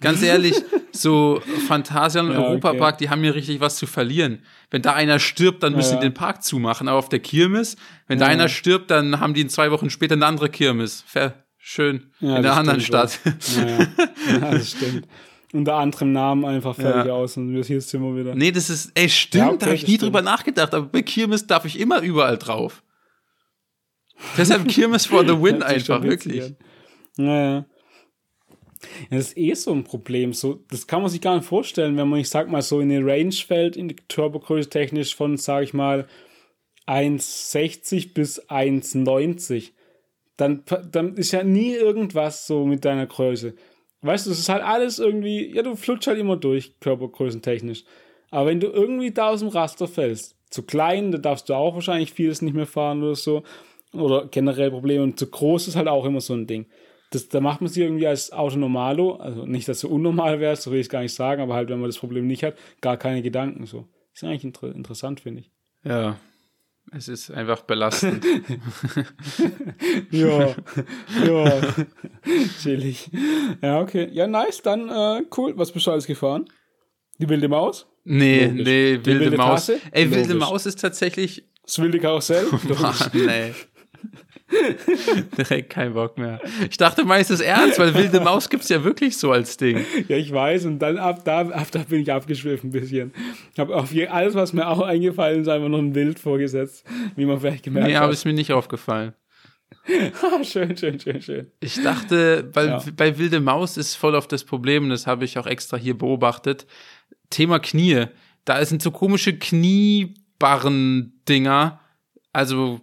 Ganz 0.00 0.22
ehrlich, 0.22 0.54
so 0.92 1.42
Phantasian 1.68 2.28
und 2.28 2.32
ja, 2.32 2.40
Europapark, 2.40 2.94
okay. 2.94 3.04
die 3.04 3.10
haben 3.10 3.22
ja 3.22 3.32
richtig 3.32 3.60
was 3.60 3.76
zu 3.76 3.86
verlieren. 3.86 4.42
Wenn 4.70 4.82
da 4.82 4.94
einer 4.94 5.18
stirbt, 5.18 5.62
dann 5.62 5.74
müssen 5.74 5.94
ja, 5.94 6.00
die 6.00 6.06
den 6.06 6.14
Park 6.14 6.42
zumachen. 6.42 6.88
Aber 6.88 6.98
auf 6.98 7.08
der 7.08 7.20
Kirmes, 7.20 7.76
wenn 8.06 8.18
da 8.18 8.26
einer 8.26 8.48
stirbt, 8.48 8.90
dann 8.90 9.20
haben 9.20 9.34
die 9.34 9.42
in 9.42 9.50
zwei 9.50 9.70
Wochen 9.70 9.90
später 9.90 10.14
eine 10.14 10.26
andere 10.26 10.48
Kirmes. 10.48 11.04
Fair, 11.06 11.44
schön. 11.58 12.10
in 12.20 12.42
der 12.42 12.56
anderen 12.56 12.80
Stadt. 12.80 13.20
Ja, 14.30 14.50
das 14.52 14.70
stimmt. 14.70 15.06
Unter 15.52 15.74
anderem 15.74 16.12
Namen 16.12 16.44
einfach 16.44 16.76
fertig 16.76 17.10
aus 17.10 17.36
und 17.36 17.50
hier 17.64 17.80
sind 17.80 18.02
wir 18.02 18.16
wieder. 18.16 18.34
Nee, 18.36 18.52
das 18.52 18.70
ist, 18.70 18.92
ey, 18.94 19.08
stimmt, 19.08 19.46
okay, 19.46 19.56
da 19.58 19.66
habe 19.66 19.74
ich 19.74 19.82
nie 19.82 19.94
stimmt. 19.94 20.02
drüber 20.02 20.22
nachgedacht. 20.22 20.72
Aber 20.74 20.86
bei 20.86 21.02
Kirmes 21.02 21.46
darf 21.46 21.64
ich 21.64 21.78
immer 21.78 22.00
überall 22.02 22.38
drauf. 22.38 22.82
Deshalb 24.36 24.68
Kirmes 24.68 25.06
for 25.06 25.26
the 25.26 25.40
win 25.40 25.62
einfach, 25.62 26.02
wirklich. 26.02 26.54
Naja. 27.16 27.56
Ja, 27.56 27.64
das 29.10 29.28
ist 29.28 29.38
eh 29.38 29.54
so 29.54 29.72
ein 29.72 29.84
Problem. 29.84 30.32
So, 30.32 30.60
das 30.70 30.86
kann 30.86 31.02
man 31.02 31.10
sich 31.10 31.20
gar 31.20 31.36
nicht 31.36 31.46
vorstellen, 31.46 31.96
wenn 31.96 32.08
man, 32.08 32.20
ich 32.20 32.28
sag 32.28 32.48
mal, 32.48 32.62
so 32.62 32.80
in 32.80 32.90
eine 32.90 33.04
Range 33.04 33.32
fällt, 33.32 33.76
in 33.76 33.88
die 33.88 33.96
Turbogröße 34.08 34.70
technisch 34.70 35.14
von, 35.14 35.36
sag 35.36 35.64
ich 35.64 35.74
mal, 35.74 36.06
1,60 36.86 38.14
bis 38.14 38.48
1,90. 38.48 39.72
Dann, 40.36 40.64
dann 40.90 41.16
ist 41.16 41.32
ja 41.32 41.44
nie 41.44 41.72
irgendwas 41.72 42.46
so 42.46 42.64
mit 42.64 42.84
deiner 42.84 43.06
Größe. 43.06 43.54
Weißt 44.02 44.26
du, 44.26 44.30
es 44.30 44.38
ist 44.38 44.48
halt 44.48 44.62
alles 44.62 44.98
irgendwie, 44.98 45.54
ja, 45.54 45.62
du 45.62 45.76
flutsch 45.76 46.06
halt 46.06 46.18
immer 46.18 46.36
durch, 46.36 46.80
körpergrößentechnisch. 46.80 47.84
Aber 48.30 48.46
wenn 48.46 48.60
du 48.60 48.68
irgendwie 48.68 49.10
da 49.10 49.28
aus 49.28 49.40
dem 49.40 49.48
Raster 49.48 49.88
fällst, 49.88 50.36
zu 50.48 50.62
klein, 50.62 51.12
da 51.12 51.18
darfst 51.18 51.48
du 51.48 51.54
auch 51.54 51.74
wahrscheinlich 51.74 52.12
vieles 52.12 52.42
nicht 52.42 52.54
mehr 52.54 52.66
fahren 52.66 53.02
oder 53.02 53.14
so. 53.14 53.42
Oder 53.92 54.28
generell 54.30 54.70
Probleme. 54.70 55.02
Und 55.02 55.18
zu 55.18 55.28
groß 55.28 55.68
ist 55.68 55.76
halt 55.76 55.88
auch 55.88 56.06
immer 56.06 56.20
so 56.20 56.32
ein 56.32 56.46
Ding 56.46 56.66
das, 57.10 57.28
da 57.28 57.40
macht 57.40 57.60
man 57.60 57.68
sich 57.68 57.82
irgendwie 57.82 58.06
als 58.06 58.32
Auto 58.32 58.56
normalo, 58.56 59.16
also 59.16 59.44
nicht, 59.44 59.68
dass 59.68 59.80
du 59.80 59.88
unnormal 59.88 60.40
wärst, 60.40 60.62
so 60.62 60.70
will 60.70 60.78
ich 60.78 60.86
es 60.86 60.90
gar 60.90 61.02
nicht 61.02 61.14
sagen, 61.14 61.42
aber 61.42 61.54
halt, 61.54 61.68
wenn 61.68 61.80
man 61.80 61.88
das 61.88 61.98
Problem 61.98 62.26
nicht 62.26 62.44
hat, 62.44 62.56
gar 62.80 62.96
keine 62.96 63.22
Gedanken 63.22 63.66
so. 63.66 63.86
Ist 64.14 64.24
eigentlich 64.24 64.44
inter 64.44 64.74
interessant, 64.74 65.20
finde 65.20 65.40
ich. 65.40 65.50
Ja, 65.84 66.18
es 66.92 67.08
ist 67.08 67.30
einfach 67.30 67.62
belastend. 67.62 68.24
ja, 70.10 70.54
ja, 71.24 71.60
chillig. 72.60 73.10
Ja, 73.62 73.80
okay. 73.80 74.08
Ja, 74.12 74.26
nice, 74.26 74.62
dann 74.62 74.88
äh, 74.88 75.22
cool. 75.36 75.56
Was 75.56 75.70
bist 75.70 75.86
du 75.86 75.92
alles 75.92 76.06
gefahren? 76.06 76.46
Die 77.18 77.28
wilde 77.28 77.48
Maus? 77.48 77.86
Nee, 78.04 78.46
Logisch. 78.46 78.66
nee, 78.66 78.90
wilde, 78.92 79.20
wilde 79.20 79.36
Maus. 79.36 79.66
Tasse? 79.66 79.80
Ey, 79.92 80.04
Logisch. 80.04 80.18
wilde 80.18 80.34
Maus 80.34 80.66
ist 80.66 80.80
tatsächlich. 80.80 81.44
Das 81.64 81.78
wilde 81.78 82.00
Karussell? 82.00 82.46
Mann, 82.80 82.94
nee. 83.12 83.52
Direkt 85.36 85.70
kein 85.70 85.94
Bock 85.94 86.18
mehr. 86.18 86.40
Ich 86.68 86.76
dachte 86.76 87.04
meistens 87.04 87.40
ernst, 87.40 87.78
weil 87.78 87.94
wilde 87.94 88.20
Maus 88.20 88.50
gibt 88.50 88.64
es 88.64 88.68
ja 88.68 88.82
wirklich 88.82 89.16
so 89.16 89.30
als 89.30 89.56
Ding. 89.56 89.84
Ja, 90.08 90.16
ich 90.16 90.32
weiß. 90.32 90.66
Und 90.66 90.80
dann 90.80 90.98
ab 90.98 91.24
da, 91.24 91.40
ab 91.40 91.68
da 91.70 91.80
bin 91.80 92.02
ich 92.02 92.12
abgeschwiffen 92.12 92.70
ein 92.70 92.72
bisschen. 92.72 93.12
Ich 93.52 93.58
habe 93.58 93.74
auf 93.74 93.92
je, 93.92 94.08
alles, 94.08 94.34
was 94.34 94.52
mir 94.52 94.68
auch 94.68 94.80
eingefallen 94.80 95.42
ist, 95.42 95.48
einfach 95.48 95.68
noch 95.68 95.78
ein 95.78 95.94
Wild 95.94 96.18
vorgesetzt, 96.18 96.84
wie 97.16 97.24
man 97.24 97.40
vielleicht 97.40 97.64
gemerkt 97.64 97.88
nee, 97.88 97.94
hat. 97.94 98.00
Nee, 98.00 98.04
aber 98.04 98.12
ist 98.12 98.24
mir 98.24 98.32
nicht 98.32 98.52
aufgefallen. 98.52 99.14
schön, 100.42 100.76
schön, 100.76 101.00
schön, 101.00 101.22
schön. 101.22 101.50
Ich 101.60 101.82
dachte, 101.82 102.50
weil 102.52 102.68
ja. 102.68 102.82
bei 102.96 103.18
Wilde 103.18 103.40
Maus 103.40 103.76
ist 103.76 103.94
voll 103.94 104.14
auf 104.14 104.28
das 104.28 104.44
Problem, 104.44 104.90
das 104.90 105.06
habe 105.06 105.24
ich 105.24 105.38
auch 105.38 105.46
extra 105.46 105.76
hier 105.76 105.96
beobachtet. 105.96 106.66
Thema 107.30 107.60
Knie. 107.60 108.06
Da 108.44 108.64
sind 108.64 108.82
so 108.82 108.90
komische 108.90 109.38
Kniebarren-Dinger. 109.38 111.80
Also 112.32 112.80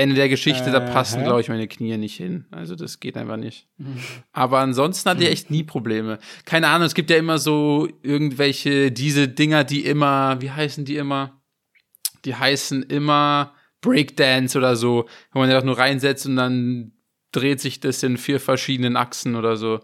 Ende 0.00 0.14
der 0.14 0.28
Geschichte, 0.28 0.70
äh, 0.70 0.72
da 0.72 0.80
passen, 0.80 1.22
glaube 1.24 1.40
ich, 1.40 1.48
meine 1.48 1.68
Knie 1.68 1.96
nicht 1.96 2.16
hin. 2.16 2.46
Also 2.50 2.74
das 2.74 3.00
geht 3.00 3.16
einfach 3.16 3.36
nicht. 3.36 3.68
Mhm. 3.78 3.98
Aber 4.32 4.58
ansonsten 4.58 5.08
hatte 5.10 5.22
ich 5.22 5.30
echt 5.30 5.50
nie 5.50 5.62
Probleme. 5.62 6.18
Keine 6.44 6.68
Ahnung, 6.68 6.86
es 6.86 6.94
gibt 6.94 7.10
ja 7.10 7.16
immer 7.16 7.38
so 7.38 7.88
irgendwelche, 8.02 8.90
diese 8.90 9.28
Dinger, 9.28 9.64
die 9.64 9.84
immer, 9.84 10.40
wie 10.40 10.50
heißen 10.50 10.84
die 10.84 10.96
immer? 10.96 11.40
Die 12.24 12.34
heißen 12.34 12.82
immer 12.84 13.54
Breakdance 13.80 14.56
oder 14.58 14.76
so, 14.76 15.06
wo 15.32 15.38
man 15.38 15.50
einfach 15.50 15.64
nur 15.64 15.78
reinsetzt 15.78 16.26
und 16.26 16.36
dann 16.36 16.92
dreht 17.32 17.60
sich 17.60 17.80
das 17.80 18.02
in 18.02 18.16
vier 18.16 18.40
verschiedenen 18.40 18.96
Achsen 18.96 19.36
oder 19.36 19.56
so. 19.56 19.80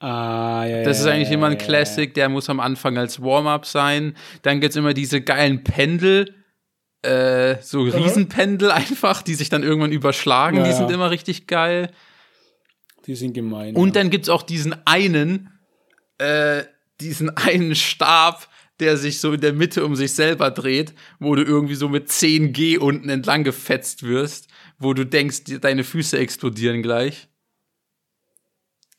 Ah, 0.00 0.64
ja, 0.66 0.82
das 0.82 0.98
ist 0.98 1.06
eigentlich 1.06 1.28
ja, 1.28 1.34
immer 1.34 1.46
ein 1.46 1.58
Classic, 1.58 2.12
der 2.12 2.28
muss 2.28 2.50
am 2.50 2.58
Anfang 2.58 2.98
als 2.98 3.22
Warm-up 3.22 3.66
sein. 3.66 4.16
Dann 4.42 4.60
gibt's 4.60 4.76
immer 4.76 4.94
diese 4.94 5.20
geilen 5.22 5.62
Pendel, 5.62 6.34
äh, 7.02 7.60
so 7.60 7.82
Riesenpendel 7.82 8.70
einfach, 8.70 9.22
die 9.22 9.34
sich 9.34 9.48
dann 9.48 9.62
irgendwann 9.62 9.92
überschlagen. 9.92 10.58
Ja, 10.58 10.64
die 10.64 10.72
sind 10.72 10.90
immer 10.90 11.10
richtig 11.10 11.46
geil. 11.46 11.90
Die 13.06 13.16
sind 13.16 13.34
gemein. 13.34 13.74
Und 13.74 13.96
dann 13.96 14.10
gibt's 14.10 14.28
auch 14.28 14.42
diesen 14.42 14.74
einen, 14.86 15.50
äh, 16.18 16.62
diesen 17.00 17.30
einen 17.36 17.74
Stab, 17.74 18.48
der 18.80 18.96
sich 18.96 19.20
so 19.20 19.32
in 19.32 19.40
der 19.40 19.52
Mitte 19.52 19.84
um 19.84 19.96
sich 19.96 20.12
selber 20.12 20.50
dreht, 20.50 20.94
wo 21.18 21.34
du 21.34 21.42
irgendwie 21.42 21.74
so 21.74 21.88
mit 21.88 22.08
10G 22.08 22.78
unten 22.78 23.08
entlang 23.08 23.44
gefetzt 23.44 24.02
wirst, 24.02 24.48
wo 24.78 24.94
du 24.94 25.04
denkst, 25.04 25.42
deine 25.60 25.84
Füße 25.84 26.18
explodieren 26.18 26.82
gleich. 26.82 27.28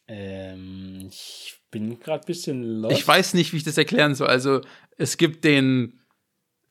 Ähm, 0.08 1.08
ich 1.10 1.58
bin 1.72 1.99
gerade 1.99 2.24
ein 2.24 2.28
bisschen 2.28 2.64
lost. 2.64 2.95
Ich 2.95 3.08
weiß 3.08 3.34
nicht, 3.34 3.51
wie 3.54 3.58
ich 3.58 3.64
das 3.64 3.78
erklären 3.78 4.16
soll. 4.16 4.28
Also, 4.28 4.62
es 4.97 5.18
gibt 5.18 5.43
den, 5.43 5.99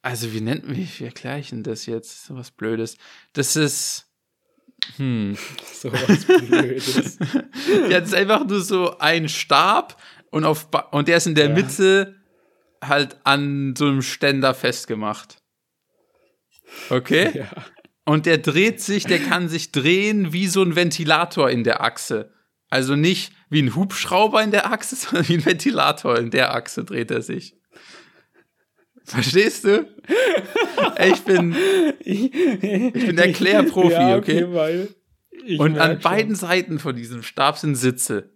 also 0.02 0.32
wie 0.32 0.40
nennt 0.40 0.68
wie, 0.68 0.88
wie 0.98 1.04
erkläre 1.04 1.38
ich 1.38 1.50
denn 1.50 1.62
das 1.62 1.86
jetzt? 1.86 2.26
So 2.26 2.36
was 2.36 2.50
Blödes. 2.50 2.96
Das 3.32 3.56
ist, 3.56 4.08
hm. 4.96 5.36
So 5.72 5.92
was 5.92 6.24
Blödes. 6.24 7.18
ja, 7.90 8.00
das 8.00 8.08
ist 8.08 8.14
einfach 8.14 8.44
nur 8.46 8.60
so 8.60 8.98
ein 8.98 9.28
Stab 9.28 10.00
und 10.30 10.44
auf, 10.44 10.68
und 10.90 11.08
der 11.08 11.18
ist 11.18 11.26
in 11.26 11.34
der 11.34 11.48
ja. 11.48 11.54
Mitte 11.54 12.16
halt 12.82 13.16
an 13.24 13.74
so 13.76 13.86
einem 13.86 14.02
Ständer 14.02 14.54
festgemacht. 14.54 15.38
Okay? 16.90 17.30
Ja. 17.34 17.50
Und 18.04 18.26
der 18.26 18.38
dreht 18.38 18.80
sich, 18.80 19.04
der 19.04 19.20
kann 19.20 19.48
sich 19.48 19.70
drehen 19.70 20.32
wie 20.32 20.48
so 20.48 20.62
ein 20.62 20.74
Ventilator 20.74 21.50
in 21.50 21.62
der 21.62 21.82
Achse. 21.82 22.32
Also 22.68 22.96
nicht 22.96 23.32
wie 23.50 23.62
ein 23.62 23.76
Hubschrauber 23.76 24.42
in 24.42 24.50
der 24.50 24.72
Achse, 24.72 24.96
sondern 24.96 25.28
wie 25.28 25.34
ein 25.34 25.44
Ventilator 25.44 26.18
in 26.18 26.30
der 26.30 26.54
Achse 26.54 26.84
dreht 26.84 27.10
er 27.10 27.22
sich. 27.22 27.54
Verstehst 29.04 29.64
du? 29.64 29.86
Ich 31.04 31.22
bin, 31.22 31.54
ich 32.00 32.30
bin 32.92 33.18
Erklärprofi, 33.18 33.92
ja, 33.92 34.16
okay? 34.16 34.44
okay 34.44 34.88
Und 35.58 35.78
an 35.78 35.98
beiden 36.00 36.34
Seiten 36.34 36.78
von 36.78 36.94
diesem 36.94 37.22
Stab 37.22 37.58
sind 37.58 37.74
Sitze. 37.74 38.30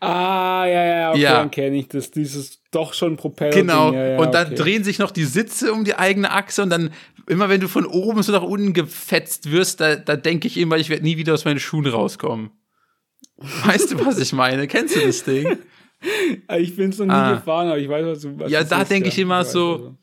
Ah, 0.00 0.64
ja, 0.66 0.84
ja, 0.84 1.10
okay, 1.10 1.20
ja. 1.20 1.34
dann 1.34 1.50
kenne 1.50 1.78
ich 1.78 1.88
das. 1.88 2.10
Dieses 2.10 2.62
doch 2.70 2.92
schon 2.92 3.16
Propeller. 3.16 3.52
Genau. 3.52 3.92
Ja, 3.92 4.06
ja, 4.06 4.18
und 4.18 4.34
dann 4.34 4.48
okay. 4.48 4.56
drehen 4.56 4.84
sich 4.84 4.98
noch 4.98 5.10
die 5.10 5.24
Sitze 5.24 5.72
um 5.72 5.84
die 5.84 5.94
eigene 5.94 6.30
Achse 6.30 6.62
und 6.62 6.70
dann, 6.70 6.90
immer 7.26 7.48
wenn 7.48 7.60
du 7.60 7.68
von 7.68 7.86
oben 7.86 8.22
so 8.22 8.32
nach 8.32 8.42
unten 8.42 8.74
gefetzt 8.74 9.50
wirst, 9.50 9.80
da, 9.80 9.96
da 9.96 10.16
denke 10.16 10.46
ich 10.46 10.58
immer, 10.58 10.76
ich 10.76 10.88
werde 10.88 11.04
nie 11.04 11.16
wieder 11.16 11.34
aus 11.34 11.44
meinen 11.44 11.60
Schuhen 11.60 11.86
rauskommen. 11.86 12.50
Weißt 13.36 13.92
du, 13.92 14.04
was 14.04 14.18
ich 14.18 14.32
meine? 14.32 14.68
Kennst 14.68 14.94
du 14.94 15.00
das 15.00 15.24
Ding? 15.24 15.58
Ich 16.58 16.76
bin 16.76 16.90
es 16.90 16.98
noch 16.98 17.06
nie 17.06 17.12
ah. 17.12 17.34
gefahren, 17.34 17.68
aber 17.68 17.78
ich 17.78 17.88
weiß, 17.88 18.06
was 18.06 18.20
du 18.20 18.38
was 18.38 18.50
Ja, 18.50 18.64
da 18.64 18.84
denke 18.84 19.08
ich 19.08 19.18
immer 19.18 19.42
ich 19.42 19.48
so, 19.48 19.72
also. 19.72 19.96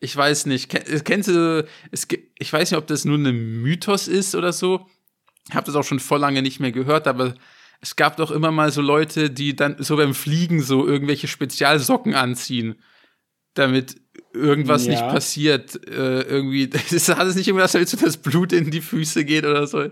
ich 0.00 0.16
weiß 0.16 0.46
nicht, 0.46 0.70
kennst 1.04 1.28
du, 1.28 1.66
es, 1.90 2.08
ich 2.38 2.52
weiß 2.52 2.70
nicht, 2.70 2.78
ob 2.78 2.86
das 2.86 3.04
nur 3.04 3.18
ein 3.18 3.62
Mythos 3.62 4.08
ist 4.08 4.34
oder 4.34 4.52
so. 4.52 4.86
Ich 5.48 5.54
habe 5.54 5.66
das 5.66 5.74
auch 5.74 5.84
schon 5.84 6.00
vor 6.00 6.18
lange 6.18 6.40
nicht 6.40 6.60
mehr 6.60 6.72
gehört, 6.72 7.06
aber 7.06 7.34
es 7.80 7.96
gab 7.96 8.16
doch 8.16 8.30
immer 8.30 8.50
mal 8.50 8.72
so 8.72 8.80
Leute, 8.80 9.28
die 9.28 9.54
dann 9.54 9.76
so 9.78 9.96
beim 9.96 10.14
Fliegen 10.14 10.62
so 10.62 10.86
irgendwelche 10.86 11.28
Spezialsocken 11.28 12.14
anziehen, 12.14 12.76
damit 13.52 13.96
irgendwas 14.34 14.86
ja. 14.86 14.92
nicht 14.92 15.02
passiert. 15.08 15.88
Äh, 15.88 16.22
irgendwie, 16.22 16.68
das 16.68 16.92
ist 16.92 17.10
alles 17.10 17.36
nicht 17.36 17.48
immer, 17.48 17.60
dass 17.60 17.72
das 17.72 18.16
Blut 18.16 18.52
in 18.52 18.70
die 18.70 18.80
Füße 18.80 19.24
geht 19.24 19.44
oder 19.44 19.66
so. 19.66 19.86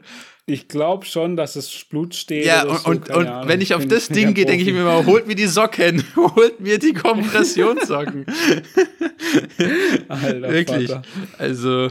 Ich 0.47 0.67
glaube 0.67 1.07
schon, 1.07 1.37
dass 1.37 1.55
es 1.55 1.85
Blut 1.85 2.17
steht. 2.17 2.45
Ja, 2.45 2.65
und, 2.65 2.79
so, 2.79 2.91
und, 2.91 3.11
und 3.11 3.27
Ahnung, 3.29 3.49
wenn 3.49 3.61
ich 3.61 3.75
auf 3.75 3.87
das 3.87 4.09
Ding 4.09 4.35
gehe, 4.35 4.45
denke 4.45 4.65
ich 4.65 4.73
mir 4.73 4.81
immer, 4.81 5.07
holt 5.07 5.29
mir 5.29 5.37
die 5.37 5.47
Socken, 5.47 6.03
holt 6.17 6.59
mir 6.59 6.81
die 6.81 6.93
Kompressionssocken. 6.93 8.27
Alter, 10.09 10.49
Wirklich. 10.51 10.91
Vater. 10.91 11.03
Also, 11.39 11.91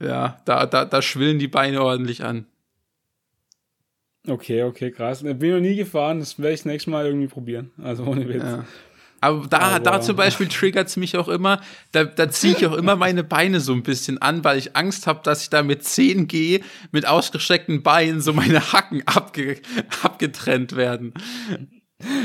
ja, 0.00 0.40
da, 0.44 0.66
da, 0.66 0.84
da 0.84 1.02
schwillen 1.02 1.38
die 1.38 1.46
Beine 1.46 1.82
ordentlich 1.82 2.24
an. 2.24 2.46
Okay, 4.26 4.62
okay, 4.62 4.90
krass. 4.90 5.22
Bin 5.22 5.38
noch 5.38 5.60
nie 5.60 5.76
gefahren, 5.76 6.18
das 6.18 6.38
werde 6.38 6.54
ich 6.54 6.60
das 6.60 6.66
nächste 6.66 6.90
Mal 6.90 7.06
irgendwie 7.06 7.28
probieren. 7.28 7.70
Also 7.80 8.04
ohne 8.04 8.26
Witz. 8.28 8.42
Ja. 8.42 8.64
Aber 9.24 9.46
da, 9.46 9.58
Aber 9.58 9.80
da 9.80 10.00
zum 10.02 10.16
Beispiel 10.16 10.48
triggert 10.48 10.88
es 10.88 10.98
mich 10.98 11.16
auch 11.16 11.28
immer, 11.28 11.62
da, 11.92 12.04
da 12.04 12.28
ziehe 12.28 12.54
ich 12.54 12.66
auch 12.66 12.74
immer 12.74 12.94
meine 12.94 13.24
Beine 13.24 13.60
so 13.60 13.72
ein 13.72 13.82
bisschen 13.82 14.20
an, 14.20 14.44
weil 14.44 14.58
ich 14.58 14.76
Angst 14.76 15.06
habe, 15.06 15.20
dass 15.22 15.42
ich 15.42 15.48
da 15.48 15.62
mit 15.62 15.82
10 15.82 16.28
G 16.28 16.60
mit 16.92 17.06
ausgestreckten 17.06 17.82
Beinen 17.82 18.20
so 18.20 18.34
meine 18.34 18.72
Hacken 18.72 19.02
abge, 19.06 19.62
abgetrennt 20.02 20.76
werden. 20.76 21.14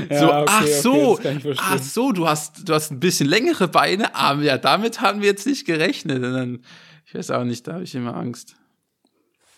Ja, 0.09 0.19
so, 0.19 0.33
okay, 0.33 0.45
ach 0.49 0.67
so, 0.67 1.11
okay, 1.11 1.39
ach 1.57 1.77
so, 1.79 2.11
du 2.11 2.27
hast, 2.27 2.67
du 2.67 2.73
hast 2.73 2.91
ein 2.91 2.99
bisschen 2.99 3.29
längere 3.29 3.69
Beine, 3.69 4.13
aber 4.13 4.41
ja, 4.41 4.57
damit 4.57 4.99
haben 4.99 5.21
wir 5.21 5.29
jetzt 5.29 5.47
nicht 5.47 5.65
gerechnet. 5.65 6.21
Und 6.21 6.33
dann, 6.33 6.59
ich 7.05 7.15
weiß 7.15 7.31
auch 7.31 7.45
nicht, 7.45 7.65
da 7.65 7.75
habe 7.75 7.85
ich 7.85 7.95
immer 7.95 8.17
Angst. 8.17 8.57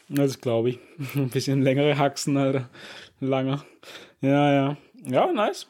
Das 0.09 0.39
glaube 0.41 0.69
ich. 0.69 0.79
Ein 1.15 1.29
bisschen 1.29 1.63
längere 1.63 1.97
Haxen, 1.97 2.37
Alter. 2.37 2.69
Langer. 3.19 3.65
Ja, 4.19 4.53
ja. 4.53 4.77
Ja, 5.05 5.31
nice. 5.31 5.67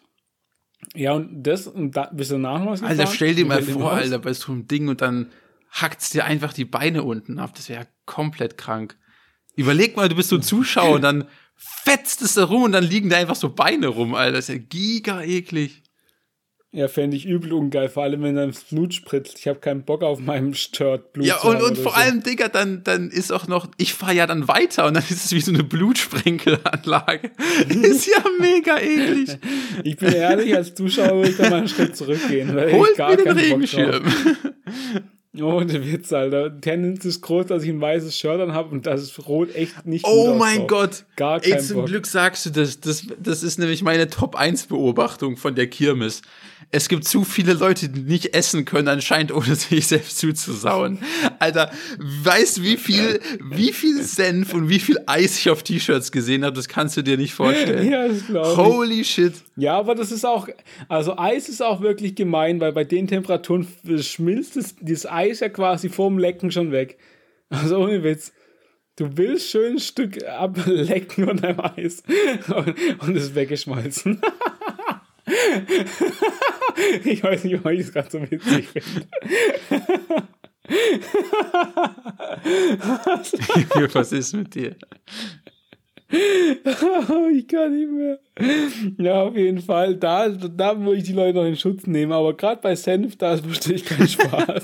Ja, 0.95 1.13
und 1.13 1.43
das, 1.43 1.67
und 1.67 1.95
da 1.95 2.09
bist 2.11 2.31
du 2.31 2.37
nach 2.37 2.65
was 2.65 2.83
Alter, 2.83 3.07
stell 3.07 3.35
dir 3.35 3.45
mal 3.45 3.61
vor, 3.61 3.93
Alter, 3.93 4.19
bei 4.19 4.33
so 4.33 4.51
einem 4.51 4.67
Ding 4.67 4.87
und 4.87 5.01
dann 5.01 5.31
hackt's 5.71 6.09
dir 6.09 6.25
einfach 6.25 6.53
die 6.53 6.65
Beine 6.65 7.03
unten 7.03 7.39
ab. 7.39 7.53
Das 7.55 7.69
wäre 7.69 7.87
komplett 8.05 8.57
krank. 8.57 8.97
Überleg 9.55 9.95
mal, 9.95 10.09
du 10.09 10.15
bist 10.15 10.29
so 10.29 10.37
ein 10.37 10.41
Zuschauer 10.41 10.95
und 10.95 11.01
dann 11.01 11.25
fetzt 11.55 12.21
es 12.21 12.33
da 12.33 12.45
rum 12.45 12.63
und 12.63 12.71
dann 12.71 12.83
liegen 12.83 13.09
da 13.09 13.17
einfach 13.17 13.35
so 13.35 13.49
Beine 13.49 13.87
rum, 13.87 14.15
Alter. 14.15 14.37
Das 14.37 14.49
ist 14.49 14.55
ja 14.55 14.61
giga 14.61 15.21
eklig. 15.21 15.83
Ja, 16.73 16.87
fände 16.87 17.17
ich 17.17 17.25
übel 17.25 17.51
ungeil, 17.51 17.89
vor 17.89 18.03
allem 18.03 18.23
wenn 18.23 18.35
dann 18.35 18.53
Blut 18.69 18.93
spritzt. 18.93 19.37
Ich 19.39 19.47
habe 19.49 19.59
keinen 19.59 19.83
Bock 19.83 20.03
auf 20.03 20.19
meinem 20.19 20.53
Shirt 20.53 21.11
Blut. 21.11 21.25
Ja, 21.25 21.41
und, 21.41 21.61
und 21.61 21.77
vor 21.77 21.91
so. 21.91 21.97
allem, 21.97 22.23
Digga, 22.23 22.47
dann, 22.47 22.81
dann 22.85 23.09
ist 23.09 23.33
auch 23.33 23.49
noch, 23.49 23.67
ich 23.75 23.93
fahre 23.93 24.13
ja 24.13 24.25
dann 24.25 24.47
weiter 24.47 24.85
und 24.85 24.93
dann 24.93 25.03
ist 25.03 25.25
es 25.25 25.33
wie 25.33 25.41
so 25.41 25.51
eine 25.51 25.65
Blutsprenkelanlage. 25.65 27.31
ist 27.67 28.07
ja 28.07 28.23
mega 28.39 28.77
eklig. 28.77 29.37
Ich 29.83 29.97
bin 29.97 30.13
ehrlich, 30.13 30.55
als 30.55 30.73
Zuschauer 30.73 31.17
würde 31.17 31.31
ich 31.31 31.37
da 31.37 31.49
mal 31.49 31.57
einen 31.57 31.67
Schritt 31.67 31.97
zurückgehen. 31.97 32.55
Weil 32.55 32.71
Holt 32.71 32.91
ich 32.91 32.97
gar 32.97 33.09
mir 33.09 33.17
den 33.17 33.37
Regenschirm. 33.37 34.05
Ohne 35.41 35.85
Witz, 35.85 36.11
Alter. 36.11 36.59
Tendenz 36.59 37.03
ist 37.03 37.21
groß, 37.21 37.47
dass 37.47 37.63
ich 37.63 37.69
ein 37.69 37.79
weißes 37.79 38.17
Shirt 38.17 38.39
an 38.39 38.53
habe 38.53 38.69
und 38.69 38.85
das 38.85 39.01
ist 39.01 39.27
rot 39.27 39.55
echt 39.55 39.85
nicht 39.85 40.05
Oh 40.05 40.35
mein 40.35 40.67
Gott. 40.67 41.05
Gar 41.15 41.39
kein 41.39 41.53
Ey, 41.53 41.59
zum 41.59 41.77
Bock. 41.77 41.85
Glück 41.87 42.05
sagst 42.05 42.45
du 42.45 42.49
das. 42.49 42.79
das. 42.79 43.07
Das 43.17 43.43
ist 43.43 43.57
nämlich 43.57 43.81
meine 43.81 44.09
Top 44.09 44.35
1 44.35 44.67
Beobachtung 44.67 45.37
von 45.37 45.55
der 45.55 45.67
Kirmes. 45.67 46.21
Es 46.73 46.87
gibt 46.87 47.03
zu 47.03 47.25
viele 47.25 47.53
Leute, 47.53 47.89
die 47.89 47.99
nicht 47.99 48.33
essen 48.33 48.63
können, 48.63 48.87
anscheinend 48.87 49.31
ohne 49.35 49.55
sich 49.55 49.87
selbst 49.87 50.17
zuzusauen. 50.17 50.99
Alter, 51.39 51.71
weißt 51.99 52.57
du, 52.57 52.63
wie 52.63 52.77
viel, 52.77 53.19
wie 53.51 53.73
viel 53.73 54.01
Senf 54.01 54.53
und 54.53 54.69
wie 54.69 54.79
viel 54.79 54.97
Eis 55.05 55.37
ich 55.37 55.49
auf 55.49 55.63
T-Shirts 55.63 56.11
gesehen 56.11 56.45
habe? 56.45 56.55
Das 56.55 56.69
kannst 56.69 56.95
du 56.95 57.01
dir 57.01 57.17
nicht 57.17 57.33
vorstellen. 57.33 57.91
Ja, 57.91 58.07
das 58.07 58.25
glaube 58.25 58.49
ich. 58.51 58.57
Holy 58.57 59.03
shit. 59.03 59.33
Ja, 59.57 59.77
aber 59.77 59.95
das 59.95 60.11
ist 60.11 60.25
auch, 60.25 60.47
also 60.87 61.17
Eis 61.17 61.49
ist 61.49 61.61
auch 61.61 61.81
wirklich 61.81 62.15
gemein, 62.15 62.61
weil 62.61 62.71
bei 62.71 62.85
den 62.85 63.07
Temperaturen 63.07 63.67
schmilzt 63.99 64.55
das, 64.55 64.75
das 64.79 65.05
Eis 65.05 65.41
ja 65.41 65.49
quasi 65.49 65.89
vorm 65.89 66.17
Lecken 66.17 66.51
schon 66.51 66.71
weg. 66.71 66.97
Also 67.49 67.77
ohne 67.79 68.03
Witz. 68.03 68.31
Du 68.97 69.17
willst 69.17 69.49
schön 69.49 69.73
ein 69.73 69.79
Stück 69.79 70.23
ablecken 70.25 71.25
von 71.25 71.37
deinem 71.37 71.59
Eis 71.59 72.03
und, 72.47 72.75
und 73.07 73.15
es 73.15 73.35
weggeschmolzen. 73.35 74.21
ich 77.03 77.23
weiß 77.23 77.43
nicht, 77.45 77.63
warum 77.63 77.77
ich 77.77 77.81
es 77.81 77.93
gerade 77.93 78.09
so 78.09 78.21
witzig 78.21 78.67
finde. 78.69 79.07
Was 83.93 84.11
ist 84.11 84.33
mit 84.33 84.55
dir? 84.55 84.75
ich 86.11 87.47
kann 87.47 87.75
nicht 87.75 87.89
mehr. 87.89 88.19
Ja, 88.97 89.23
auf 89.23 89.35
jeden 89.35 89.61
Fall. 89.61 89.95
Da, 89.95 90.29
da 90.29 90.73
muss 90.73 90.97
ich 90.97 91.03
die 91.03 91.13
Leute 91.13 91.37
noch 91.37 91.45
in 91.45 91.55
Schutz 91.55 91.87
nehmen. 91.87 92.11
Aber 92.11 92.35
gerade 92.35 92.61
bei 92.61 92.75
Senf, 92.75 93.15
da 93.17 93.37
verstehe 93.37 93.75
ich 93.75 93.85
keinen 93.85 94.07
Spaß. 94.07 94.63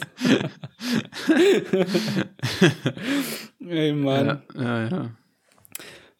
Ey, 3.68 3.94
Mann. 3.94 4.42
Ja, 4.56 4.62
ja, 4.62 4.88
ja. 4.90 5.12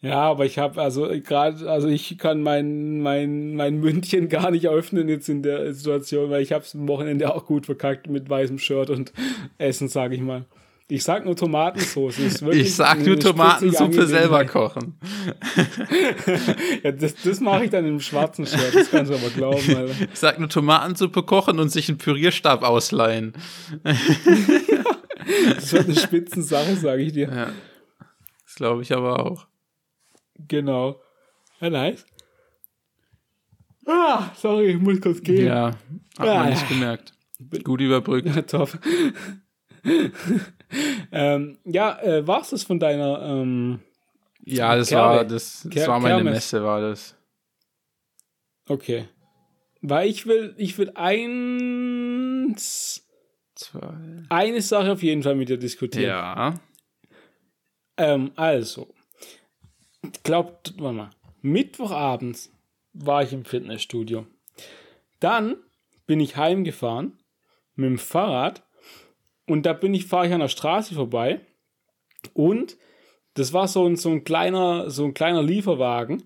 Ja, 0.00 0.20
aber 0.22 0.46
ich 0.46 0.58
habe 0.58 0.80
also 0.80 1.08
gerade, 1.08 1.68
also 1.68 1.88
ich 1.88 2.18
kann 2.18 2.40
mein, 2.40 3.00
mein, 3.00 3.56
mein 3.56 3.80
Mündchen 3.80 4.28
gar 4.28 4.50
nicht 4.50 4.68
öffnen 4.68 5.08
jetzt 5.08 5.28
in 5.28 5.42
der 5.42 5.74
Situation, 5.74 6.30
weil 6.30 6.42
ich 6.42 6.52
habe 6.52 6.64
es 6.64 6.74
am 6.74 6.86
Wochenende 6.86 7.34
auch 7.34 7.46
gut 7.46 7.66
verkackt 7.66 8.08
mit 8.08 8.30
weißem 8.30 8.58
Shirt 8.58 8.90
und 8.90 9.12
Essen, 9.58 9.88
sage 9.88 10.14
ich 10.14 10.20
mal. 10.20 10.44
Ich 10.90 11.04
sag 11.04 11.26
nur 11.26 11.36
Tomatensauce. 11.36 12.18
ich 12.18 12.74
sag 12.74 13.04
nur 13.04 13.20
Tomatensuppe 13.20 14.06
selber 14.06 14.46
kochen. 14.46 14.94
ja, 16.82 16.92
das 16.92 17.14
das 17.16 17.40
mache 17.40 17.64
ich 17.64 17.70
dann 17.70 17.84
im 17.84 18.00
schwarzen 18.00 18.46
Shirt, 18.46 18.74
das 18.74 18.90
kannst 18.90 19.12
du 19.12 19.16
aber 19.16 19.28
glauben. 19.28 19.76
Alter. 19.76 19.94
Ich 20.12 20.18
sag 20.18 20.38
nur 20.38 20.48
Tomatensuppe 20.48 21.24
kochen 21.24 21.58
und 21.58 21.68
sich 21.68 21.90
einen 21.90 21.98
Pürierstab 21.98 22.62
ausleihen. 22.62 23.34
das 23.84 25.72
wird 25.74 25.84
eine 25.84 25.94
Spitzensache, 25.94 26.74
sage 26.76 27.02
ich 27.02 27.12
dir. 27.12 27.28
Ja. 27.28 27.52
Das 28.46 28.54
glaube 28.54 28.80
ich 28.80 28.94
aber 28.94 29.26
auch. 29.26 29.46
Genau. 30.46 31.00
Ja, 31.60 31.70
nice. 31.70 32.06
Ah, 33.86 34.30
sorry, 34.36 34.72
ich 34.72 34.78
muss 34.78 35.00
kurz 35.00 35.22
gehen. 35.22 35.46
Ja, 35.46 35.70
hat 36.18 36.28
ah, 36.28 36.40
man 36.40 36.50
nicht 36.50 36.68
gemerkt. 36.68 37.14
Gut 37.64 37.80
überbrückt. 37.80 38.28
Ja, 38.28 38.42
top. 38.42 38.78
ähm, 41.12 41.58
ja, 41.64 41.98
äh, 42.02 42.26
war 42.26 42.42
es 42.42 42.50
das 42.50 42.64
von 42.64 42.78
deiner 42.78 43.22
ähm, 43.22 43.80
Ja, 44.44 44.76
das 44.76 44.90
Kerbe? 44.90 45.16
war 45.16 45.24
das, 45.24 45.62
das 45.62 45.72
Ker 45.72 45.88
war 45.88 46.00
meine 46.00 46.16
Kermes. 46.16 46.34
Messe, 46.34 46.62
war 46.62 46.82
das. 46.82 47.16
Okay. 48.68 49.08
Weil 49.80 50.08
ich 50.08 50.26
will, 50.26 50.54
ich 50.58 50.76
will 50.76 50.90
eins 50.94 52.58
Zwei. 53.54 53.94
eine 54.28 54.60
Sache 54.60 54.92
auf 54.92 55.02
jeden 55.02 55.22
Fall 55.22 55.36
mit 55.36 55.48
dir 55.48 55.56
diskutieren. 55.56 56.08
Ja. 56.10 56.60
Ähm, 57.96 58.32
also, 58.36 58.92
glaubt, 60.24 60.74
warte 60.78 60.96
mal, 60.96 61.10
Mittwochabends 61.40 62.52
war 62.92 63.22
ich 63.22 63.32
im 63.32 63.44
Fitnessstudio. 63.44 64.26
Dann 65.20 65.56
bin 66.06 66.20
ich 66.20 66.36
heimgefahren 66.36 67.18
mit 67.74 67.86
dem 67.86 67.98
Fahrrad 67.98 68.64
und 69.46 69.66
da 69.66 69.72
bin 69.72 69.94
ich, 69.94 70.06
fahre 70.06 70.26
ich 70.26 70.32
an 70.32 70.40
der 70.40 70.48
Straße 70.48 70.94
vorbei 70.94 71.40
und 72.32 72.76
das 73.34 73.52
war 73.52 73.68
so 73.68 73.86
ein, 73.86 73.96
so 73.96 74.10
ein 74.10 74.24
kleiner, 74.24 74.90
so 74.90 75.04
ein 75.04 75.14
kleiner 75.14 75.42
Lieferwagen, 75.42 76.24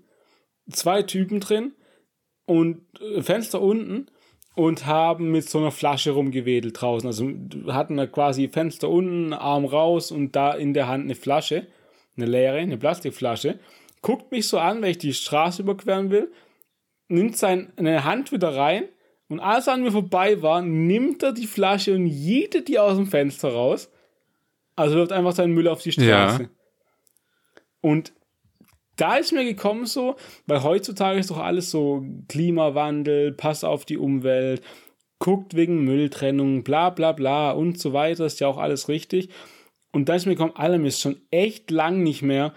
zwei 0.70 1.02
Typen 1.02 1.40
drin 1.40 1.74
und 2.46 2.82
äh, 3.00 3.22
Fenster 3.22 3.60
unten 3.60 4.06
und 4.54 4.86
haben 4.86 5.30
mit 5.30 5.48
so 5.48 5.58
einer 5.58 5.70
Flasche 5.70 6.12
rumgewedelt 6.12 6.80
draußen. 6.80 7.06
Also 7.06 7.30
hatten 7.72 7.96
da 7.96 8.06
quasi 8.06 8.48
Fenster 8.48 8.88
unten, 8.88 9.32
Arm 9.32 9.64
raus 9.64 10.10
und 10.10 10.36
da 10.36 10.52
in 10.52 10.74
der 10.74 10.88
Hand 10.88 11.04
eine 11.04 11.14
Flasche 11.14 11.66
eine 12.16 12.26
leere, 12.26 12.58
eine 12.58 12.76
Plastikflasche, 12.76 13.58
guckt 14.00 14.30
mich 14.32 14.48
so 14.48 14.58
an, 14.58 14.82
wenn 14.82 14.90
ich 14.90 14.98
die 14.98 15.14
Straße 15.14 15.62
überqueren 15.62 16.10
will, 16.10 16.32
nimmt 17.08 17.36
seine 17.36 18.04
Hand 18.04 18.32
wieder 18.32 18.54
rein 18.54 18.84
und 19.32 19.40
als 19.40 19.66
er 19.66 19.72
an 19.72 19.82
mir 19.82 19.92
vorbei 19.92 20.42
war, 20.42 20.60
nimmt 20.60 21.22
er 21.22 21.32
die 21.32 21.46
Flasche 21.46 21.94
und 21.94 22.06
jedet 22.06 22.68
die 22.68 22.78
aus 22.78 22.96
dem 22.96 23.06
Fenster 23.06 23.48
raus. 23.48 23.90
Also 24.76 24.96
wirft 24.96 25.12
einfach 25.12 25.32
seinen 25.32 25.54
Müll 25.54 25.68
auf 25.68 25.82
die 25.82 25.92
Straße. 25.92 26.42
Ja. 26.42 26.48
Und 27.80 28.12
da 28.96 29.16
ist 29.16 29.32
mir 29.32 29.44
gekommen 29.44 29.86
so, 29.86 30.16
weil 30.46 30.62
heutzutage 30.62 31.18
ist 31.18 31.30
doch 31.30 31.38
alles 31.38 31.70
so 31.70 32.04
Klimawandel, 32.28 33.32
Pass 33.32 33.64
auf 33.64 33.86
die 33.86 33.96
Umwelt, 33.96 34.62
guckt 35.18 35.54
wegen 35.54 35.82
Mülltrennung, 35.82 36.62
bla 36.62 36.90
bla 36.90 37.12
bla 37.12 37.52
und 37.52 37.78
so 37.78 37.94
weiter, 37.94 38.26
ist 38.26 38.40
ja 38.40 38.48
auch 38.48 38.58
alles 38.58 38.88
richtig. 38.88 39.30
Und 39.92 40.08
da 40.08 40.14
ist 40.14 40.26
mir 40.26 40.34
gekommen, 40.34 40.56
allem 40.56 40.84
ist 40.84 41.00
schon 41.00 41.20
echt 41.30 41.70
lang 41.70 42.02
nicht 42.02 42.22
mehr 42.22 42.54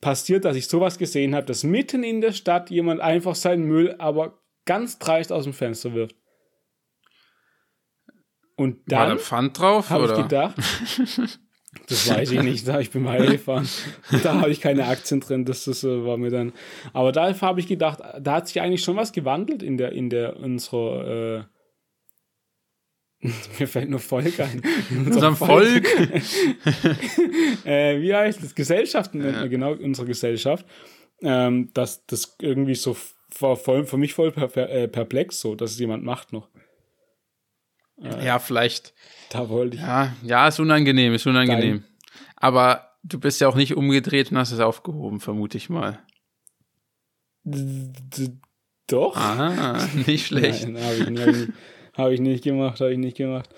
passiert, 0.00 0.44
dass 0.44 0.56
ich 0.56 0.68
sowas 0.68 0.98
gesehen 0.98 1.34
habe, 1.34 1.46
dass 1.46 1.64
mitten 1.64 2.02
in 2.02 2.20
der 2.20 2.32
Stadt 2.32 2.70
jemand 2.70 3.00
einfach 3.00 3.34
seinen 3.34 3.64
Müll 3.64 3.94
aber 3.98 4.40
ganz 4.64 4.98
dreist 4.98 5.32
aus 5.32 5.44
dem 5.44 5.52
Fenster 5.52 5.94
wirft. 5.94 6.16
Und 8.56 8.80
dann 8.86 8.98
War 8.98 9.06
da 9.06 9.16
Pfand 9.16 9.58
drauf? 9.58 9.90
Habe 9.90 10.06
ich 10.06 10.14
gedacht, 10.14 10.56
das 11.88 12.10
weiß 12.10 12.32
ich 12.32 12.42
nicht, 12.42 12.66
da 12.66 12.80
ich 12.80 12.90
bin 12.90 13.04
mal 13.04 13.24
gefahren. 13.30 13.68
da 14.22 14.40
habe 14.40 14.50
ich 14.50 14.60
keine 14.60 14.86
Aktien 14.86 15.20
drin, 15.20 15.44
das, 15.44 15.64
das 15.64 15.84
äh, 15.84 16.04
war 16.04 16.16
mir 16.16 16.30
dann. 16.30 16.52
Aber 16.92 17.12
da 17.12 17.40
habe 17.40 17.60
ich 17.60 17.68
gedacht, 17.68 18.00
da 18.20 18.32
hat 18.32 18.48
sich 18.48 18.60
eigentlich 18.60 18.82
schon 18.82 18.96
was 18.96 19.12
gewandelt 19.12 19.62
in 19.62 19.78
der 19.78 19.92
in 19.92 20.10
der 20.10 20.36
unserer 20.38 21.06
äh, 21.38 21.57
Mir 23.58 23.66
fällt 23.66 23.90
nur 23.90 24.00
Volk 24.00 24.38
ein. 24.40 24.62
In 24.90 25.06
unserem 25.06 25.36
Volk. 25.36 25.86
äh, 27.64 28.00
wie 28.00 28.14
heißt 28.14 28.42
das? 28.42 28.54
Gesellschaften 28.54 29.18
nennt 29.18 29.38
man 29.38 29.50
genau 29.50 29.72
unsere 29.72 30.06
Gesellschaft. 30.06 30.64
Ähm, 31.20 31.70
dass 31.74 32.06
das 32.06 32.36
irgendwie 32.40 32.76
so 32.76 32.96
war 33.40 33.56
voll, 33.56 33.84
für 33.84 33.96
mich 33.96 34.14
voll 34.14 34.30
per, 34.30 34.48
per, 34.48 34.70
äh, 34.70 34.88
perplex, 34.88 35.40
so, 35.40 35.56
dass 35.56 35.72
es 35.72 35.78
jemand 35.78 36.04
macht 36.04 36.32
noch. 36.32 36.48
Äh, 38.00 38.24
ja, 38.24 38.38
vielleicht. 38.38 38.94
Da 39.30 39.48
wollte 39.48 39.76
ich. 39.76 39.82
Ja, 39.82 40.14
ja, 40.22 40.48
ist 40.48 40.60
unangenehm, 40.60 41.12
ist 41.12 41.26
unangenehm. 41.26 41.80
Dein. 41.80 41.84
Aber 42.36 42.92
du 43.02 43.18
bist 43.18 43.40
ja 43.40 43.48
auch 43.48 43.56
nicht 43.56 43.76
umgedreht 43.76 44.30
und 44.30 44.38
hast 44.38 44.52
es 44.52 44.60
aufgehoben, 44.60 45.18
vermute 45.18 45.58
ich 45.58 45.68
mal. 45.68 45.98
D 47.44 48.30
doch. 48.86 49.16
Ah, 49.16 49.86
nicht 50.06 50.26
schlecht. 50.26 50.66
Nein, 50.66 50.82
habe 50.82 50.94
ich 50.94 51.08
nicht. 51.10 51.48
Habe 51.98 52.14
ich 52.14 52.20
nicht 52.20 52.44
gemacht, 52.44 52.80
habe 52.80 52.92
ich 52.92 52.98
nicht 52.98 53.16
gemacht. 53.16 53.50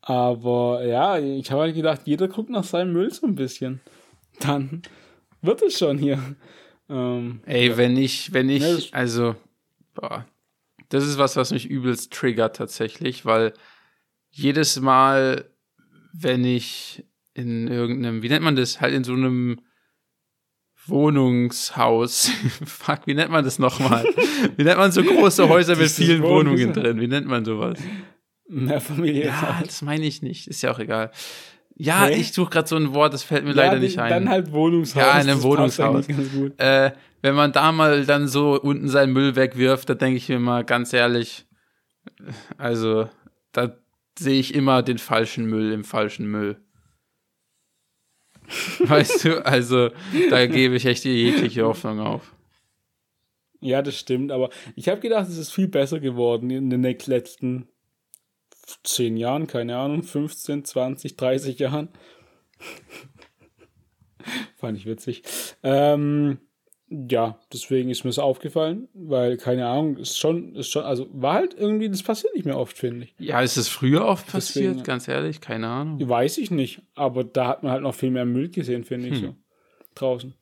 Aber 0.00 0.84
ja, 0.84 1.18
ich 1.18 1.50
habe 1.50 1.62
halt 1.62 1.76
gedacht, 1.76 2.00
jeder 2.06 2.26
guckt 2.26 2.48
nach 2.48 2.64
seinem 2.64 2.94
Müll 2.94 3.12
so 3.12 3.26
ein 3.26 3.34
bisschen. 3.34 3.80
Dann 4.40 4.82
wird 5.42 5.62
es 5.62 5.78
schon 5.78 5.98
hier. 5.98 6.18
Ähm, 6.88 7.40
Ey, 7.44 7.76
wenn 7.76 7.96
ich, 7.98 8.32
wenn 8.32 8.48
ich, 8.48 8.92
also, 8.94 9.36
boah, 9.94 10.26
das 10.88 11.06
ist 11.06 11.18
was, 11.18 11.36
was 11.36 11.52
mich 11.52 11.66
übelst 11.68 12.12
triggert 12.12 12.56
tatsächlich, 12.56 13.26
weil 13.26 13.52
jedes 14.30 14.80
Mal, 14.80 15.50
wenn 16.14 16.44
ich 16.44 17.04
in 17.34 17.68
irgendeinem, 17.68 18.22
wie 18.22 18.28
nennt 18.28 18.44
man 18.44 18.56
das, 18.56 18.80
halt 18.80 18.94
in 18.94 19.04
so 19.04 19.12
einem 19.12 19.60
Wohnungshaus. 20.86 22.30
Fuck, 22.64 23.00
wie 23.06 23.14
nennt 23.14 23.30
man 23.30 23.44
das 23.44 23.58
nochmal? 23.58 24.04
Wie 24.56 24.64
nennt 24.64 24.78
man 24.78 24.92
so 24.92 25.02
große 25.02 25.48
Häuser 25.48 25.76
mit 25.76 25.90
vielen 25.90 26.22
Wohnungen 26.22 26.72
drin? 26.72 27.00
Wie 27.00 27.06
nennt 27.06 27.26
man 27.26 27.44
sowas? 27.44 27.78
Mehrfamilie. 28.48 29.26
Ja, 29.26 29.62
das 29.64 29.82
meine 29.82 30.04
ich 30.04 30.22
nicht. 30.22 30.48
Ist 30.48 30.62
ja 30.62 30.72
auch 30.72 30.78
egal. 30.78 31.10
Ja, 31.76 32.06
nee? 32.06 32.16
ich 32.16 32.32
suche 32.32 32.50
gerade 32.50 32.68
so 32.68 32.76
ein 32.76 32.94
Wort, 32.94 33.14
das 33.14 33.22
fällt 33.22 33.44
mir 33.44 33.50
ja, 33.50 33.56
leider 33.56 33.78
nicht 33.78 33.98
ein. 33.98 34.10
Dann 34.10 34.28
halt 34.28 34.52
Wohnungshaus. 34.52 35.02
Ja, 35.02 35.20
in 35.20 35.30
einem 35.30 35.42
Wohnungshaus. 35.42 36.06
Äh, 36.58 36.92
wenn 37.22 37.34
man 37.34 37.52
da 37.52 37.72
mal 37.72 38.04
dann 38.04 38.28
so 38.28 38.60
unten 38.60 38.88
seinen 38.88 39.12
Müll 39.12 39.36
wegwirft, 39.36 39.88
da 39.88 39.94
denke 39.94 40.16
ich 40.16 40.28
mir 40.28 40.38
mal 40.38 40.64
ganz 40.64 40.92
ehrlich, 40.92 41.46
also 42.58 43.08
da 43.52 43.76
sehe 44.18 44.38
ich 44.38 44.54
immer 44.54 44.82
den 44.82 44.98
falschen 44.98 45.46
Müll 45.46 45.72
im 45.72 45.84
falschen 45.84 46.30
Müll. 46.30 46.60
Weißt 48.80 49.24
du, 49.24 49.44
also 49.44 49.90
da 50.30 50.46
gebe 50.46 50.76
ich 50.76 50.86
echt 50.86 51.04
jegliche 51.04 51.64
Hoffnung 51.64 52.00
auf. 52.00 52.34
Ja, 53.60 53.80
das 53.80 53.96
stimmt, 53.96 54.32
aber 54.32 54.50
ich 54.74 54.88
habe 54.88 55.00
gedacht, 55.00 55.28
es 55.28 55.38
ist 55.38 55.52
viel 55.52 55.68
besser 55.68 56.00
geworden 56.00 56.50
in 56.50 56.68
den 56.68 56.82
letzten 56.82 57.68
zehn 58.82 59.16
Jahren, 59.16 59.46
keine 59.46 59.76
Ahnung, 59.76 60.02
15, 60.02 60.64
20, 60.64 61.16
30 61.16 61.58
Jahren. 61.58 61.88
Fand 64.56 64.78
ich 64.78 64.86
witzig. 64.86 65.22
Ähm, 65.62 66.38
ja, 67.10 67.38
deswegen 67.52 67.90
ist 67.90 68.04
mir 68.04 68.10
das 68.10 68.18
aufgefallen, 68.18 68.88
weil, 68.92 69.36
keine 69.36 69.66
Ahnung, 69.66 69.96
ist 69.96 70.18
schon, 70.18 70.54
ist 70.54 70.70
schon, 70.70 70.84
also 70.84 71.08
war 71.12 71.34
halt 71.34 71.54
irgendwie, 71.54 71.88
das 71.88 72.02
passiert 72.02 72.34
nicht 72.34 72.44
mehr 72.44 72.58
oft, 72.58 72.76
finde 72.76 73.06
ich. 73.06 73.14
Ja, 73.18 73.40
ist 73.40 73.56
es 73.56 73.68
früher 73.68 74.04
oft 74.04 74.26
passiert, 74.26 74.70
deswegen, 74.70 74.82
ganz 74.84 75.08
ehrlich, 75.08 75.40
keine 75.40 75.68
Ahnung. 75.68 76.08
Weiß 76.08 76.38
ich 76.38 76.50
nicht, 76.50 76.82
aber 76.94 77.24
da 77.24 77.48
hat 77.48 77.62
man 77.62 77.72
halt 77.72 77.82
noch 77.82 77.94
viel 77.94 78.10
mehr 78.10 78.24
Müll 78.24 78.50
gesehen, 78.50 78.84
finde 78.84 79.08
ich 79.08 79.20
hm. 79.20 79.20
so. 79.20 79.36
Draußen. 79.94 80.34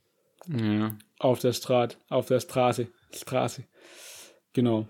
Ja. 0.49 0.97
Auf 1.19 1.41
der 1.41 1.53
Straße, 1.53 1.97
auf 2.09 2.27
der 2.27 2.41
Straße, 2.41 2.89
Straße. 3.15 3.65
Genau. 4.53 4.89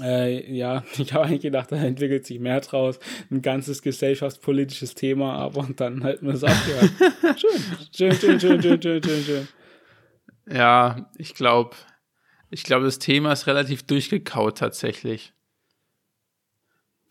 Äh, 0.00 0.52
ja, 0.54 0.84
ich 0.98 1.12
habe 1.12 1.24
eigentlich 1.24 1.42
gedacht, 1.42 1.72
da 1.72 1.76
entwickelt 1.76 2.26
sich 2.26 2.38
mehr 2.38 2.60
draus, 2.60 2.98
ein 3.30 3.42
ganzes 3.42 3.82
gesellschaftspolitisches 3.82 4.94
Thema, 4.94 5.34
aber 5.34 5.68
dann 5.76 6.04
halten 6.04 6.26
wir 6.26 6.34
es 6.34 6.44
ab. 6.44 6.56
Ja. 6.68 7.36
schön, 7.92 8.12
schön, 8.12 8.40
schön, 8.40 8.40
schön, 8.40 8.62
schön, 8.62 8.82
schön, 8.82 9.02
schön, 9.02 9.22
schön. 9.24 9.48
Ja, 10.50 11.10
ich 11.16 11.34
glaube, 11.34 11.76
ich 12.50 12.64
glaube, 12.64 12.84
das 12.84 12.98
Thema 12.98 13.32
ist 13.32 13.46
relativ 13.46 13.82
durchgekaut 13.84 14.58
tatsächlich. 14.58 15.32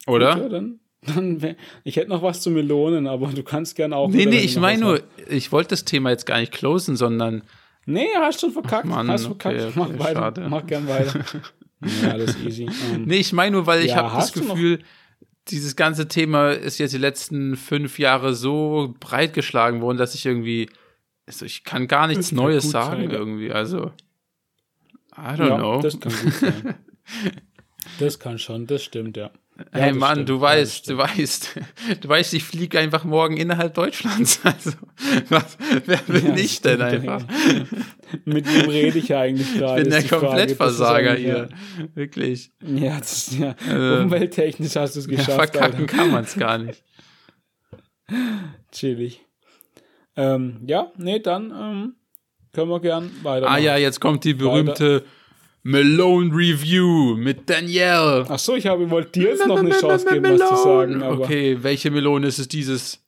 Oder? 0.08 0.34
Gut, 0.36 0.44
ja, 0.44 0.50
dann, 0.50 0.80
dann 1.02 1.56
ich 1.84 1.96
hätte 1.96 2.10
noch 2.10 2.22
was 2.22 2.42
zu 2.42 2.52
Melonen, 2.52 3.08
aber 3.08 3.28
du 3.28 3.44
kannst 3.44 3.76
gerne 3.76 3.96
auch. 3.96 4.10
Nee, 4.10 4.26
nee, 4.26 4.40
ich 4.40 4.58
meine 4.58 4.82
nur, 4.82 5.04
ich 5.30 5.52
wollte 5.52 5.70
das 5.70 5.86
Thema 5.86 6.12
jetzt 6.12 6.26
gar 6.26 6.40
nicht 6.40 6.52
closen, 6.52 6.96
sondern 6.96 7.44
Nee, 7.86 8.08
hast 8.16 8.42
schon 8.42 8.52
verkackt. 8.52 8.86
Mann, 8.86 9.10
hast 9.10 9.26
verkackt. 9.26 9.56
Okay, 9.56 9.68
okay, 9.68 9.80
mach 9.80 10.00
weiter. 10.00 10.20
Schade. 10.20 10.48
Mach 10.50 10.66
gern 10.66 10.88
weiter. 10.88 11.20
ja, 12.04 12.12
alles 12.12 12.38
easy. 12.40 12.66
Um, 12.66 13.04
nee, 13.04 13.18
ich 13.18 13.34
meine 13.34 13.52
nur, 13.52 13.68
weil 13.68 13.82
ich 13.82 13.92
ja, 13.92 13.98
habe 13.98 14.16
das 14.16 14.32
Gefühl, 14.32 14.80
dieses 15.50 15.76
ganze 15.76 16.08
Thema 16.08 16.52
ist 16.52 16.78
jetzt 16.78 16.94
die 16.94 17.00
letzten 17.00 17.58
fünf 17.58 18.00
Jahre 18.00 18.34
so 18.34 18.96
breit 19.00 19.34
geschlagen 19.34 19.82
worden, 19.82 19.98
dass 19.98 20.16
ich 20.16 20.26
irgendwie, 20.26 20.70
also 21.26 21.46
ich 21.46 21.64
kann 21.64 21.88
gar 21.88 22.08
nichts 22.08 22.32
Neues 22.32 22.70
sagen 22.70 23.04
sein. 23.04 23.12
irgendwie. 23.12 23.52
Also, 23.52 23.92
I 25.16 25.36
don't 25.38 25.50
ja, 25.50 25.58
know. 25.58 25.82
Das 25.82 26.00
kann 26.00 26.12
gut 26.12 26.34
sein. 26.34 26.76
das 28.00 28.20
kann 28.20 28.40
schon, 28.40 28.68
das 28.68 28.84
stimmt, 28.84 29.18
ja. 29.18 29.32
Hey 29.72 29.90
ja, 29.90 29.94
Mann, 29.94 30.14
stimmt. 30.14 30.30
du 30.30 30.42
weißt, 30.42 30.88
ja, 30.88 30.94
du 30.94 31.00
weißt, 31.00 31.60
du 32.02 32.10
weißt, 32.10 32.34
ich 32.34 32.44
fliege 32.44 32.80
einfach 32.80 33.04
morgen 33.04 33.38
innerhalb 33.38 33.74
Deutschlands. 33.76 34.42
Also, 34.44 34.72
was, 35.30 35.58
wer 35.86 35.98
bin 35.98 36.28
ja, 36.28 36.36
ich 36.36 36.62
denn 36.62 36.82
einfach? 36.82 37.24
Mit 38.26 38.52
wem 38.52 38.70
rede 38.70 38.98
ich 38.98 39.14
eigentlich 39.14 39.54
gerade? 39.56 39.82
Ich 39.82 39.90
bin 39.90 40.10
der 40.10 40.20
Komplettversager 40.20 41.16
hier. 41.16 41.50
Wirklich. 41.94 42.52
Ja, 42.62 43.00
das 43.00 43.28
ist 43.28 43.40
ja, 43.40 43.56
also, 43.70 44.04
umwelttechnisch 44.04 44.76
hast 44.76 44.96
du 44.96 45.00
es 45.02 45.08
geschafft. 45.08 45.54
verkacken 45.56 45.82
Alter. 45.82 45.86
kann 45.86 46.12
man 46.12 46.24
es 46.24 46.36
gar 46.36 46.58
nicht. 46.58 46.84
Chillig. 48.72 49.22
Ähm, 50.16 50.61
ja, 50.68 50.91
nee, 50.97 51.20
dann 51.20 51.51
ähm, 51.51 51.95
können 52.53 52.70
wir 52.70 52.80
gern 52.80 53.11
weiter. 53.24 53.49
Ah 53.49 53.57
ja, 53.57 53.78
jetzt 53.78 53.99
kommt 53.99 54.24
die 54.24 54.34
berühmte 54.34 54.95
weiter. 54.95 55.05
Melone 55.64 56.30
Review 56.36 57.16
mit 57.16 57.49
Danielle. 57.49 58.26
Ach 58.28 58.38
so, 58.38 58.55
ich 58.55 58.68
habe 58.68 58.89
wollte 58.89 59.11
dir 59.11 59.30
jetzt 59.30 59.47
noch 59.47 59.57
eine 59.57 59.72
Chance 59.72 60.05
geben, 60.07 60.38
was 60.38 60.49
zu 60.49 60.55
sagen. 60.57 61.01
Okay, 61.01 61.57
welche 61.61 61.89
Melone 61.89 62.28
ist 62.28 62.39
es 62.39 62.47
dieses? 62.49 62.99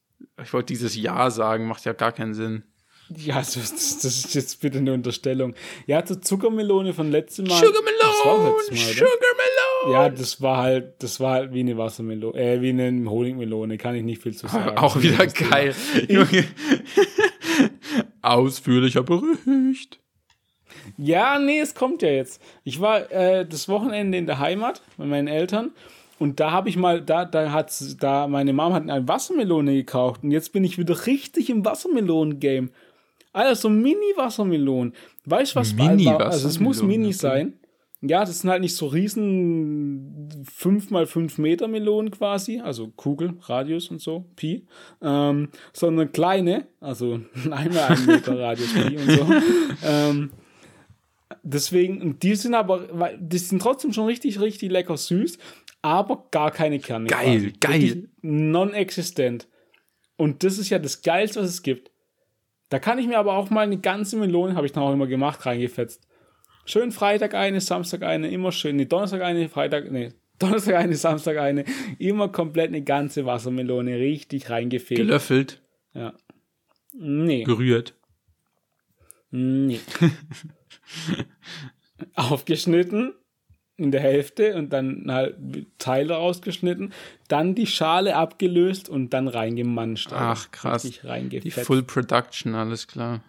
Ich 0.41 0.53
wollte 0.53 0.67
dieses 0.67 0.95
Ja 0.95 1.29
sagen, 1.29 1.67
macht 1.67 1.83
ja 1.85 1.93
gar 1.93 2.13
keinen 2.13 2.33
Sinn. 2.33 2.63
Ja, 3.09 3.35
das, 3.35 3.53
das, 3.53 3.99
das, 3.99 4.05
ist 4.05 4.33
jetzt 4.33 4.61
bitte 4.61 4.79
eine 4.79 4.93
Unterstellung. 4.93 5.53
Ja, 5.85 6.03
zur 6.03 6.21
Zuckermelone 6.21 6.93
von 6.93 7.11
letztem 7.11 7.45
Mal. 7.45 7.55
Sugarmelone! 7.55 8.55
Sugarmelone! 8.71 9.91
Ja, 9.91 10.09
das 10.09 10.41
war 10.41 10.57
halt, 10.57 11.03
das 11.03 11.19
war 11.19 11.33
halt 11.33 11.53
wie 11.53 11.59
eine 11.59 11.77
Wassermelone, 11.77 12.37
äh, 12.37 12.61
wie 12.61 12.69
eine 12.69 13.09
Honigmelone, 13.09 13.77
kann 13.77 13.95
ich 13.95 14.03
nicht 14.03 14.23
viel 14.23 14.35
zu 14.35 14.47
sagen. 14.47 14.77
Auch 14.77 14.99
wieder 14.99 15.27
geil. 15.27 15.75
Junge. 16.09 16.45
Ausführlicher 18.21 19.03
Bericht. 19.03 19.99
Ja, 20.97 21.37
nee, 21.37 21.59
es 21.59 21.75
kommt 21.75 22.01
ja 22.01 22.09
jetzt. 22.09 22.41
Ich 22.63 22.81
war 22.81 23.11
äh, 23.11 23.45
das 23.45 23.69
Wochenende 23.69 24.17
in 24.17 24.25
der 24.25 24.39
Heimat 24.39 24.81
bei 24.97 25.05
meinen 25.05 25.27
Eltern 25.27 25.71
und 26.17 26.39
da 26.39 26.51
habe 26.51 26.69
ich 26.69 26.77
mal, 26.77 27.01
da, 27.01 27.25
da 27.25 27.51
hat 27.51 27.73
da 27.99 28.27
meine 28.27 28.53
Mom 28.53 28.73
hat 28.73 28.89
eine 28.89 29.07
Wassermelone 29.07 29.73
gekauft 29.73 30.23
und 30.23 30.31
jetzt 30.31 30.53
bin 30.53 30.63
ich 30.63 30.77
wieder 30.77 31.05
richtig 31.05 31.49
im 31.49 31.65
Wassermelonen-Game. 31.65 32.71
Alter, 33.35 33.55
so 33.55 33.69
Mini-Wassermelonen. 33.69 34.93
Weißt 35.25 35.55
du, 35.55 35.59
was 35.59 35.73
Mini 35.73 36.05
war? 36.05 36.21
Also 36.21 36.47
es 36.47 36.59
muss 36.59 36.81
Mini 36.81 37.07
okay. 37.07 37.13
sein. 37.13 37.53
Ja, 38.01 38.23
das 38.23 38.41
sind 38.41 38.49
halt 38.49 38.61
nicht 38.61 38.75
so 38.75 38.87
riesen 38.87 40.29
5 40.53 40.91
mal 40.91 41.05
5 41.07 41.37
Meter 41.39 41.67
Melonen 41.67 42.11
quasi, 42.11 42.59
also 42.59 42.89
Kugel, 42.95 43.33
Radius 43.41 43.89
und 43.89 43.99
so, 43.99 44.25
Pi, 44.35 44.67
ähm, 45.01 45.49
sondern 45.73 46.11
kleine, 46.11 46.67
also 46.79 47.19
einmal 47.51 47.83
ein 47.83 48.05
Meter 48.05 48.37
Radius 48.39 48.73
Pi 48.73 48.97
und 48.97 49.11
so. 49.11 49.27
ähm, 49.83 50.31
deswegen, 51.41 52.19
die 52.19 52.35
sind 52.35 52.53
aber, 52.53 53.11
die 53.17 53.37
sind 53.37 53.61
trotzdem 53.61 53.91
schon 53.91 54.05
richtig, 54.05 54.39
richtig 54.39 54.71
lecker 54.71 54.97
süß, 54.97 55.39
aber 55.81 56.27
gar 56.31 56.51
keine 56.51 56.79
Kerne. 56.79 57.07
Geil, 57.07 57.53
quasi. 57.59 57.87
geil. 57.87 58.09
Non-existent. 58.21 59.47
Und 60.17 60.43
das 60.43 60.57
ist 60.57 60.69
ja 60.69 60.79
das 60.79 61.01
Geilste, 61.01 61.41
was 61.41 61.49
es 61.49 61.63
gibt. 61.63 61.91
Da 62.69 62.79
kann 62.79 62.97
ich 62.97 63.07
mir 63.07 63.19
aber 63.19 63.33
auch 63.33 63.49
mal 63.49 63.61
eine 63.61 63.79
ganze 63.79 64.17
Melone, 64.17 64.55
habe 64.55 64.65
ich 64.65 64.71
dann 64.71 64.83
auch 64.83 64.93
immer 64.93 65.07
gemacht, 65.07 65.45
reingefetzt. 65.45 66.07
Schön 66.65 66.91
Freitag 66.91 67.35
eine, 67.35 67.61
Samstag 67.61 68.03
eine, 68.03 68.29
immer 68.29 68.51
schön. 68.51 68.75
Nee, 68.75 68.85
Donnerstag 68.85 69.21
eine, 69.21 69.47
Freitag, 69.49 69.91
nee, 69.91 70.13
Donnerstag 70.39 70.75
eine, 70.75 70.95
Samstag 70.95 71.37
eine. 71.37 71.63
Immer 71.99 72.29
komplett 72.29 72.69
eine 72.69 72.81
ganze 72.81 73.25
Wassermelone 73.25 73.99
richtig 73.99 74.49
reingefegt. 74.49 74.99
Gelöffelt? 74.99 75.61
Ja. 75.93 76.13
Nee. 76.91 77.43
Gerührt? 77.43 77.93
Nee. 79.31 79.79
aufgeschnitten 82.15 83.13
in 83.77 83.91
der 83.91 84.01
Hälfte 84.01 84.55
und 84.55 84.71
dann 84.71 85.05
halt 85.09 85.35
Teile 85.77 86.13
rausgeschnitten, 86.13 86.93
dann 87.27 87.55
die 87.55 87.67
Schale 87.67 88.15
abgelöst 88.15 88.87
und 88.87 89.09
dann 89.11 89.27
reingemanscht. 89.27 90.11
Ach 90.13 90.49
krass. 90.51 90.83
Die 90.83 91.51
Full 91.51 91.83
Production, 91.83 92.55
alles 92.55 92.87
klar. 92.87 93.21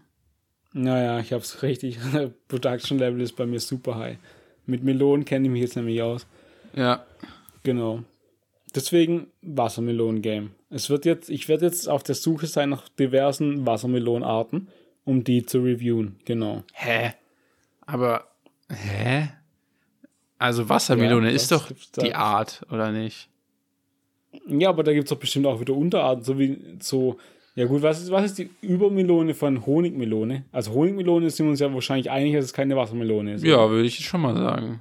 Naja, 0.72 1.18
ich 1.20 1.32
hab's 1.32 1.62
richtig. 1.62 1.98
Production 2.48 2.98
Level 2.98 3.20
ist 3.20 3.32
bei 3.32 3.46
mir 3.46 3.60
super 3.60 3.96
high. 3.96 4.18
Mit 4.66 4.84
Melonen 4.84 5.24
kenne 5.24 5.46
ich 5.46 5.52
mich 5.52 5.62
jetzt 5.62 5.76
nämlich 5.76 6.02
aus. 6.02 6.26
Ja. 6.74 7.04
Genau. 7.62 8.02
Deswegen 8.74 9.28
Wassermelonen-Game. 9.42 10.50
Es 10.68 10.90
wird 10.90 11.06
jetzt, 11.06 11.30
ich 11.30 11.48
werde 11.48 11.64
jetzt 11.64 11.88
auf 11.88 12.02
der 12.02 12.14
Suche 12.14 12.46
sein 12.46 12.68
nach 12.68 12.88
diversen 12.90 13.64
Wassermelonenarten, 13.64 14.68
um 15.04 15.24
die 15.24 15.46
zu 15.46 15.60
reviewen. 15.60 16.16
Genau. 16.24 16.62
Hä? 16.74 17.14
Aber, 17.86 18.26
hä? 18.70 19.30
Also 20.38 20.68
Wassermelone 20.68 21.28
ja, 21.28 21.34
ist 21.34 21.50
doch 21.50 21.70
die 22.02 22.14
Art, 22.14 22.62
oder 22.70 22.92
nicht? 22.92 23.28
Ja, 24.46 24.68
aber 24.68 24.82
da 24.82 24.92
gibt 24.92 25.04
es 25.04 25.10
doch 25.10 25.18
bestimmt 25.18 25.46
auch 25.46 25.60
wieder 25.60 25.74
Unterarten, 25.74 26.24
so 26.24 26.38
wie 26.38 26.58
so. 26.80 27.16
Ja 27.54 27.64
gut, 27.64 27.80
was 27.80 28.02
ist, 28.02 28.10
was 28.10 28.26
ist 28.26 28.38
die 28.38 28.50
Übermelone 28.60 29.32
von 29.32 29.64
Honigmelone? 29.64 30.44
Also 30.52 30.72
Honigmelone 30.72 31.30
sind 31.30 31.46
wir 31.46 31.50
uns 31.52 31.60
ja 31.60 31.72
wahrscheinlich 31.72 32.10
einig, 32.10 32.34
dass 32.34 32.44
es 32.44 32.52
keine 32.52 32.76
Wassermelone 32.76 33.34
ist. 33.34 33.44
Ja, 33.44 33.70
würde 33.70 33.86
ich 33.86 34.04
schon 34.04 34.20
mal 34.20 34.36
sagen. 34.36 34.80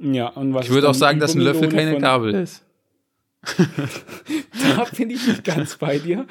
Ja, 0.00 0.28
und 0.28 0.54
was 0.54 0.66
Ich 0.66 0.72
würde 0.72 0.90
auch 0.90 0.94
sagen, 0.94 1.20
dass 1.20 1.36
ein 1.36 1.40
Löffel 1.40 1.68
keine 1.68 1.98
Gabel 1.98 2.34
ist. 2.34 2.64
da 4.76 4.84
bin 4.96 5.10
ich 5.10 5.26
nicht 5.26 5.44
ganz 5.44 5.76
bei 5.76 5.98
dir 5.98 6.26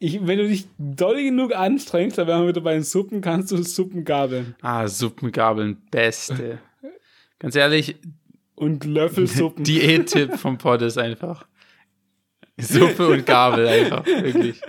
ich, 0.00 0.26
wenn 0.26 0.38
du 0.38 0.48
dich 0.48 0.66
doll 0.78 1.22
genug 1.22 1.54
anstrengst, 1.54 2.16
dann 2.16 2.26
wären 2.26 2.42
wir 2.42 2.48
wieder 2.48 2.62
bei 2.62 2.72
den 2.72 2.82
Suppen, 2.82 3.20
kannst 3.20 3.52
du 3.52 3.62
Suppen 3.62 4.04
gabeln. 4.04 4.56
Ah, 4.62 4.88
Suppengabeln, 4.88 5.76
beste. 5.90 6.58
Ganz 7.40 7.56
ehrlich. 7.56 7.96
Und 8.54 8.84
Löffelsuppen. 8.84 9.64
Diät-Tipp 9.64 10.36
vom 10.36 10.58
Pod 10.58 10.82
ist 10.82 10.98
einfach. 10.98 11.46
Suppe 12.58 13.08
und 13.08 13.26
Gabel 13.26 13.66
einfach, 13.66 14.06
wirklich. 14.06 14.60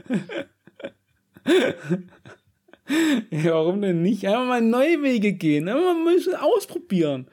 Ja, 3.29 3.53
warum 3.53 3.81
denn 3.81 4.01
nicht? 4.01 4.25
Einfach 4.25 4.45
mal 4.45 4.61
neue 4.61 5.03
Wege 5.03 5.33
gehen. 5.33 5.67
Einfach 5.69 5.83
mal 5.83 5.97
ein 5.97 6.15
bisschen 6.15 6.35
ausprobieren. 6.35 7.27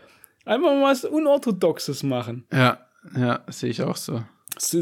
Einfach 0.44 0.72
mal 0.72 0.90
was 0.90 1.04
Unorthodoxes 1.04 2.02
machen. 2.02 2.44
Ja, 2.52 2.86
ja, 3.16 3.44
sehe 3.48 3.70
ich 3.70 3.82
auch 3.82 3.96
so. 3.96 4.22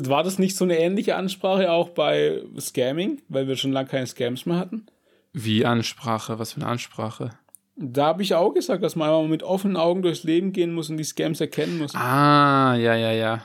War 0.08 0.22
das 0.22 0.38
nicht 0.38 0.56
so 0.56 0.64
eine 0.64 0.78
ähnliche 0.78 1.16
Ansprache 1.16 1.70
auch 1.70 1.90
bei 1.90 2.42
Scamming, 2.58 3.20
weil 3.28 3.46
wir 3.48 3.56
schon 3.56 3.72
lange 3.72 3.88
keine 3.88 4.06
Scams 4.06 4.46
mehr 4.46 4.58
hatten? 4.58 4.86
Wie 5.32 5.66
Ansprache? 5.66 6.38
Was 6.38 6.54
für 6.54 6.62
eine 6.62 6.70
Ansprache? 6.70 7.30
Da 7.76 8.06
habe 8.06 8.22
ich 8.22 8.34
auch 8.34 8.54
gesagt, 8.54 8.82
dass 8.82 8.96
man 8.96 9.28
mit 9.28 9.42
offenen 9.42 9.76
Augen 9.76 10.00
durchs 10.00 10.24
Leben 10.24 10.52
gehen 10.52 10.72
muss 10.72 10.88
und 10.88 10.96
die 10.96 11.04
Scams 11.04 11.40
erkennen 11.40 11.78
muss. 11.78 11.94
Ah, 11.94 12.74
ja, 12.74 12.94
ja, 12.94 13.12
ja. 13.12 13.44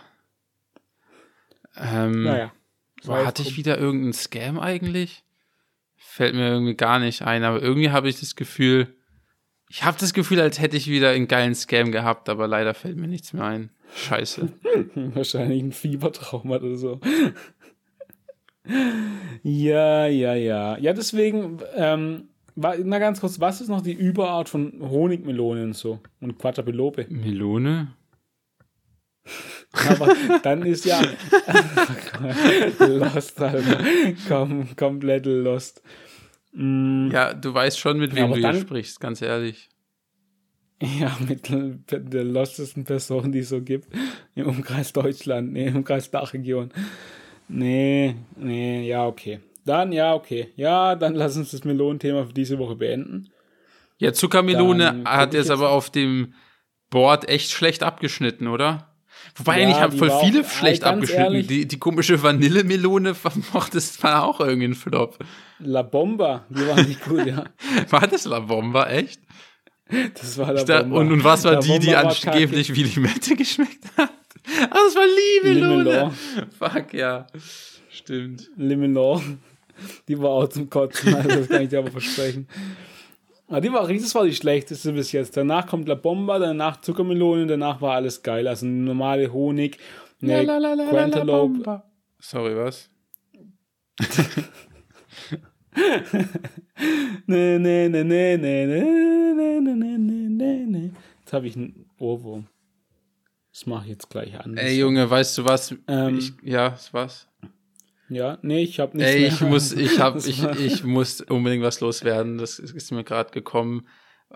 Ähm, 1.76 2.24
naja. 2.24 2.52
Boah, 3.06 3.26
hatte 3.26 3.42
ich 3.42 3.58
wieder 3.58 3.78
irgendeinen 3.78 4.14
Scam 4.14 4.60
eigentlich? 4.60 5.24
Fällt 5.98 6.36
mir 6.36 6.48
irgendwie 6.50 6.76
gar 6.76 7.00
nicht 7.00 7.24
ein, 7.24 7.44
aber 7.44 7.62
irgendwie 7.62 7.92
habe 7.92 8.10
ich 8.10 8.20
das 8.20 8.36
Gefühl, 8.36 8.96
ich 9.70 9.84
habe 9.84 9.98
das 10.00 10.14
Gefühl, 10.14 10.42
als 10.42 10.60
hätte 10.60 10.78
ich 10.78 10.88
wieder 10.88 11.12
einen 11.12 11.28
geilen 11.28 11.56
Scam 11.56 11.92
gehabt, 11.92 12.28
aber 12.30 12.48
leider 12.48 12.74
fällt 12.74 12.98
mir 12.98 13.08
nichts 13.08 13.34
mehr 13.34 13.46
ein. 13.46 13.70
Scheiße. 13.96 14.50
Wahrscheinlich 14.96 15.64
ein 15.64 15.72
Fiebertrauma 15.72 16.58
oder 16.58 16.76
so. 16.76 17.00
ja, 19.44 20.08
ja, 20.08 20.34
ja. 20.36 20.78
Ja, 20.78 20.94
deswegen, 20.94 21.60
ähm, 21.76 22.31
na 22.56 23.00
ganz 23.00 23.22
kurz, 23.22 23.40
was 23.40 23.62
ist 23.62 23.70
noch 23.70 23.82
die 23.82 23.94
Überart 23.94 24.50
von 24.50 24.74
Honigmelonen 24.82 25.66
und 25.66 25.76
so? 25.76 26.00
Und 26.20 26.38
Quattrapelope? 26.38 27.08
Melone? 27.10 27.96
Aber 29.90 30.14
dann 30.44 30.64
ist 30.64 30.86
ja 30.86 31.02
Lost, 32.80 33.40
Alter. 33.42 33.80
Kom 34.28 34.76
komplett 34.76 35.26
Lost. 35.26 35.82
Mm. 36.54 37.10
Ja, 37.12 37.34
du 37.34 37.54
weißt 37.54 37.80
schon, 37.80 37.98
mit 38.00 38.14
wem 38.16 38.32
ja, 38.32 38.36
du 38.36 38.52
hier 38.52 38.62
sprichst, 38.62 39.00
ganz 39.00 39.22
ehrlich. 39.22 39.70
Ja, 40.82 41.16
mit 41.28 41.48
der 41.50 42.24
lostesten 42.24 42.86
Person, 42.86 43.32
die 43.32 43.40
es 43.40 43.50
so 43.50 43.62
gibt. 43.62 43.88
Im 44.34 44.48
Umkreis 44.48 44.92
Deutschland, 44.94 45.54
nee, 45.54 45.68
im 45.68 45.78
Umkreis 45.78 46.10
Dachregion. 46.10 46.72
Nee, 47.48 48.16
nee, 48.36 48.88
ja, 48.88 49.06
okay. 49.06 49.40
Dann, 49.66 49.92
ja, 49.92 50.14
okay. 50.14 50.52
Ja, 50.56 50.96
dann 50.96 51.16
lass 51.16 51.38
uns 51.38 51.52
das 51.52 51.64
Melonenthema 51.64 52.26
für 52.26 52.34
diese 52.34 52.58
Woche 52.60 52.76
beenden. 52.76 53.30
Ja, 53.98 54.14
Zuckermelone 54.14 55.04
hat 55.06 55.36
jetzt 55.36 55.52
aber 55.52 55.70
auf 55.70 55.92
dem 55.92 56.34
Board 56.90 57.30
echt 57.30 57.52
schlecht 57.52 57.84
abgeschnitten, 57.84 58.48
oder? 58.48 58.92
Wobei 59.36 59.60
ja, 59.60 59.66
eigentlich 59.66 59.80
haben 59.80 59.98
voll 59.98 60.12
viele 60.24 60.44
schlecht 60.44 60.84
abgeschnitten. 60.84 61.34
Die, 61.34 61.44
die. 61.44 61.68
Die, 61.68 61.80
komische 61.80 62.22
Vanillemelone 62.22 63.16
mochte 63.54 63.78
es 63.78 64.02
war 64.04 64.24
auch 64.24 64.40
irgendwie 64.40 64.70
ein 64.70 64.76
Flop. 64.76 65.20
La 65.60 65.84
Bomba, 65.84 66.46
die 66.50 66.68
war 66.68 66.82
nicht 66.82 67.04
gut, 67.06 67.26
ja. 67.26 67.46
war 67.90 68.08
das 68.08 68.26
La 68.26 68.40
Bomba, 68.40 68.90
echt? 68.90 69.22
Das 70.16 70.38
war 70.38 70.54
La 70.54 70.64
Bomba. 70.64 70.98
Und, 70.98 71.12
und 71.12 71.24
was 71.24 71.44
war 71.44 71.54
La 71.54 71.60
die, 71.60 71.80
die 71.80 71.96
angeblich 71.96 72.74
wie 72.74 72.84
Limette 72.84 73.36
geschmeckt 73.36 73.86
hat? 73.98 74.10
Ah, 74.70 74.80
das 74.86 74.96
war 74.96 75.06
Limelone. 75.46 76.12
Fuck, 76.58 76.94
ja. 76.94 77.28
Stimmt. 77.90 78.50
Limelone. 78.58 79.38
Die 80.08 80.20
war 80.20 80.30
auch 80.30 80.48
zum 80.48 80.70
Kotzen, 80.70 81.14
also 81.16 81.30
das 81.30 81.50
kann 81.50 81.64
ich 81.64 81.70
dir 81.70 81.80
aber 81.80 81.92
versprechen. 81.92 82.48
Ah, 83.48 83.60
die 83.60 83.72
war, 83.72 83.86
das 83.86 84.16
war 84.16 84.24
die 84.26 84.34
schlechteste 84.34 84.94
bis 84.94 85.12
jetzt. 85.12 85.36
Danach 85.36 85.68
kommt 85.68 85.88
La 85.88 85.96
Bomba, 85.96 86.40
danach 86.40 86.80
Zuckermelone, 86.80 87.48
danach 87.48 87.82
war 87.82 87.96
alles 87.96 88.24
geil. 88.24 88.48
Also 88.48 88.66
normale 88.66 89.32
Honig, 89.34 89.78
eine 90.22 90.46
Quantelope. 90.90 91.84
Sorry, 92.20 92.56
was? 92.56 92.90
ne, 97.28 97.60
ne, 97.60 97.90
ne, 97.90 98.04
ne, 98.04 98.38
ne, 98.38 98.38
ne, 98.38 98.68
ne, 99.34 99.62
ne, 99.62 99.98
ne, 99.98 100.30
ne, 100.30 100.66
ne. 100.68 100.92
Jetzt 101.20 101.34
habe 101.34 101.48
ich 101.48 101.56
einen 101.56 101.90
Ohrwurm. 102.00 102.48
Das 103.52 103.66
mache 103.66 103.84
ich 103.84 103.90
jetzt 103.92 104.10
gleich 104.10 104.40
an. 104.40 104.56
Ey, 104.56 104.80
Junge, 104.80 105.10
weißt 105.10 105.38
du 105.38 105.46
was? 105.46 105.76
Ähm, 105.88 106.20
ich, 106.20 106.34
ja, 106.44 106.78
was? 106.94 107.28
Ja, 108.12 108.38
nee, 108.42 108.64
ich 108.64 108.82
habe 108.82 108.98
nicht. 108.98 109.08
Ey, 109.08 109.26
ich 109.26 109.40
muss, 109.40 109.72
ich 109.72 110.00
habe, 110.00 110.20
ich, 110.20 110.44
ich 110.44 110.84
muss 110.84 111.22
unbedingt 111.22 111.64
was 111.64 111.80
loswerden. 111.80 112.38
Das 112.38 112.60
ist 112.60 112.92
mir 112.92 113.06
gerade 113.06 113.32
gekommen 113.32 113.88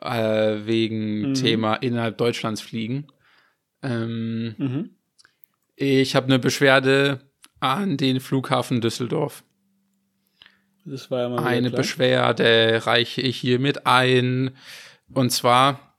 äh, 0.01 0.65
wegen 0.65 1.29
mhm. 1.29 1.33
Thema 1.33 1.75
innerhalb 1.75 2.17
Deutschlands 2.17 2.61
fliegen. 2.61 3.07
Ähm, 3.83 4.55
mhm. 4.57 4.89
Ich 5.75 6.15
habe 6.15 6.27
eine 6.27 6.39
Beschwerde 6.39 7.19
an 7.59 7.97
den 7.97 8.21
Flughafen 8.21 8.79
Düsseldorf. 8.79 9.43
Das 10.85 11.11
war 11.11 11.23
ja 11.23 11.29
mal 11.29 11.43
eine. 11.43 11.69
Beschwerde 11.69 12.81
reiche 12.85 13.19
ich 13.19 13.35
hiermit 13.35 13.85
ein. 13.85 14.55
Und 15.13 15.31
zwar, 15.31 15.97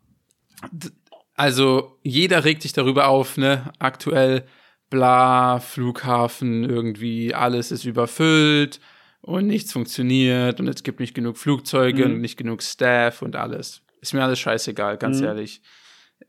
also 1.34 1.98
jeder 2.02 2.44
regt 2.44 2.62
sich 2.62 2.72
darüber 2.72 3.08
auf, 3.08 3.36
ne? 3.36 3.70
Aktuell 3.78 4.46
bla, 4.90 5.60
Flughafen, 5.60 6.64
irgendwie 6.64 7.34
alles 7.34 7.72
ist 7.72 7.84
überfüllt 7.84 8.80
und 9.20 9.46
nichts 9.46 9.72
funktioniert 9.72 10.60
und 10.60 10.68
es 10.68 10.82
gibt 10.82 11.00
nicht 11.00 11.14
genug 11.14 11.36
Flugzeuge 11.36 12.06
mhm. 12.06 12.14
und 12.14 12.20
nicht 12.20 12.36
genug 12.36 12.62
Staff 12.62 13.22
und 13.22 13.36
alles. 13.36 13.82
Ist 14.00 14.14
mir 14.14 14.22
alles 14.22 14.38
scheißegal, 14.38 14.98
ganz 14.98 15.18
mhm. 15.18 15.26
ehrlich. 15.26 15.62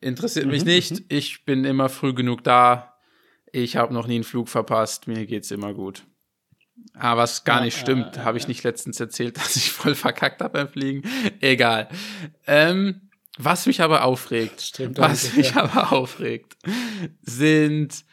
Interessiert 0.01 0.45
mhm. 0.45 0.51
mich 0.51 0.66
nicht. 0.66 0.91
Mhm. 0.91 1.05
Ich 1.10 1.45
bin 1.45 1.66
immer 1.66 1.89
früh 1.89 2.14
genug 2.14 2.43
da. 2.43 2.95
Ich 3.51 3.78
habe 3.78 3.93
noch 3.93 4.08
nie 4.08 4.16
einen 4.16 4.24
Flug 4.24 4.49
verpasst. 4.49 5.08
Mir 5.08 5.26
geht's 5.26 5.51
immer 5.51 5.74
gut. 5.74 6.03
Aber 6.93 7.22
was 7.22 7.43
gar 7.43 7.60
ja, 7.60 7.66
nicht 7.66 7.78
stimmt, 7.78 8.16
ja, 8.16 8.22
ja, 8.22 8.26
habe 8.26 8.38
ich 8.38 8.47
nicht 8.47 8.64
letztens 8.64 8.99
erzählt, 8.99 9.38
dass 9.38 9.55
ich 9.55 9.72
voll 9.72 9.95
verkackt 9.95 10.41
habe 10.41 10.53
beim 10.53 10.70
Fliegen. 10.70 11.03
Egal. 11.39 11.89
Ähm, 12.45 13.10
was 13.38 13.68
mich 13.68 13.82
aber 13.82 14.03
aufregt, 14.03 14.62
Stimmt, 14.62 14.97
was 14.97 15.36
mich 15.36 15.55
aber 15.55 15.93
aufregt, 15.93 16.58
sind 17.22 18.03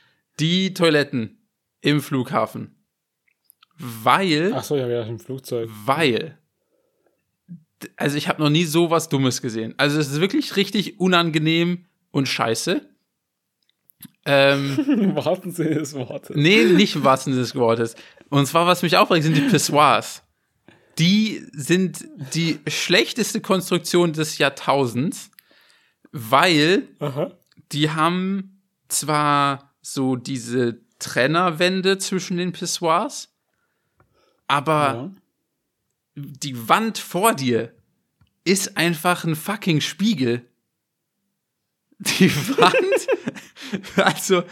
die 0.41 0.75
Toiletten 0.75 1.49
im 1.81 2.01
Flughafen. 2.01 2.75
Weil. 3.79 4.53
Ach 4.55 4.65
so, 4.65 4.77
ja, 4.77 4.89
ja, 4.89 5.03
im 5.03 5.19
Flugzeug. 5.19 5.69
Weil. 5.85 6.39
Also 7.97 8.17
ich 8.17 8.29
habe 8.29 8.43
noch 8.43 8.51
nie 8.51 8.65
so 8.65 8.91
was 8.91 9.09
Dummes 9.09 9.43
gesehen. 9.43 9.75
Also 9.77 9.99
es 9.99 10.09
ist 10.09 10.21
wirklich 10.21 10.57
richtig 10.57 11.01
unangenehm 11.01 11.87
und 12.11 12.29
scheiße. 12.29 12.89
Ähm, 14.27 14.79
Im 14.89 15.17
wahrsten 15.17 15.53
Sinne 15.53 15.77
des 15.77 15.95
Wortes. 15.95 16.35
Nee, 16.35 16.65
nicht 16.65 16.95
im 16.97 17.05
wahrsten 17.05 17.33
Sinne 17.33 17.45
des 17.45 17.55
Wortes. 17.55 17.95
Und 18.31 18.47
zwar, 18.47 18.67
was 18.67 18.83
mich 18.83 18.97
aufregt, 18.97 19.25
sind 19.25 19.37
die 19.37 19.43
Pissoirs. 19.43 20.23
Die 20.99 21.43
sind 21.53 22.05
die 22.35 22.61
schlechteste 22.69 23.41
Konstruktion 23.41 24.13
des 24.13 24.39
Jahrtausends, 24.39 25.31
weil 26.13 26.89
Aha. 27.01 27.33
die 27.73 27.91
haben 27.91 28.63
zwar 28.89 29.74
so 29.87 30.17
diese 30.17 30.81
Trennerwände 30.99 31.99
zwischen 31.99 32.39
den 32.39 32.53
Pissoirs, 32.53 33.35
aber 34.49 34.95
ja. 34.95 35.11
die 36.15 36.69
Wand 36.69 36.99
vor 36.99 37.35
dir 37.35 37.75
ist 38.45 38.77
einfach 38.77 39.25
ein 39.25 39.37
fucking 39.37 39.81
Spiegel. 39.81 40.49
Die 41.99 42.35
Wand, 42.59 43.87
also 43.97 44.45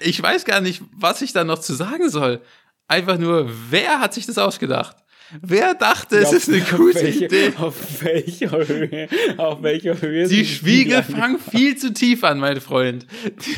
ich 0.00 0.20
weiß 0.20 0.44
gar 0.44 0.60
nicht, 0.60 0.82
was 0.92 1.22
ich 1.22 1.32
da 1.32 1.44
noch 1.44 1.60
zu 1.60 1.74
sagen 1.74 2.10
soll. 2.10 2.42
Einfach 2.88 3.18
nur, 3.18 3.48
wer 3.70 4.00
hat 4.00 4.12
sich 4.12 4.26
das 4.26 4.38
ausgedacht? 4.38 4.96
Wer 5.40 5.74
dachte, 5.74 6.16
ja, 6.16 6.22
es 6.22 6.32
ist 6.32 6.48
eine 6.48 6.60
gute 6.60 7.02
welche, 7.02 7.24
Idee? 7.24 7.52
Auf 7.56 8.02
welcher 8.02 8.50
Höhe? 8.68 9.08
Auf 9.38 9.62
welcher 9.62 10.00
Höhe? 10.00 10.28
Die 10.28 10.44
Spiegel 10.44 11.02
fangen 11.02 11.38
viel 11.38 11.76
zu 11.76 11.92
tief 11.92 12.22
an, 12.24 12.38
mein 12.38 12.60
Freund. 12.60 13.06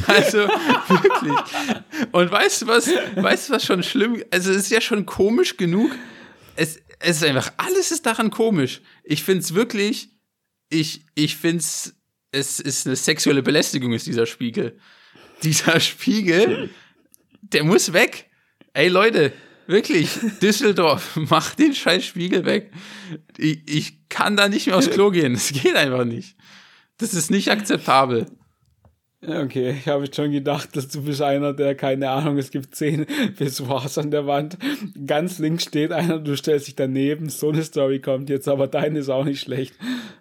Also 0.06 0.38
wirklich. 0.88 2.08
Und 2.12 2.30
weißt 2.30 2.62
du 2.62 2.66
was? 2.68 2.88
Weißt 3.16 3.48
du 3.48 3.54
was 3.54 3.64
schon 3.64 3.82
schlimm? 3.82 4.22
Also 4.30 4.52
es 4.52 4.58
ist 4.58 4.70
ja 4.70 4.80
schon 4.80 5.04
komisch 5.04 5.56
genug. 5.56 5.90
Es, 6.54 6.80
es 7.00 7.16
ist 7.16 7.24
einfach 7.24 7.52
alles 7.56 7.90
ist 7.90 8.06
daran 8.06 8.30
komisch. 8.30 8.80
Ich 9.02 9.24
finde 9.24 9.40
es 9.40 9.54
wirklich. 9.54 10.10
Ich 10.70 11.04
ich 11.14 11.36
finde 11.36 11.58
es. 11.58 11.94
Es 12.30 12.58
ist 12.58 12.86
eine 12.86 12.96
sexuelle 12.96 13.42
Belästigung, 13.42 13.92
ist 13.92 14.06
dieser 14.06 14.26
Spiegel. 14.26 14.78
Dieser 15.44 15.78
Spiegel, 15.78 16.70
der 17.42 17.62
muss 17.62 17.92
weg. 17.92 18.28
Ey 18.72 18.88
Leute, 18.88 19.32
Wirklich, 19.66 20.10
Düsseldorf, 20.42 21.16
mach 21.30 21.54
den 21.54 21.74
scheiß 21.74 22.04
Spiegel 22.04 22.44
weg. 22.44 22.70
Ich, 23.36 23.62
ich 23.66 24.08
kann 24.08 24.36
da 24.36 24.48
nicht 24.48 24.66
mehr 24.66 24.76
aufs 24.76 24.90
Klo 24.90 25.10
gehen. 25.10 25.34
Das 25.34 25.52
geht 25.52 25.76
einfach 25.76 26.04
nicht. 26.04 26.36
Das 26.98 27.14
ist 27.14 27.30
nicht 27.30 27.50
akzeptabel. 27.50 28.26
Okay, 29.26 29.76
ich 29.78 29.88
habe 29.88 30.06
schon 30.12 30.32
gedacht, 30.32 30.76
dass 30.76 30.88
du 30.88 31.02
bist 31.02 31.22
einer, 31.22 31.54
der, 31.54 31.74
keine 31.74 32.10
Ahnung, 32.10 32.36
es 32.36 32.50
gibt 32.50 32.74
zehn 32.74 33.06
Pissoirs 33.36 33.96
an 33.96 34.10
der 34.10 34.26
Wand. 34.26 34.58
Ganz 35.06 35.38
links 35.38 35.64
steht 35.64 35.92
einer, 35.92 36.18
du 36.18 36.36
stellst 36.36 36.66
dich 36.66 36.76
daneben. 36.76 37.30
So 37.30 37.50
eine 37.50 37.64
Story 37.64 38.00
kommt 38.00 38.28
jetzt, 38.28 38.48
aber 38.48 38.66
deine 38.66 38.98
ist 38.98 39.08
auch 39.08 39.24
nicht 39.24 39.40
schlecht. 39.40 39.74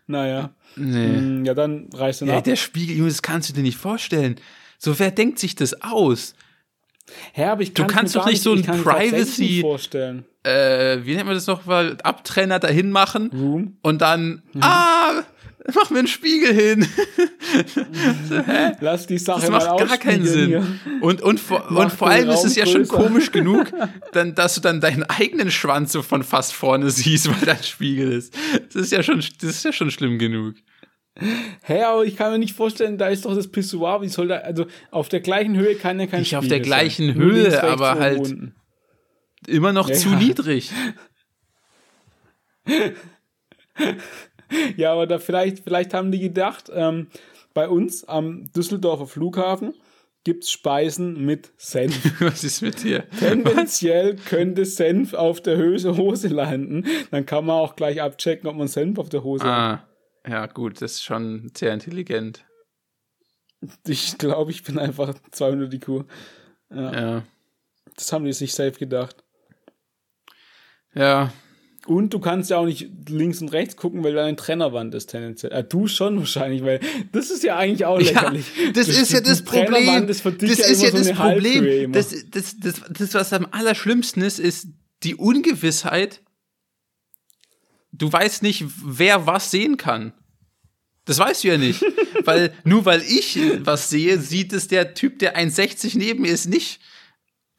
Naja. 0.08 0.54
Nee. 0.76 1.18
Hm, 1.18 1.46
ja, 1.46 1.54
dann 1.54 1.90
reißt 1.94 2.22
du 2.22 2.26
nach. 2.26 2.36
Ja, 2.36 2.42
der 2.42 2.56
Spiegel, 2.56 3.06
das 3.06 3.22
kannst 3.22 3.50
du 3.50 3.54
dir 3.54 3.62
nicht 3.62 3.78
vorstellen. 3.78 4.38
So, 4.78 4.98
wer 5.00 5.12
denkt 5.12 5.40
sich 5.40 5.56
das 5.56 5.82
aus? 5.82 6.34
Hä, 7.34 7.46
aber 7.46 7.62
ich 7.62 7.74
du 7.74 7.86
kannst 7.86 8.16
doch 8.16 8.26
nicht 8.26 8.42
so 8.42 8.54
ein 8.54 8.64
Privacy 8.64 9.62
vorstellen. 9.62 10.26
Äh, 10.44 11.00
wie 11.04 11.16
nennt 11.16 11.26
man 11.26 11.36
das 11.36 11.48
noch 11.48 11.66
mal? 11.66 11.98
Abtrenner 12.04 12.60
dahin 12.60 12.92
machen 12.92 13.30
Room. 13.34 13.78
und 13.82 14.02
dann 14.02 14.44
mhm. 14.54 14.62
ah 14.62 15.24
mach 15.74 15.90
mir 15.90 16.00
einen 16.00 16.08
Spiegel 16.08 16.54
hin. 16.54 16.88
Hä? 18.46 18.72
Lass 18.80 19.08
die 19.08 19.18
Sache 19.18 19.42
das 19.42 19.50
macht 19.50 19.68
mal 19.68 19.86
gar 19.86 19.98
keinen 19.98 20.26
Sinn. 20.26 20.48
Hier. 20.48 20.68
Und, 21.02 21.22
und, 21.22 21.40
vor, 21.40 21.70
und 21.72 21.92
vor 21.92 22.10
allem 22.10 22.30
ist 22.30 22.44
es 22.44 22.56
ja 22.56 22.66
schon 22.66 22.88
komisch 22.88 23.32
genug, 23.32 23.72
dann, 24.12 24.36
dass 24.36 24.56
du 24.56 24.62
dann 24.62 24.82
deinen 24.82 25.04
eigenen 25.04 25.52
Schwanz 25.52 25.92
so 25.92 26.02
von 26.02 26.24
fast 26.24 26.54
vorne 26.54 26.90
siehst, 26.90 27.30
weil 27.30 27.46
da 27.46 27.54
ein 27.54 27.64
Spiegel 27.64 28.12
ist. 28.12 28.36
Das 28.74 28.84
ist 28.84 28.92
ja 28.92 29.04
schon, 29.04 29.20
das 29.20 29.50
ist 29.50 29.66
ja 29.66 29.74
schon 29.74 29.92
schlimm 29.92 30.20
genug. 30.20 30.56
Hä, 31.16 31.84
aber 31.84 32.06
ich 32.06 32.16
kann 32.16 32.32
mir 32.32 32.40
nicht 32.40 32.56
vorstellen, 32.56 32.98
da 32.98 33.08
ist 33.08 33.26
doch 33.26 33.36
das 33.36 33.48
Pissoir, 33.48 34.02
wie 34.02 34.08
soll 34.08 34.30
da, 34.30 34.38
also 34.38 34.66
auf 34.90 35.10
der 35.10 35.20
gleichen 35.20 35.56
Höhe 35.56 35.76
kann 35.76 36.00
ja 36.00 36.08
kein 36.08 36.22
Nicht 36.22 36.36
auf 36.36 36.48
der 36.48 36.60
gleichen 36.60 37.08
sein. 37.08 37.16
Höhe, 37.16 37.64
aber 37.64 38.00
halt 38.00 38.20
unten. 38.20 38.56
immer 39.48 39.74
noch 39.74 39.90
ja, 39.90 39.96
zu 39.96 40.10
ja. 40.10 40.16
niedrig. 40.16 40.72
ja, 44.76 44.92
aber 44.92 45.06
da 45.06 45.20
vielleicht, 45.20 45.60
vielleicht 45.64 45.94
haben 45.94 46.12
die 46.12 46.20
gedacht, 46.20 46.72
ähm, 46.74 47.08
bei 47.54 47.70
uns 47.70 48.04
am 48.06 48.52
Düsseldorfer 48.54 49.06
Flughafen 49.06 49.76
gibt 50.24 50.46
es 50.46 50.52
Speisen 50.52 51.24
mit 51.24 51.52
Senf. 51.58 52.20
Was 52.22 52.44
ist 52.44 52.62
mit 52.62 52.84
dir? 52.84 53.08
Tendenziell 53.20 54.18
Was? 54.18 54.26
könnte 54.26 54.66
Senf 54.66 55.14
auf 55.14 55.42
der 55.42 55.60
Hose 55.60 56.30
landen. 56.30 56.88
Dann 57.12 57.28
kann 57.28 57.46
man 57.46 57.58
auch 57.58 57.76
gleich 57.76 58.02
abchecken, 58.02 58.50
ob 58.50 58.56
man 58.56 58.68
Senf 58.68 58.98
auf 58.98 59.10
der 59.10 59.24
Hose 59.24 59.46
ah. 59.46 59.72
hat. 59.74 59.93
Ja, 60.28 60.46
gut, 60.48 60.82
das 60.82 60.94
ist 60.94 61.04
schon 61.04 61.52
sehr 61.56 61.74
intelligent. 61.74 62.46
Ich 63.88 64.18
glaube, 64.18 64.52
ich 64.52 64.64
bin 64.64 64.78
einfach 64.80 65.14
200 65.32 65.74
IQ. 65.74 66.06
Ja. 66.70 66.94
ja. 66.94 67.24
Das 67.96 68.12
haben 68.12 68.26
die 68.26 68.34
sich 68.34 68.54
safe 68.54 68.72
gedacht. 68.72 69.24
Ja. 70.96 71.32
Und 71.86 72.14
du 72.14 72.20
kannst 72.20 72.50
ja 72.50 72.58
auch 72.58 72.66
nicht 72.66 72.90
links 73.10 73.42
und 73.42 73.50
rechts 73.50 73.76
gucken, 73.76 74.04
weil 74.04 74.14
da 74.14 74.26
eine 74.26 74.38
Trennerwand 74.38 74.96
ist 74.96 75.08
tendenziell. 75.08 75.52
Äh, 75.52 75.66
du 75.66 75.88
schon 75.88 76.18
wahrscheinlich, 76.18 76.64
weil 76.64 76.80
das 77.12 77.30
ist 77.30 77.44
ja 77.44 77.58
eigentlich 77.58 77.86
auch 77.86 78.00
lächerlich. 78.00 78.46
Ja, 78.58 78.72
das, 78.72 78.88
das 78.88 78.98
ist 78.98 79.12
ja 79.12 79.20
das 79.20 79.42
Problem. 79.44 80.08
Ist 80.08 80.26
das 80.26 80.42
ist 80.42 80.82
ja, 80.82 80.90
ja 80.90 80.92
das 80.92 81.08
so 81.08 81.14
Problem. 81.14 81.92
Das, 81.92 82.16
das, 82.32 82.56
das, 82.58 82.82
das, 82.90 83.14
was 83.14 83.34
am 83.34 83.48
allerschlimmsten 83.52 84.24
ist, 84.24 84.40
ist 84.40 84.68
die 85.04 85.16
Ungewissheit, 85.16 86.23
du 87.94 88.12
weißt 88.12 88.44
nicht, 88.44 88.66
wer 88.84 89.26
was 89.26 89.52
sehen 89.52 89.78
kann. 89.78 90.14
Das 91.06 91.20
weißt 91.20 91.44
du 91.44 91.50
ja 91.50 91.58
nicht. 91.58 91.84
weil 92.26 92.54
nur 92.64 92.86
weil 92.86 93.02
ich 93.02 93.40
was 93.64 93.90
sehe, 93.90 94.20
sieht 94.20 94.54
es 94.54 94.68
der 94.68 94.94
Typ, 94.94 95.20
der 95.20 95.38
1,60 95.38 95.98
neben 95.98 96.24
mir 96.24 96.32
ist, 96.32 96.48
nicht. 96.48 96.80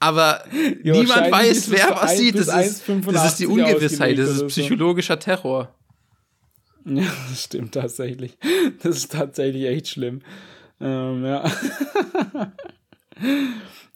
Aber 0.00 0.44
ja, 0.82 0.92
niemand 0.92 1.30
weiß, 1.30 1.70
wer 1.70 1.90
was 1.90 2.18
sieht. 2.18 2.34
Das 2.34 2.48
ist, 2.48 2.82
das 3.06 3.26
ist 3.32 3.40
die 3.40 3.46
Ungewissheit, 3.46 4.18
das 4.18 4.30
ist 4.30 4.46
psychologischer 4.48 5.18
Terror. 5.18 5.74
Ja, 6.84 7.04
das 7.30 7.44
stimmt 7.44 7.72
tatsächlich. 7.72 8.36
Das 8.82 8.96
ist 8.96 9.12
tatsächlich 9.12 9.64
echt 9.64 9.88
schlimm. 9.88 10.20
Ähm, 10.80 11.24
ja. 11.24 11.50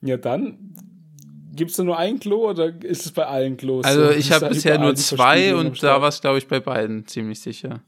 ja, 0.00 0.16
dann 0.16 0.74
Gibt 1.58 1.72
es 1.72 1.76
da 1.76 1.82
nur 1.82 1.98
ein 1.98 2.20
Klo 2.20 2.50
oder 2.50 2.72
ist 2.84 3.04
es 3.04 3.10
bei 3.10 3.26
allen 3.26 3.56
Klos? 3.56 3.84
Also 3.84 4.04
so? 4.04 4.10
ich 4.12 4.30
habe 4.30 4.48
bisher 4.48 4.78
nur 4.78 4.94
zwei 4.94 5.56
und 5.56 5.82
da 5.82 6.00
war 6.00 6.08
es, 6.08 6.20
glaube 6.20 6.38
ich, 6.38 6.46
bei 6.46 6.60
beiden 6.60 7.04
ziemlich 7.08 7.40
sicher. 7.40 7.82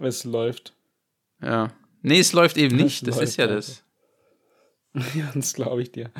Es 0.00 0.24
läuft. 0.24 0.74
Ja. 1.40 1.72
Nee, 2.02 2.18
es 2.18 2.32
läuft 2.32 2.56
eben 2.56 2.74
nicht. 2.74 3.06
das 3.06 3.20
ist 3.20 3.36
ja 3.36 3.46
das. 3.46 3.84
Ja, 5.14 5.30
das 5.34 5.52
glaube 5.52 5.82
ich 5.82 5.92
dir. 5.92 6.10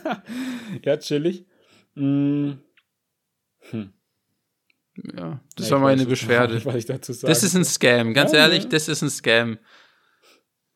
ja, 0.84 0.96
chillig. 0.96 1.46
Hm. 1.94 2.58
Hm. 3.70 3.92
Ja, 5.16 5.40
das 5.54 5.68
ja, 5.68 5.76
war 5.76 5.82
meine 5.82 6.04
Beschwerde. 6.04 6.54
Nicht, 6.54 6.66
was 6.66 6.74
ich 6.74 6.86
dazu 6.86 7.12
sagen 7.12 7.30
das 7.30 7.44
ist 7.44 7.54
ein 7.54 7.64
Scam, 7.64 8.12
ganz 8.12 8.32
ja, 8.32 8.40
ehrlich, 8.40 8.64
ja. 8.64 8.68
das 8.70 8.88
ist 8.88 9.02
ein 9.02 9.10
Scam. 9.10 9.58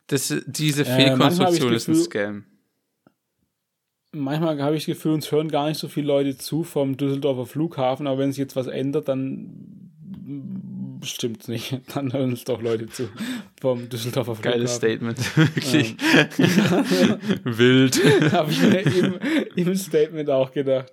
Das, 0.07 0.33
diese 0.45 0.85
Fehlkonstruktion 0.85 1.73
ist 1.73 1.89
ein 1.89 1.95
Scam. 1.95 2.45
Manchmal 4.17 4.61
habe 4.61 4.75
ich 4.75 4.85
das 4.85 4.95
Gefühl, 4.95 5.13
uns 5.13 5.31
hören 5.31 5.49
gar 5.49 5.67
nicht 5.67 5.79
so 5.79 5.87
viele 5.87 6.07
Leute 6.07 6.37
zu 6.37 6.63
vom 6.63 6.97
Düsseldorfer 6.97 7.45
Flughafen, 7.45 8.07
aber 8.07 8.19
wenn 8.19 8.31
sich 8.31 8.39
jetzt 8.39 8.55
was 8.55 8.67
ändert, 8.67 9.07
dann 9.07 9.87
stimmt 11.03 11.41
es 11.41 11.47
nicht. 11.47 11.79
Dann 11.93 12.11
hören 12.11 12.31
uns 12.31 12.43
doch 12.43 12.61
Leute 12.61 12.87
zu 12.87 13.09
vom 13.61 13.87
Düsseldorfer 13.89 14.35
Flughafen. 14.35 14.59
Geiles 14.59 14.75
Statement, 14.75 15.37
wirklich. 15.37 15.73
Ähm. 15.73 17.19
Wild. 17.43 18.31
habe 18.33 18.51
ich 18.51 18.61
mir 18.61 18.81
im, 18.81 19.19
im 19.55 19.75
Statement 19.75 20.29
auch 20.29 20.51
gedacht. 20.51 20.91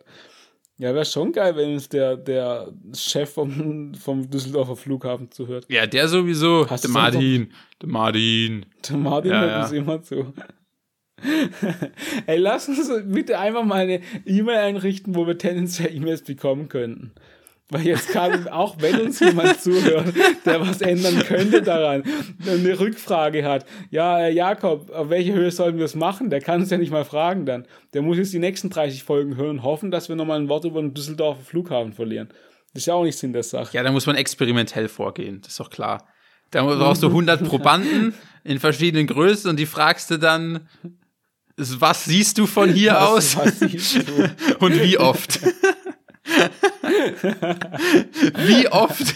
Ja, 0.77 0.93
wäre 0.93 1.05
schon 1.05 1.31
geil, 1.31 1.55
wenn 1.55 1.75
uns 1.75 1.89
der, 1.89 2.17
der 2.17 2.73
Chef 2.95 3.33
vom, 3.33 3.95
vom 3.95 4.29
Düsseldorfer 4.29 4.75
Flughafen 4.75 5.31
zuhört. 5.31 5.67
Ja, 5.69 5.87
der 5.87 6.09
sowieso. 6.09 6.69
Hast 6.69 6.83
der 6.83 6.91
Martin. 6.91 7.53
Der 7.81 7.89
Martin. 7.89 8.67
Der 8.89 8.97
Martin 8.97 9.31
ja, 9.31 9.41
hört 9.41 9.51
ja. 9.51 9.63
uns 9.63 9.73
immer 9.73 10.03
zu. 10.03 10.35
Ey, 12.27 12.39
lass 12.39 12.69
uns 12.69 12.91
bitte 13.07 13.39
einfach 13.39 13.65
mal 13.65 13.83
eine 13.83 14.01
E-Mail 14.25 14.57
einrichten, 14.57 15.15
wo 15.15 15.27
wir 15.27 15.39
tendenziell 15.39 15.95
E-Mails 15.95 16.23
bekommen 16.23 16.69
könnten. 16.69 17.13
Weil 17.71 17.87
jetzt 17.87 18.11
kann, 18.11 18.47
auch 18.49 18.77
wenn 18.81 19.01
uns 19.01 19.21
jemand 19.21 19.61
zuhört, 19.61 20.13
der 20.45 20.61
was 20.61 20.83
ändern 20.83 21.19
könnte 21.21 21.63
daran, 21.63 22.05
eine 22.47 22.79
Rückfrage 22.79 23.45
hat. 23.45 23.65
Ja, 23.91 24.29
Jakob, 24.29 24.91
auf 24.91 25.09
welche 25.09 25.33
Höhe 25.33 25.51
sollen 25.51 25.79
wir 25.79 25.87
es 25.87 25.95
machen? 25.95 26.29
Der 26.29 26.41
kann 26.41 26.61
uns 26.61 26.71
ja 26.71 26.77
nicht 26.77 26.93
mal 26.93 27.07
fragen 27.07 27.47
dann. 27.47 27.67
Der 27.95 28.03
muss 28.03 28.19
jetzt 28.19 28.35
die 28.35 28.39
nächsten 28.39 28.69
30 28.69 29.03
Folgen 29.03 29.37
hören 29.37 29.59
und 29.59 29.63
hoffen, 29.63 29.91
dass 29.91 30.11
wir 30.11 30.17
nochmal 30.17 30.41
ein 30.41 30.49
Wort 30.51 30.67
über 30.67 30.81
den 30.81 30.93
Düsseldorfer 30.93 31.43
Flughafen 31.43 31.95
verlieren. 31.95 32.29
Das 32.75 32.83
ist 32.83 32.87
ja 32.87 32.95
auch 32.95 33.05
nicht 33.05 33.19
Sinn 33.19 33.33
der 33.33 33.43
Sache. 33.43 33.75
Ja, 33.75 33.83
da 33.83 33.91
muss 33.91 34.07
man 34.07 34.17
experimentell 34.17 34.89
vorgehen, 34.89 35.41
das 35.41 35.53
ist 35.53 35.61
doch 35.61 35.71
klar. 35.71 36.07
Da 36.51 36.63
brauchst 36.63 37.03
du 37.03 37.09
100 37.09 37.45
Probanden 37.49 38.15
in 38.45 38.61
verschiedenen 38.61 39.07
Größen 39.07 39.49
und 39.49 39.59
die 39.59 39.67
fragst 39.67 40.11
du 40.11 40.19
dann, 40.19 40.69
was 41.57 42.05
siehst 42.05 42.39
du 42.39 42.47
von 42.47 42.71
hier 42.71 42.93
was, 42.93 43.37
aus? 43.37 43.37
Was 43.37 43.63
und 44.59 44.81
wie 44.81 44.99
oft? 44.99 45.41
Wie 48.47 48.69
oft 48.69 49.15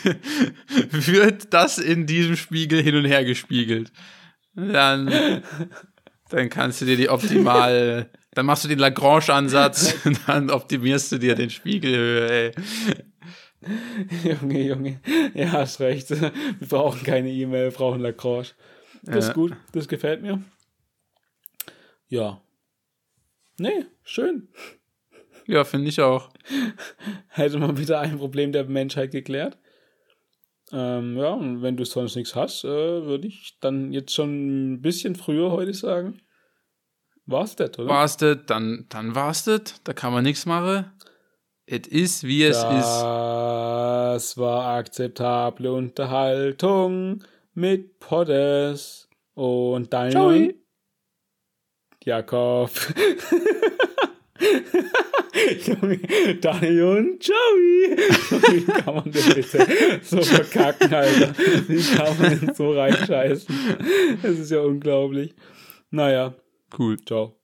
wird 0.90 1.54
das 1.54 1.78
in 1.78 2.06
diesem 2.06 2.36
Spiegel 2.36 2.82
hin 2.82 2.96
und 2.96 3.06
her 3.06 3.24
gespiegelt? 3.24 3.92
Dann, 4.54 5.42
dann 6.28 6.48
kannst 6.50 6.80
du 6.80 6.84
dir 6.84 6.96
die 6.96 7.08
optimal, 7.08 8.10
dann 8.32 8.46
machst 8.46 8.64
du 8.64 8.68
den 8.68 8.78
Lagrange-Ansatz 8.78 9.94
und 10.04 10.20
dann 10.26 10.50
optimierst 10.50 11.12
du 11.12 11.18
dir 11.18 11.34
den 11.34 11.50
Spiegelhöhe, 11.50 12.30
ey. 12.30 12.52
Junge, 14.22 14.62
Junge, 14.62 15.00
ja, 15.34 15.52
hast 15.52 15.80
recht. 15.80 16.10
Wir 16.10 16.32
brauchen 16.68 17.02
keine 17.02 17.30
E-Mail, 17.30 17.70
wir 17.70 17.76
brauchen 17.76 18.00
Lagrange. 18.00 18.48
Das 19.02 19.14
ja. 19.14 19.30
ist 19.30 19.34
gut, 19.34 19.56
das 19.72 19.88
gefällt 19.88 20.22
mir. 20.22 20.42
Ja. 22.08 22.40
Nee, 23.58 23.86
schön. 24.02 24.48
Ja, 25.46 25.64
finde 25.64 25.88
ich 25.88 26.00
auch. 26.00 26.30
Hätte 27.28 27.58
man 27.58 27.78
wieder 27.78 28.00
ein 28.00 28.18
Problem 28.18 28.52
der 28.52 28.64
Menschheit 28.64 29.10
geklärt. 29.10 29.58
Ähm, 30.70 31.16
ja, 31.16 31.30
und 31.30 31.62
wenn 31.62 31.76
du 31.76 31.84
sonst 31.84 32.16
nichts 32.16 32.34
hast, 32.34 32.64
äh, 32.64 32.68
würde 32.68 33.26
ich 33.26 33.58
dann 33.60 33.92
jetzt 33.92 34.12
schon 34.14 34.74
ein 34.74 34.82
bisschen 34.82 35.16
früher 35.16 35.50
heute 35.50 35.72
sagen. 35.72 36.20
War's 37.24 37.56
das, 37.56 37.78
oder? 37.78 37.88
War's 37.88 38.16
das, 38.16 38.38
dann, 38.46 38.86
dann 38.88 39.14
war's 39.14 39.44
das. 39.44 39.82
Da 39.84 39.92
kann 39.92 40.12
man 40.12 40.24
nichts 40.24 40.46
machen. 40.46 40.92
Es 41.66 41.86
ist, 41.88 42.24
wie 42.24 42.44
es 42.44 42.60
das 42.60 42.78
ist. 42.78 43.02
Das 43.02 44.38
war 44.38 44.76
akzeptable 44.76 45.72
Unterhaltung 45.72 47.24
mit 47.54 47.98
Poddes 48.00 49.08
und 49.34 49.92
deinem 49.92 50.54
Jakob. 52.04 52.70
Junge, 55.66 56.00
Daniel 56.40 56.82
und 56.84 57.26
Joey. 57.26 57.96
Wie 57.96 58.64
kann 58.64 58.94
man 58.94 59.10
denn 59.10 59.34
bitte 59.34 60.00
so 60.02 60.22
verkacken, 60.22 60.92
Alter? 60.92 61.34
Wie 61.66 61.82
kann 61.96 62.18
man 62.18 62.38
denn 62.38 62.54
so 62.54 62.72
reinscheißen? 62.72 63.54
Das 64.22 64.38
ist 64.38 64.50
ja 64.50 64.60
unglaublich. 64.60 65.34
Naja. 65.90 66.34
Cool. 66.76 66.96
Ciao. 67.04 67.37